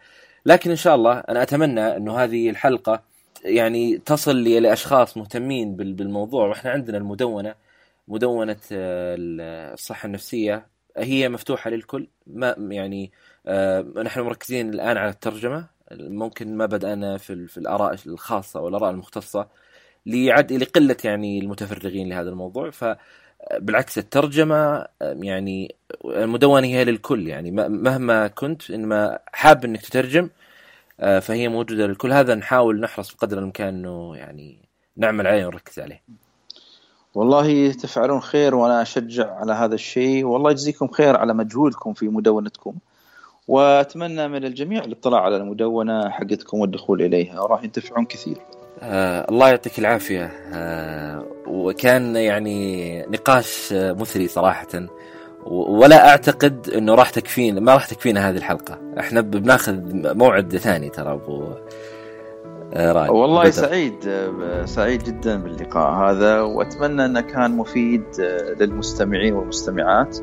لكن 0.46 0.70
إن 0.70 0.76
شاء 0.76 0.94
الله 0.94 1.18
أنا 1.18 1.42
أتمنى 1.42 1.96
إنه 1.96 2.18
هذه 2.18 2.50
الحلقة 2.50 3.11
يعني 3.44 3.98
تصل 3.98 4.44
لأشخاص 4.44 5.16
مهتمين 5.16 5.76
بالموضوع. 5.76 6.48
وإحنا 6.48 6.70
عندنا 6.70 6.98
المدونة 6.98 7.54
مدونة 8.08 8.56
آه، 8.72 9.16
الصحة 9.74 10.06
النفسية. 10.06 10.66
هي 10.96 11.28
مفتوحة 11.28 11.70
للكل. 11.70 12.08
ما 12.26 12.56
يعني 12.58 13.12
آه، 13.46 13.82
نحن 13.82 14.20
مركزين 14.20 14.74
الآن 14.74 14.96
على 14.96 15.10
الترجمة. 15.10 15.66
ممكن 15.92 16.56
ما 16.56 16.66
بدانا 16.66 17.18
في 17.18 17.46
في 17.48 17.58
الآراء 17.58 17.96
الخاصة 18.06 18.60
والاراء 18.60 18.90
المختصة 18.90 19.48
لعد 20.06 20.52
لقله 20.52 20.96
يعني 21.04 21.38
المتفرغين 21.38 22.08
لهذا 22.08 22.30
الموضوع. 22.30 22.70
ف 22.70 22.84
بالعكس 23.58 23.98
الترجمة 23.98 24.86
يعني 25.02 25.76
المدونة 26.04 26.66
هي 26.66 26.84
للكل. 26.84 27.28
يعني 27.28 27.50
مهما 27.50 28.28
كنت 28.28 28.70
إنما 28.70 29.18
حاب 29.32 29.64
إنك 29.64 29.80
تترجم 29.82 30.24
آه، 30.24 30.30
فهي 31.20 31.48
موجودة. 31.48 31.86
للكل 31.86 32.12
هذا 32.12 32.34
نحاول 32.34 32.80
نحرص 32.80 33.14
بقدر 33.14 33.38
الإمكان 33.38 33.68
إنه 33.68 34.16
يعني 34.16 34.58
نعمل 34.96 35.26
عليه 35.26 35.46
ونركز 35.46 35.78
عليه. 35.80 36.02
والله 37.14 37.72
تفعلون 37.72 38.20
خير 38.20 38.54
وأنا 38.54 38.82
أشجع 38.82 39.34
على 39.34 39.52
هذا 39.52 39.74
الشيء. 39.74 40.24
والله 40.24 40.50
يجزيكم 40.50 40.88
خير 40.88 41.16
على 41.16 41.34
مجهودكم 41.34 41.92
في 41.92 42.08
مدونتكم. 42.08 42.74
وأتمنى 43.48 44.28
من 44.28 44.44
الجميع 44.44 44.84
الاطلاع 44.84 45.20
على 45.20 45.36
المدونة 45.36 46.10
حقتكم 46.10 46.58
والدخول 46.58 47.02
إليها. 47.02 47.40
وراح 47.40 47.64
ينتفعون 47.64 48.04
كثير. 48.04 48.36
آه 48.80 49.26
الله 49.28 49.48
يعطيك 49.48 49.78
العافية. 49.78 50.32
آه 50.52 51.26
وكان 51.46 52.16
يعني 52.16 53.02
نقاش 53.06 53.72
مثري 53.72 54.28
صراحة. 54.28 54.88
ولا 55.46 56.08
أعتقد 56.08 56.68
إنه 56.68 56.94
راح 56.94 57.10
تكفينا 57.10 57.60
ما 57.60 57.74
راح 57.74 57.86
تكفينا 57.86 58.30
هذه 58.30 58.36
الحلقة. 58.36 58.78
إحنا 58.98 59.20
بناخذ 59.20 59.78
موعد 60.14 60.56
ثاني 60.56 60.88
ترى 60.88 61.12
أبو 61.12 61.44
آه، 62.74 62.92
راي 62.92 63.08
والله 63.08 63.40
بدر. 63.42 63.50
سعيد 63.50 63.94
سعيد 64.64 65.02
جدا 65.02 65.36
باللقاء 65.36 65.92
هذا 65.92 66.40
وأتمنى 66.40 67.04
أنه 67.04 67.20
كان 67.20 67.50
مفيد 67.50 68.04
آه، 68.20 68.54
للمستمعين 68.60 69.34
والمستمعات. 69.34 70.18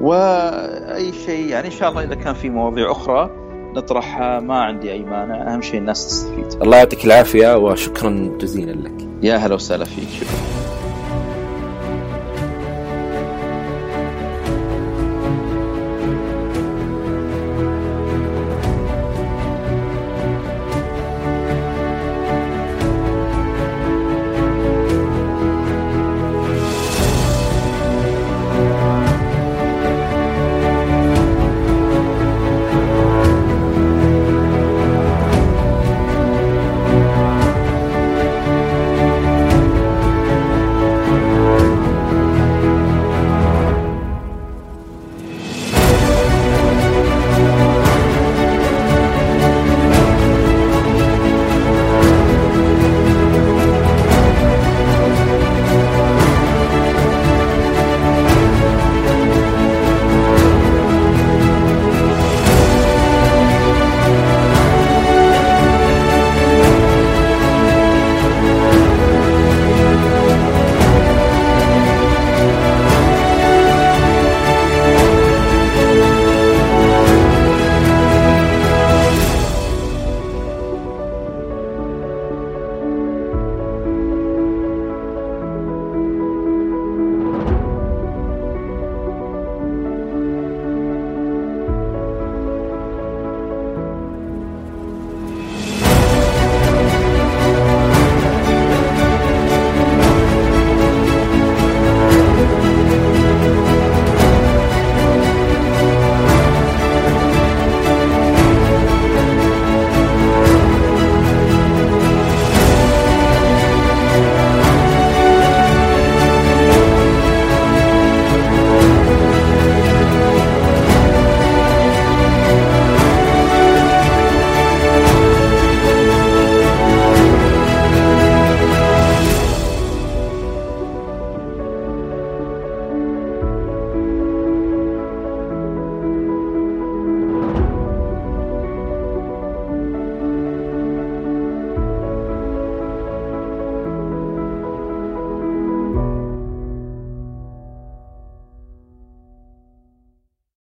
وأي 0.00 1.12
شيء 1.12 1.46
يعني 1.48 1.66
إن 1.66 1.72
شاء 1.72 1.90
الله 1.90 2.02
إذا 2.04 2.14
كان 2.14 2.34
في 2.34 2.50
مواضيع 2.50 2.90
أخرى 2.90 3.30
نطرحها 3.76 4.40
ما 4.40 4.62
عندي 4.62 4.92
أي 4.92 5.02
مانع 5.02 5.54
أهم 5.54 5.62
شيء 5.62 5.80
الناس 5.80 6.06
تستفيد. 6.06 6.62
الله 6.62 6.76
يعطيك 6.76 7.04
العافية 7.04 7.56
وشكرا 7.56 8.36
جزيلا 8.40 8.72
لك. 8.72 9.08
يا 9.22 9.36
هلا 9.36 9.54
وسهلا 9.54 9.84
فيك. 9.84 10.08
شكرا 10.08 10.57